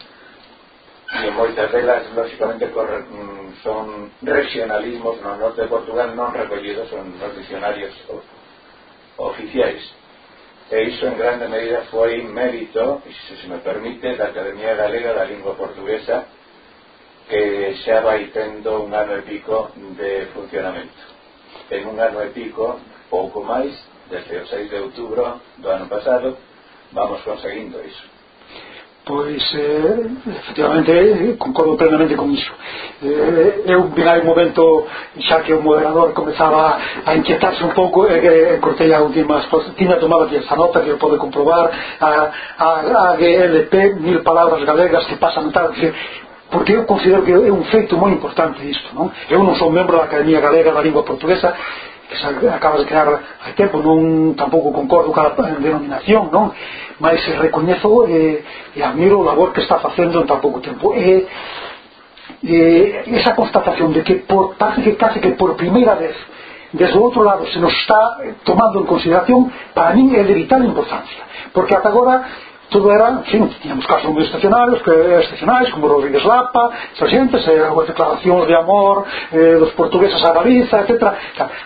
E 1.10 1.32
moitas 1.32 1.72
delas 1.74 2.06
lóxicamente 2.14 2.70
mm, 2.70 3.66
son 3.66 4.14
regionalismos 4.22 5.18
no 5.22 5.38
norte 5.42 5.66
de 5.66 5.74
Portugal 5.74 6.14
non 6.14 6.30
recollidos 6.30 6.86
son 6.94 7.18
nos 7.18 7.34
dicionarios 7.34 7.98
oficiais 9.18 9.82
e 10.72 10.84
iso 10.84 11.08
en 11.08 11.18
grande 11.18 11.50
medida 11.50 11.82
foi 11.90 12.22
mérito 12.22 13.02
se 13.10 13.42
se 13.42 13.48
me 13.50 13.58
permite 13.58 14.16
da 14.16 14.30
Academia 14.30 14.78
Galega 14.78 15.18
da 15.18 15.26
Lingua 15.26 15.58
Portuguesa 15.58 16.30
que 17.26 17.74
xa 17.82 18.06
vai 18.06 18.30
tendo 18.30 18.86
un 18.86 18.94
ano 18.94 19.18
e 19.18 19.26
pico 19.26 19.74
de 19.98 20.30
funcionamento 20.30 21.02
en 21.74 21.90
un 21.90 21.98
ano 21.98 22.22
e 22.22 22.30
pico 22.30 22.78
pouco 23.10 23.42
máis 23.42 23.74
desde 24.10 24.38
o 24.42 24.48
6 24.48 24.70
de 24.70 24.78
outubro 24.80 25.42
do 25.58 25.70
ano 25.70 25.88
pasado 25.88 26.38
vamos 26.92 27.22
conseguindo 27.22 27.78
iso 27.86 28.20
Pois, 29.10 29.42
eh, 29.56 30.06
efectivamente, 30.28 30.92
eh, 30.92 31.36
concordo 31.36 31.76
plenamente 31.76 32.16
con 32.16 32.30
iso. 32.32 32.54
Eh, 33.02 33.64
eu 33.66 33.90
vi 33.90 34.04
un 34.04 34.26
momento, 34.26 34.86
xa 35.18 35.42
que 35.42 35.52
o 35.52 35.64
moderador 35.64 36.14
comezaba 36.14 36.78
a 37.04 37.16
inquietarse 37.16 37.64
un 37.64 37.74
pouco, 37.74 38.06
eh, 38.06 38.22
eh, 38.22 38.60
cortei 38.62 38.94
a 38.94 39.02
última 39.02 39.42
tiña 39.76 39.98
tomado 39.98 40.26
aquí 40.26 40.36
esta 40.36 40.56
nota 40.56 40.82
que 40.82 40.94
pode 41.02 41.18
comprobar, 41.18 41.72
a, 42.00 42.10
a, 42.60 42.70
a 43.10 43.16
GLP, 43.18 43.96
mil 43.98 44.22
palabras 44.22 44.64
galegas 44.64 45.08
que 45.08 45.16
pasan 45.16 45.50
tal, 45.52 45.72
que, 45.72 45.92
porque 46.52 46.74
eu 46.74 46.86
considero 46.86 47.24
que 47.24 47.32
é 47.32 47.52
un 47.52 47.64
feito 47.66 47.98
moi 47.98 48.12
importante 48.12 48.62
isto, 48.62 48.94
non? 48.94 49.10
Eu 49.26 49.42
non 49.42 49.56
sou 49.58 49.74
membro 49.74 49.98
da 49.98 50.06
Academia 50.06 50.38
Galega 50.38 50.70
da 50.70 50.86
Lingua 50.86 51.02
Portuguesa, 51.02 51.50
acabas 52.54 52.80
de 52.82 52.86
crear 52.86 53.08
hai 53.46 53.54
tempo 53.54 53.78
non 53.78 54.34
tampouco 54.34 54.74
concordo 54.74 55.14
cada 55.14 55.38
denominación 55.38 56.34
non? 56.34 56.50
Mas 56.98 57.22
eh, 57.30 57.38
recoñezo 57.38 58.10
eh, 58.10 58.42
e 58.74 58.82
admiro 58.82 59.22
o 59.22 59.24
labor 59.24 59.54
que 59.54 59.62
está 59.62 59.78
facendo 59.78 60.20
en 60.20 60.28
tan 60.28 60.42
pouco 60.42 60.60
tempo. 60.60 60.92
E 60.98 61.30
eh, 62.44 63.04
esa 63.14 63.38
constatación 63.38 63.94
de 63.94 64.02
que 64.02 64.26
por, 64.26 64.58
parece 64.58 64.82
que 64.82 64.98
case 64.98 65.22
que 65.22 65.38
por 65.38 65.54
primeira 65.56 65.94
vez 65.96 66.18
desde 66.74 66.98
o 66.98 67.02
outro 67.02 67.22
lado 67.22 67.46
se 67.48 67.58
nos 67.62 67.74
está 67.74 68.18
tomando 68.44 68.82
en 68.82 68.86
consideración 68.86 69.50
para 69.74 69.94
min 69.94 70.14
é 70.14 70.26
de 70.26 70.34
vital 70.34 70.66
importancia. 70.66 71.24
Porque 71.54 71.78
ata 71.78 71.90
agora 71.90 72.26
Todo 72.70 72.94
era, 72.94 73.24
sin, 73.26 73.50
tiñamos 73.62 73.86
casos 73.90 74.14
moi 74.14 74.22
excepcionales, 74.22 74.78
que, 74.86 74.94
excepcionais, 75.26 75.74
como 75.74 75.90
Rodríguez 75.90 76.22
Lapa, 76.22 76.70
esa 76.94 77.10
xente, 77.10 77.42
se, 77.42 77.50
as 77.50 77.88
declaracións 77.90 78.46
de 78.46 78.56
amor 78.56 79.10
eh, 79.34 79.58
dos 79.58 79.74
portugueses 79.74 80.22
a 80.22 80.30
Galiza, 80.38 80.86
etc. 80.86 81.02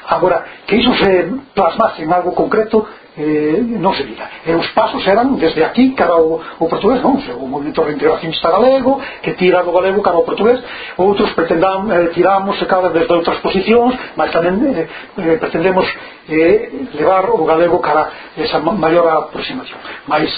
Agora, 0.07 0.63
que 0.63 0.79
iso 0.79 0.95
se 0.95 1.27
plasmase 1.51 2.07
en 2.07 2.13
algo 2.13 2.31
concreto, 2.31 2.87
eh, 3.17 3.61
non 3.61 3.93
se 3.93 4.03
vira. 4.03 4.25
E 4.45 4.51
eh, 4.51 4.57
os 4.57 4.67
pasos 4.73 5.05
eran 5.05 5.37
desde 5.37 5.61
aquí 5.61 5.93
cara 5.93 6.17
ao, 6.17 6.41
ao 6.41 6.67
portugués, 6.67 7.01
non? 7.05 7.21
O 7.37 7.45
movimento 7.45 7.85
reintegracionista 7.85 8.49
galego, 8.49 8.97
que 9.21 9.37
tira 9.37 9.61
do 9.61 9.71
galego 9.71 10.01
cara 10.01 10.17
ao 10.17 10.25
portugués, 10.25 10.57
outros 10.97 11.29
pretendan 11.37 11.89
eh, 11.93 12.09
tiramos 12.13 12.57
cara 12.65 12.89
desde 12.89 13.13
outras 13.13 13.37
posicións, 13.45 13.93
mas 14.17 14.33
tamén 14.33 14.57
eh, 14.65 14.89
eh, 14.89 15.37
pretendemos 15.37 15.85
eh, 16.29 16.89
levar 16.97 17.29
o 17.29 17.45
galego 17.45 17.77
cara 17.79 18.33
esa 18.33 18.57
maior 18.59 19.29
aproximación. 19.29 19.77
Mas 20.09 20.29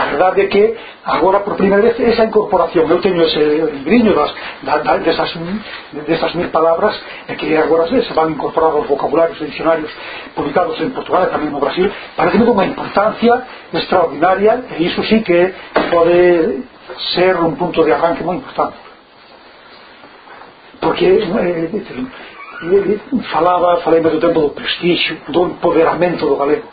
a 0.00 0.04
verdade 0.16 0.42
é 0.42 0.46
que 0.48 0.64
agora 1.04 1.40
por 1.40 1.56
primeira 1.56 1.82
vez 1.82 1.98
esa 2.00 2.24
incorporación. 2.24 2.90
Eu 2.90 3.00
teño 3.00 3.22
ese 3.22 3.40
libriño 3.72 4.14
das, 4.14 4.32
da, 4.62 4.78
da, 4.78 4.96
desas, 4.98 5.30
desas 6.06 6.34
mil 6.34 6.48
palabras 6.48 6.96
e 7.28 7.36
que 7.36 7.56
agora 7.56 7.88
se 7.88 8.14
van 8.14 8.32
incorporar 8.32 8.72
os 8.74 8.88
vocabularios 8.88 9.40
e 9.40 9.44
dicionarios 9.44 9.90
publicados 10.34 10.80
en 10.80 10.90
Portugal 10.96 11.28
e 11.28 11.32
tamén 11.32 11.52
no 11.52 11.60
Brasil. 11.60 11.92
Parece 12.16 12.40
unha 12.40 12.64
importancia 12.64 13.34
extraordinaria 13.72 14.64
e 14.72 14.82
iso 14.88 15.04
sí 15.04 15.20
que 15.20 15.52
pode 15.92 16.64
ser 17.12 17.36
un 17.36 17.56
punto 17.56 17.84
de 17.84 17.92
arranque 17.92 18.24
moi 18.24 18.36
importante. 18.40 18.76
Porque 20.80 21.04
eh, 21.04 21.68
falaba, 23.32 23.80
falei 23.84 24.00
do 24.00 24.20
tempo 24.20 24.40
do 24.40 24.50
prestigio 24.56 25.20
do 25.28 25.52
empoderamento 25.52 26.24
do 26.24 26.36
galego 26.36 26.68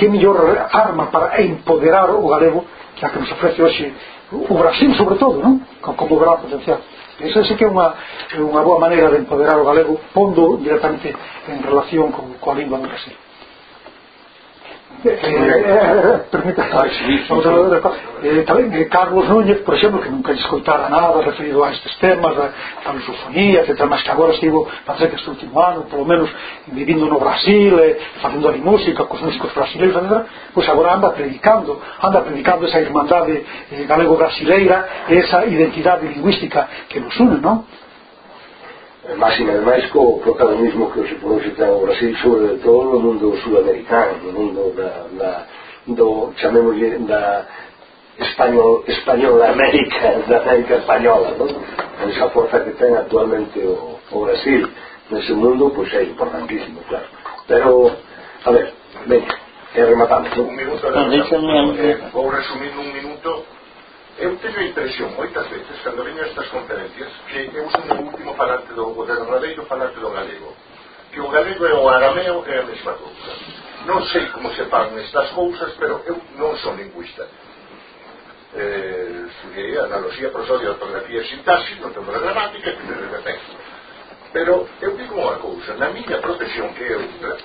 que 0.00 0.08
mellor 0.08 0.40
arma 0.72 1.12
para 1.12 1.36
empoderar 1.44 2.08
o 2.08 2.24
galego 2.24 2.64
que 2.96 3.04
a 3.04 3.12
que 3.12 3.20
nos 3.20 3.30
ofrece 3.36 3.60
hoxe 3.60 3.92
o 4.32 4.54
Brasil 4.56 4.96
sobre 4.96 5.20
todo, 5.20 5.44
non? 5.44 5.60
como 5.84 6.16
gran 6.16 6.40
potencial 6.40 6.80
Esa 7.20 7.44
sí 7.44 7.52
que 7.54 7.64
é 7.64 7.68
unha, 7.68 7.92
unha 8.40 8.64
boa 8.64 8.80
maneira 8.80 9.12
de 9.12 9.20
empoderar 9.20 9.60
o 9.60 9.68
galego 9.68 10.00
pondo 10.16 10.56
directamente 10.56 11.12
en 11.52 11.60
relación 11.60 12.08
con, 12.16 12.40
coa 12.40 12.56
lingua 12.56 12.80
do 12.80 12.88
Brasil 12.88 13.12
eh, 15.04 16.22
permita 16.30 16.64
eh, 18.22 18.44
tamén 18.44 18.68
eh, 18.74 18.84
Carlos 18.92 19.24
Núñez 19.28 19.56
eh, 19.56 19.60
eh, 19.60 19.64
por 19.64 19.74
exemplo 19.74 20.00
que 20.00 20.12
nunca 20.12 20.32
escoitara 20.32 20.88
nada 20.92 21.16
referido 21.24 21.64
a 21.64 21.72
estes 21.72 21.96
temas 21.96 22.36
da, 22.36 22.52
da 22.84 22.92
lusofonía 22.92 23.64
etc, 23.64 23.80
mas 23.88 24.02
que 24.02 24.10
agora 24.10 24.36
estivo 24.36 24.68
parece 24.84 25.08
que 25.08 25.16
este 25.16 25.30
último 25.30 25.56
ano 25.56 25.88
polo 25.88 26.04
menos 26.04 26.28
vivindo 26.68 27.06
no 27.06 27.18
Brasil 27.18 27.72
eh, 27.80 27.96
facendo 28.20 28.48
ali 28.48 28.60
música 28.60 29.08
pois 29.08 29.20
cos 29.20 29.22
músicos 29.24 29.54
brasileiros 29.54 29.96
etc, 29.96 30.26
pois 30.52 30.68
agora 30.68 30.94
anda 30.94 31.10
predicando 31.16 31.80
anda 32.00 32.20
predicando 32.20 32.66
esa 32.68 32.80
irmandade 32.80 33.44
eh, 33.72 33.84
galego-brasileira 33.88 35.08
esa 35.08 35.46
identidade 35.46 36.08
lingüística 36.08 36.68
que 36.88 37.00
nos 37.00 37.16
une 37.20 37.40
non? 37.40 37.64
máxima 39.16 39.52
ademais 39.52 39.86
co 39.90 40.20
protagonismo 40.20 40.90
que 40.92 41.08
se 41.08 41.14
produce 41.14 41.48
hoxe 41.48 41.56
ten 41.56 41.70
o 41.70 41.80
Brasil 41.80 42.16
sobre 42.20 42.58
todo 42.60 42.84
no 42.92 42.98
mundo 43.00 43.36
sudamericano 43.42 44.20
no 44.24 44.32
mundo 44.32 44.72
da, 44.76 45.08
da 45.16 45.32
do 45.86 46.32
chamémoslle 46.36 46.98
da 47.08 47.46
español, 48.18 48.84
española 48.86 49.50
América 49.56 50.20
da 50.28 50.36
América 50.44 50.74
española 50.76 51.32
non? 51.38 51.48
esa 52.08 52.28
forza 52.30 52.60
que 52.60 52.76
ten 52.76 52.92
actualmente 52.94 53.58
o, 53.64 53.96
o 54.12 54.16
Brasil 54.24 54.68
nese 55.10 55.32
mundo 55.32 55.72
pois 55.72 55.88
é 55.94 56.04
importantísimo 56.04 56.80
claro. 56.88 57.08
Pero 57.48 57.90
a 58.44 58.50
ver 58.52 58.66
venga 59.06 59.34
e 59.72 59.84
rematamos 59.84 60.36
un 60.36 60.50
minuto, 60.56 60.90
no, 60.90 61.12
eh, 61.14 61.98
no, 62.02 62.10
vou 62.10 62.28
resumir 62.28 62.74
un 62.74 62.92
minuto 62.92 63.46
Eu 64.20 64.36
teño 64.36 64.58
a 64.60 64.68
impresión 64.68 65.16
moitas 65.16 65.48
veces 65.48 65.80
cando 65.82 66.04
veño 66.04 66.20
estas 66.22 66.46
conferencias 66.52 67.08
que 67.26 67.48
eu 67.56 67.64
son 67.72 67.88
o 67.88 67.96
último 68.04 68.36
falante 68.36 68.68
do, 68.76 68.92
o 68.92 69.02
derradeiro 69.08 69.64
falante 69.64 69.96
do 69.96 70.10
galego 70.12 70.52
que 71.10 71.20
o 71.20 71.28
galego 71.28 71.66
e 71.66 71.72
o 71.72 71.88
arameo 71.88 72.44
é 72.46 72.60
a 72.60 72.62
mesma 72.62 72.92
cousa. 72.94 73.32
Non 73.88 74.04
sei 74.12 74.28
como 74.30 74.52
se 74.52 74.68
pagan 74.68 74.94
estas 75.00 75.32
cousas 75.32 75.72
pero 75.80 76.04
eu 76.04 76.20
non 76.36 76.52
son 76.60 76.76
lingüista. 76.76 77.24
Eh, 78.54 79.24
estudiei 79.30 79.78
analogía, 79.78 80.28
prosodia, 80.28 80.76
ortografía 80.76 81.24
e 81.24 81.30
sintaxis 81.32 81.80
non 81.80 81.94
tengo 81.96 82.12
gramática 82.12 82.76
que 82.76 82.84
me 82.84 82.94
repete 82.98 83.40
pero 84.32 84.68
eu 84.82 84.94
digo 85.00 85.16
unha 85.16 85.38
cousa 85.38 85.74
na 85.78 85.90
miña 85.90 86.18
profesión 86.18 86.74
que 86.74 86.84
é 86.84 86.96
outra 86.98 87.38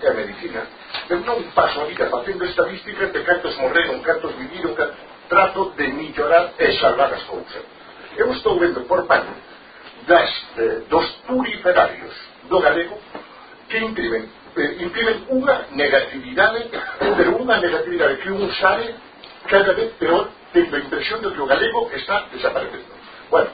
que 0.00 0.04
é 0.04 0.10
a 0.10 0.18
medicina 0.18 0.66
eu 1.08 1.20
non 1.20 1.36
paso 1.52 1.80
a 1.80 1.88
vida 1.88 2.08
facendo 2.08 2.44
estadísticas 2.48 3.12
de 3.12 3.20
cantos 3.22 3.56
morreron, 3.60 4.00
cantos 4.02 4.32
viviron 4.40 4.72
cantos 4.72 5.13
trato 5.28 5.70
de 5.76 5.88
millorar 5.88 6.54
e 6.58 6.72
salvar 6.78 7.12
as 7.12 7.22
cousas. 7.24 7.62
Eu 8.16 8.32
estou 8.32 8.58
vendo 8.58 8.82
por 8.82 9.06
pan 9.06 9.26
das, 10.06 10.30
eh, 10.58 10.82
dos 10.88 11.06
puriferarios 11.26 12.14
do 12.48 12.60
galego 12.60 12.98
que 13.68 13.78
imprimen, 13.78 14.28
eh, 14.56 14.76
imprimen 14.84 15.26
unha 15.30 15.66
negatividade, 15.72 16.68
pero 17.00 17.40
unha 17.40 17.56
negatividade 17.58 18.20
que 18.20 18.30
un 18.30 18.52
sabe 18.60 18.94
cada 19.48 19.72
vez 19.72 19.92
peor 19.98 20.28
tendo 20.52 20.76
a 20.76 20.80
impresión 20.80 21.20
de 21.22 21.32
que 21.32 21.40
o 21.40 21.46
galego 21.46 21.90
está 21.92 22.28
desaparecendo. 22.30 22.94
Bueno, 23.30 23.50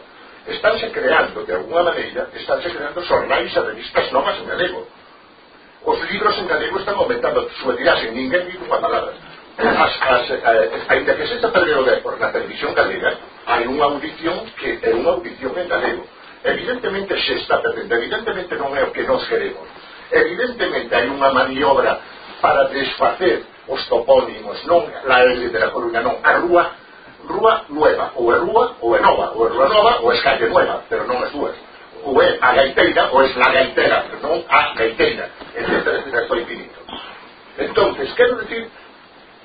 estánse 0.46 0.90
creando, 0.90 1.44
de 1.44 1.54
alguna 1.54 1.82
maneira, 1.84 2.28
estánse 2.34 2.68
creando 2.68 3.00
xornais 3.02 3.54
e 3.54 3.60
revistas 3.60 4.12
novas 4.12 4.36
en 4.38 4.46
galego. 4.46 4.86
Os 5.84 5.98
libros 6.10 6.36
en 6.36 6.46
galego 6.46 6.78
están 6.78 6.96
aumentando, 6.96 7.48
súa 7.62 7.72
dirase, 7.78 8.10
ninguén 8.10 8.44
dice 8.50 8.60
unha 8.60 8.76
palabra 8.82 9.29
as, 9.68 10.02
as, 10.02 10.30
eh, 10.30 10.70
ainda 10.88 11.14
que 11.14 11.26
se 11.26 11.34
está 11.34 11.52
perdendo 11.52 11.84
de, 11.84 11.96
por 11.98 12.18
na 12.18 12.32
televisión 12.32 12.74
galega 12.74 13.18
hai 13.46 13.68
unha 13.68 13.84
audición 13.84 14.48
que 14.56 14.80
é 14.80 14.90
unha 14.96 15.20
audición 15.20 15.52
en 15.58 15.68
galego. 15.68 16.04
Evidentemente 16.44 17.12
se 17.20 17.34
está 17.36 17.60
perdendo 17.60 17.92
evidentemente 17.94 18.56
non 18.56 18.72
é 18.72 18.82
o 18.88 18.92
que 18.94 19.04
nos 19.04 19.20
queremos. 19.28 19.68
Evidentemente 20.08 20.92
hai 20.96 21.06
unha 21.12 21.28
maniobra 21.34 22.00
para 22.40 22.72
desfacer 22.72 23.44
os 23.68 23.80
topónimos 23.88 24.56
non 24.64 24.88
la 25.04 25.20
L 25.28 25.42
de 25.52 25.58
la 25.60 25.68
Coruña 25.70 26.00
non 26.00 26.16
a 26.24 26.32
rúa 26.40 26.64
rúa 27.28 27.68
nueva 27.68 28.16
ou 28.16 28.32
é 28.32 28.36
rúa 28.40 28.64
ou 28.80 28.96
é 28.96 29.00
nova 29.04 29.36
ou 29.36 29.44
é 29.44 29.48
rúa 29.52 29.68
nova 29.68 29.92
ou 30.00 30.08
é 30.08 30.16
calle 30.24 30.48
nueva 30.48 30.88
pero 30.88 31.04
non 31.04 31.20
as 31.20 31.30
dúas 31.36 31.54
ou 32.00 32.16
é 32.16 32.40
a 32.40 32.50
gaiteira 32.56 33.12
ou 33.12 33.20
é 33.20 33.28
la 33.36 33.50
gaiteira 33.52 34.08
pero 34.08 34.20
non 34.24 34.40
a 34.48 34.72
gaiteira 34.72 35.28
etc, 35.52 35.68
etc, 35.68 35.86
etc, 36.00 36.16
etcétera, 36.16 36.40
etcétera, 36.40 37.10
entonces 37.60 38.12
quero 38.16 38.36
decir 38.36 38.70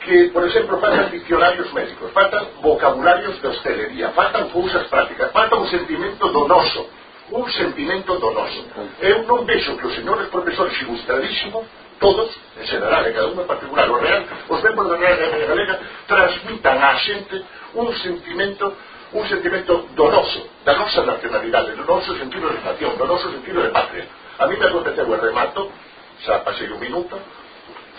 que, 0.06 0.30
por 0.30 0.46
exemplo, 0.46 0.80
faltan 0.80 1.10
diccionarios 1.12 1.74
médicos, 1.74 2.12
faltan 2.12 2.46
vocabularios 2.62 3.42
de 3.42 3.48
hostelería, 3.48 4.10
faltan 4.12 4.50
cousas 4.50 4.86
prácticas, 4.88 5.32
falta 5.32 5.56
un 5.56 5.68
sentimento 5.68 6.30
donoso, 6.30 6.88
un 7.32 7.52
sentimento 7.52 8.16
donoso. 8.22 8.62
Eu 9.02 9.26
non 9.26 9.50
vexo 9.50 9.76
que 9.78 9.88
os 9.90 9.96
señores 9.98 10.30
profesores 10.30 10.78
ilustradísimo, 10.86 11.66
todos, 11.98 12.30
en 12.62 12.68
general, 12.70 13.02
e 13.10 13.18
cada 13.18 13.34
un 13.34 13.40
en 13.42 13.50
particular, 13.50 13.90
o 13.90 13.98
real, 13.98 14.22
os 14.46 14.62
membros 14.62 14.94
da 14.94 14.98
Real 15.02 15.18
Academia 15.18 15.50
Galega, 15.50 15.76
transmitan 16.06 16.78
á 16.78 16.94
xente 17.02 17.42
un 17.74 17.90
sentimento 17.98 18.78
un 19.16 19.24
sentimento 19.30 19.88
donoso 19.96 20.50
da 20.66 20.76
nosa 20.76 21.02
nacionalidade, 21.08 21.74
do 21.74 21.86
noso 21.88 22.14
sentido 22.20 22.52
de 22.52 22.60
nación, 22.62 22.94
do 23.00 23.06
noso 23.08 23.32
sentido 23.32 23.64
de 23.64 23.72
patria. 23.72 24.06
A 24.38 24.46
mí 24.46 24.58
me 24.60 24.66
aconteceu 24.66 25.08
o 25.08 25.16
remato, 25.16 25.72
xa 26.20 26.44
pasei 26.44 26.68
un 26.68 26.84
minuto, 26.84 27.16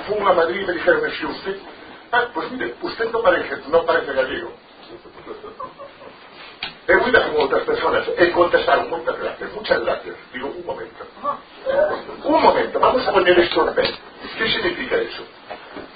fun 0.05 0.20
a 0.28 0.35
Madrid 0.37 0.61
e 0.62 0.66
me 0.66 0.73
dijeron, 0.77 1.01
se 1.09 1.24
usted 1.24 1.57
Ah, 2.12 2.28
pues 2.35 2.51
mire, 2.53 2.74
usted 2.83 3.11
no 3.11 3.23
parece, 3.23 3.57
no 3.69 3.85
parece 3.85 4.12
gallego. 4.12 4.53
He 6.89 6.95
oído 6.97 7.23
como 7.28 7.45
otras 7.45 7.65
personas, 7.65 8.05
he 8.16 8.31
contestado 8.33 8.83
muchas 8.85 9.19
gracias, 9.19 9.53
muchas 9.55 9.81
gracias. 9.83 10.16
Digo, 10.33 10.49
un 10.49 10.66
momento. 10.66 11.05
Un 12.24 12.43
momento, 12.43 12.81
vamos 12.81 13.07
a 13.07 13.12
poner 13.12 13.39
esto 13.41 13.61
en 13.61 13.66
papel. 13.69 13.97
¿Qué 14.39 14.49
significa 14.51 14.97
eso? 14.97 15.24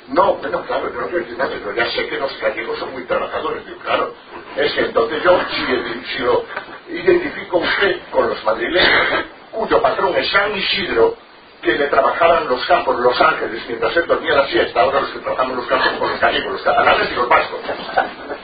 No, 0.08 0.34
bueno, 0.34 0.64
claro, 0.66 0.92
yo 0.92 1.00
no 1.00 1.08
quiero 1.08 1.24
decir 1.24 1.38
nada, 1.38 1.50
pero 1.52 1.74
ya 1.76 1.86
sé 1.92 2.08
que 2.08 2.18
los 2.18 2.40
gallegos 2.40 2.78
son 2.78 2.92
muy 2.92 3.04
trabajadores. 3.04 3.64
Digo, 3.66 3.78
claro, 3.80 4.14
es 4.56 4.72
que 4.72 4.80
entonces 4.80 5.22
yo, 5.22 5.40
si, 5.50 6.04
si 6.16 6.22
lo 6.22 6.44
identifico 6.88 7.58
usted 7.58 8.00
con 8.10 8.28
los 8.28 8.44
madrileños, 8.44 9.08
cuyo 9.52 9.82
patrón 9.82 10.16
es 10.16 10.30
San 10.30 10.56
Isidro, 10.56 11.16
que 11.62 11.72
le 11.76 11.86
trabajaran 11.88 12.48
los 12.48 12.64
campos 12.66 12.98
Los 13.00 13.20
Ángeles 13.20 13.62
mientras 13.68 13.96
él 13.96 14.06
dormía 14.06 14.34
la 14.34 14.46
siesta. 14.46 14.80
Ahora 14.80 15.00
los 15.00 15.10
que 15.10 15.18
trabajamos 15.20 15.56
los 15.56 15.66
campos 15.66 15.92
con 15.98 16.10
los 16.10 16.20
gallegos, 16.20 16.52
los 16.52 16.62
catalanes 16.62 17.12
y 17.12 17.14
los 17.14 17.28
vascos. 17.28 17.60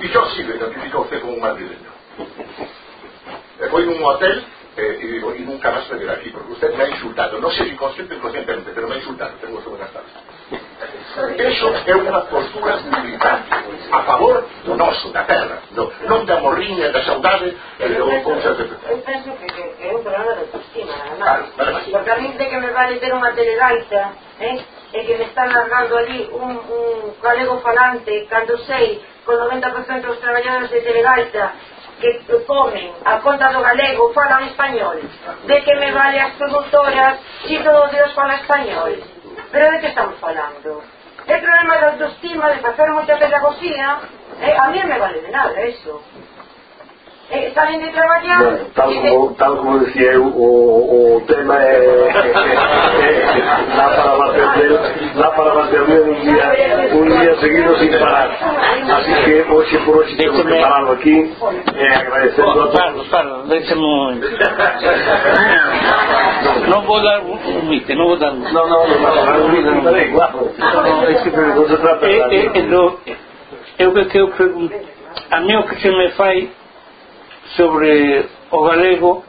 Y 0.01 0.09
yo 0.09 0.27
sí 0.37 0.45
me 0.45 0.57
identifico 0.57 0.99
a 0.99 1.01
usted 1.03 1.21
como 1.21 1.33
un 1.35 1.41
madrileño. 1.41 1.91
Me 3.61 3.69
voy 3.69 3.85
a 3.85 3.89
un 3.89 4.05
hotel 4.05 4.45
eh, 4.77 4.99
y 5.03 5.07
digo, 5.07 5.35
y 5.35 5.41
nunca 5.41 5.71
más 5.71 5.91
me 5.91 6.11
aquí, 6.11 6.31
porque 6.31 6.53
usted 6.53 6.75
me 6.75 6.85
ha 6.85 6.89
insultado, 6.89 7.39
no 7.41 7.51
sé 7.51 7.65
si 7.65 7.77
consciente 7.77 8.15
o 8.15 8.19
inconscientemente, 8.19 8.73
pero 8.75 8.89
me 8.89 8.95
ha 8.95 8.99
insultado, 8.99 9.33
tengo 9.41 9.63
su 9.63 9.71
buenas 9.71 9.91
tardes. 9.93 10.13
Eso 11.39 11.73
é 11.87 11.95
unha 11.97 12.21
postura 12.29 12.77
militante 12.85 13.49
a 13.89 14.01
favor 14.05 14.45
do 14.69 14.77
noso, 14.77 15.09
da 15.17 15.25
terra, 15.25 15.65
do, 15.73 15.89
non 16.05 16.29
da 16.29 16.37
morriña, 16.45 16.93
da 16.93 17.01
saudade 17.09 17.57
e 17.81 17.85
de 17.89 18.21
cousas 18.21 18.53
de... 18.59 18.65
Eu 18.69 19.01
penso 19.01 19.33
que, 19.41 19.47
que, 19.49 19.65
que 19.81 19.85
é 19.89 19.93
un 19.97 20.05
problema 20.05 20.33
de 20.37 20.41
autoestima, 20.45 20.93
nada 20.93 21.17
máis. 21.17 21.49
Claro, 21.57 21.75
Porque 21.89 22.11
a 22.13 22.19
mí 22.21 22.29
de 22.37 22.47
que 22.47 22.59
me 22.61 22.71
vale 22.71 23.01
ter 23.01 23.13
unha 23.17 23.33
telegaita, 23.33 24.03
eh, 24.45 24.61
e 24.93 24.99
que 25.09 25.15
me 25.17 25.25
están 25.25 25.49
largando 25.49 25.97
ali 25.97 26.29
un, 26.33 26.53
un 26.53 27.17
galego 27.25 27.61
falante, 27.65 28.13
cando 28.29 28.59
sei, 28.69 29.01
con 29.25 29.41
90% 29.41 30.05
dos 30.05 30.21
traballadores 30.21 30.71
de 30.71 30.81
telegaita, 30.85 31.45
que 32.01 32.11
comen 32.47 32.93
a 33.05 33.21
conta 33.21 33.53
do 33.53 33.61
galego 33.61 34.13
falan 34.13 34.45
español. 34.45 35.01
De 35.47 35.57
que 35.65 35.75
me 35.77 35.93
vale 35.93 36.21
as 36.21 36.35
produtoras 36.35 37.19
si 37.47 37.59
todo 37.59 37.89
Dios 37.89 38.13
fala 38.15 38.35
español. 38.35 39.03
Pero 39.53 39.71
de 39.73 39.81
que 39.81 39.89
estamos 39.89 40.19
falando? 40.21 40.83
É 41.27 41.39
problema 41.39 41.77
de 41.79 41.85
autoestima 41.87 42.51
de 42.51 42.61
facer 42.61 42.89
moita 42.93 43.17
pedagogía 43.17 43.99
eh, 44.41 44.55
a 44.57 44.69
mí 44.69 44.83
me 44.85 44.99
vale 44.99 45.21
de 45.23 45.31
nada 45.31 45.61
eso. 45.63 46.03
Está 47.29 47.67
gente 47.67 47.93
trabalhando. 47.93 48.45
Bueno, 48.45 48.67
tal 48.73 48.95
como, 48.95 49.35
tal 49.35 49.57
como 49.57 49.79
decía 49.81 50.13
eu, 50.13 50.27
o, 50.27 51.17
o 51.17 51.21
tema 51.23 51.61
é, 51.61 51.75
é, 51.75 53.23
dá 53.77 53.89
para 53.89 54.17
bater 54.17 54.81
dá 55.17 55.31
para 55.33 55.55
bater 55.55 55.83
um 55.83 56.15
dia, 56.21 56.95
um 56.95 57.05
dia 57.05 57.37
seguido 57.41 57.77
sem 57.79 57.99
parar. 57.99 58.31
Assim 58.31 59.25
que 59.25 59.43
hoje 59.51 59.77
por 59.79 59.97
hoje 59.97 60.17
temos 60.17 60.41
que 60.41 60.61
parado 60.61 60.93
aqui, 60.93 61.35
é, 61.75 61.95
agradecendo 61.97 62.47
oh, 62.47 62.63
a 62.63 62.69
todos. 62.69 63.49
Deixa-me 63.49 64.21
Não 66.69 66.83
vou 66.83 67.03
dar 67.03 67.23
um 67.23 67.63
mito, 67.69 67.93
não 67.97 68.07
vou 68.07 68.19
dar 68.19 68.31
um 68.31 68.39
Não, 68.39 68.69
não, 68.69 68.87
não, 68.87 69.01
não, 69.01 69.15
não, 69.17 69.27
não, 69.27 69.37
não, 69.37 69.49
não, 69.49 69.83
não 69.83 69.83
não 69.83 69.97
é, 69.97 70.03
é, 72.07 72.47
é, 73.09 73.17
é 73.79 73.89
o 73.89 74.07
que 74.07 74.19
eu 74.19 74.29
pergunto. 74.29 74.75
A 75.31 75.41
mim 75.41 75.57
o 75.57 75.65
que 75.65 75.81
se 75.81 75.91
me 75.91 76.11
faz 76.11 76.49
sobre 77.57 78.25
o 78.51 78.61
galego 78.63 79.25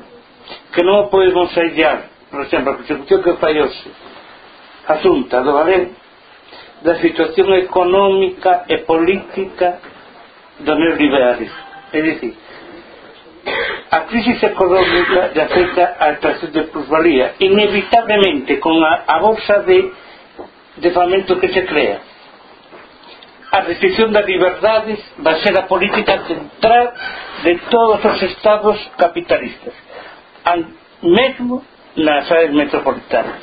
que 0.73 0.83
non 0.83 1.07
o 1.07 1.09
pode 1.09 1.31
consellar 1.31 2.17
por 2.29 2.41
exemplo, 2.43 2.73
a 2.73 2.77
persecución 2.77 3.23
que 3.23 3.33
fallose 3.39 3.89
asunta 4.87 5.41
do 5.41 5.53
galego 5.53 5.91
da 6.83 6.95
situación 7.01 7.53
económica 7.55 8.65
e 8.69 8.77
política 8.85 9.79
do 10.59 10.73
neoliberalismo. 10.75 11.63
É 11.91 12.01
dicir 12.01 12.35
a 13.89 14.01
crisis 14.01 14.43
económica 14.43 15.29
de 15.33 15.39
afecta 15.41 15.95
a 15.99 16.11
extracción 16.11 16.51
de 16.51 16.63
plusvalía 16.67 17.35
inevitablemente 17.39 18.59
con 18.59 18.83
a, 18.83 19.03
a 19.07 19.19
bolsa 19.19 19.63
de 19.63 19.91
de 20.77 20.91
famento 20.91 21.39
que 21.39 21.49
se 21.49 21.65
crea 21.65 22.01
a 23.51 23.61
restricción 23.61 24.11
das 24.11 24.25
liberdades 24.25 24.99
vai 25.17 25.39
ser 25.41 25.57
a 25.57 25.63
política 25.63 26.19
central 26.27 26.93
de 27.43 27.53
todos 27.69 28.03
os 28.03 28.21
estados 28.23 28.77
capitalistas 28.97 29.73
mesmo 31.01 31.63
nas 31.95 32.31
áreas 32.31 32.53
metropolitanas 32.53 33.41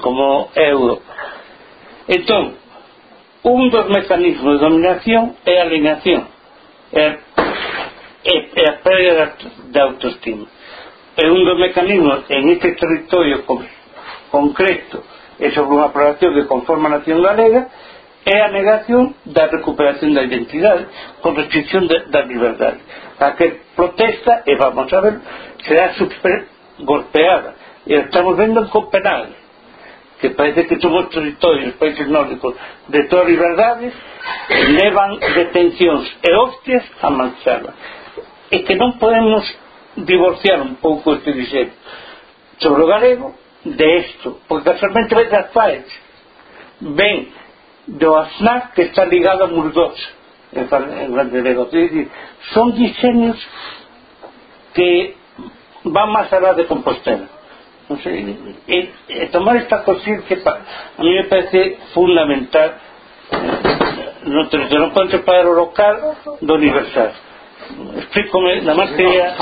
como 0.00 0.50
é 0.54 0.70
Europa. 0.70 1.12
Entón 2.08 2.54
un 3.46 3.70
dos 3.70 3.86
mecanismos 3.88 4.58
de 4.58 4.64
dominación 4.66 5.36
é 5.46 5.60
a 5.60 5.62
alienación 5.62 6.26
é, 6.92 7.18
é, 8.24 8.36
é 8.62 8.64
a 8.70 8.74
pérdida 8.82 9.34
da, 9.70 9.82
autoestima. 9.84 10.46
É 11.16 11.30
un 11.30 11.44
dos 11.44 11.58
mecanismos 11.58 12.24
en 12.28 12.50
este 12.50 12.74
territorio 12.74 13.44
concreto 14.30 15.02
é 15.38 15.50
sobre 15.52 15.78
unha 15.78 15.88
aprobación 15.88 16.34
que 16.34 16.50
conforma 16.50 16.88
a 16.88 16.98
nación 16.98 17.22
galega 17.22 17.70
é 18.26 18.42
a 18.42 18.50
negación 18.50 19.14
da 19.24 19.46
recuperación 19.46 20.10
da 20.12 20.26
identidade 20.26 20.86
con 21.22 21.38
restricción 21.38 21.86
de, 21.86 22.10
da 22.10 22.26
liberdade 22.26 22.82
a 23.22 23.32
que 23.38 23.62
protesta 23.78 24.42
e 24.44 24.56
vamos 24.58 24.92
a 24.92 25.00
ver 25.00 25.22
será 25.62 25.94
super 25.94 26.46
golpeada. 26.80 27.54
E 27.86 27.94
estamos 27.94 28.36
vendo 28.36 28.60
en 28.60 28.68
Copenhague, 28.68 29.38
que 30.20 30.30
parece 30.30 30.66
que 30.66 30.76
todos 30.76 31.06
os 31.06 31.10
territorios 31.14 31.74
países 31.74 32.08
nórdicos 32.08 32.54
de 32.88 33.04
toda 33.04 33.24
liberdades, 33.24 33.94
levan 34.50 35.22
detencións 35.22 36.10
e 36.18 36.34
hostias 36.34 36.82
a 37.02 37.10
manchada 37.10 37.74
e 38.50 38.58
que 38.66 38.74
non 38.74 38.98
podemos 38.98 39.46
divorciar 39.96 40.60
un 40.66 40.82
pouco 40.82 41.14
este 41.14 41.30
diseño. 41.30 41.72
Sobre 42.58 42.82
o 42.82 42.90
galego 42.90 43.34
de 43.62 43.98
isto 44.02 44.42
porque 44.50 44.70
casualmente 44.74 45.14
ven 45.14 45.30
das 45.30 45.50
faes 45.54 45.86
ven 46.80 47.45
do 47.86 48.16
ASNAC 48.16 48.74
que 48.74 48.82
está 48.82 49.04
ligado 49.04 49.44
a 49.44 49.46
Murdoch 49.46 49.96
en, 50.52 50.68
en 50.72 51.70
decir, 51.70 52.08
son 52.52 52.74
diseños 52.74 53.36
que 54.74 55.14
van 55.84 56.10
máis 56.10 56.32
alá 56.32 56.54
de 56.54 56.66
Compostela. 56.66 57.28
Non 57.86 58.02
sei, 58.02 58.26
e, 58.66 58.78
e 59.06 59.30
tomar 59.30 59.54
esta 59.62 59.86
conciencia 59.86 60.42
a 60.98 61.02
mí 61.02 61.14
me 61.14 61.30
parece 61.30 61.78
fundamental 61.94 62.74
eh, 63.30 64.26
no, 64.26 64.42
non 64.50 64.90
pode 64.90 65.14
separar 65.14 65.46
o 65.46 65.54
local 65.54 66.18
do 66.42 66.52
universal 66.58 67.14
Explico 67.96 68.40
la 68.42 68.74
más 68.74 68.90
que 68.90 69.02
ella. 69.04 69.34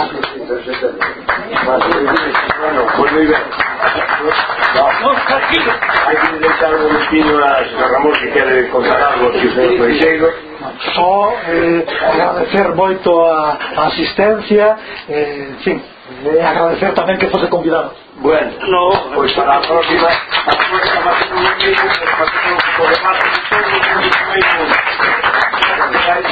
No, 5.02 5.14
tranquilo. 5.26 5.72
Hai 6.06 6.16
que 6.16 6.38
deixar 6.38 6.74
un 6.74 6.92
destino 6.94 7.38
a 7.44 7.64
señor 7.64 7.90
Ramón 7.92 8.12
que 8.12 8.30
quere 8.32 8.68
contar 8.70 9.00
algo 9.02 9.30
que 9.32 9.46
o 9.46 9.52
señor 9.52 10.54
só 10.94 11.34
eh, 11.46 11.86
agradecer 12.00 12.74
moito 12.74 13.26
a, 13.26 13.58
a 13.76 13.86
asistencia 13.86 14.76
eh, 15.08 15.48
en 15.50 15.58
fin, 15.58 15.82
eh, 16.24 16.42
agradecer 16.42 16.94
tamén 16.94 17.18
que 17.18 17.28
fose 17.28 17.48
convidado 17.48 17.94
bueno, 18.24 18.50
no, 18.70 19.12
pois 19.14 19.32
para 19.36 19.58
a 19.58 19.60
próxima 19.60 20.08
a 20.08 20.52
próxima 20.56 21.00
máis 21.04 21.20
un 21.28 21.36
momento 21.36 21.66
para 22.16 22.24
un 22.48 22.58
pouco 22.64 22.82
de 22.88 22.98
máis 23.04 23.24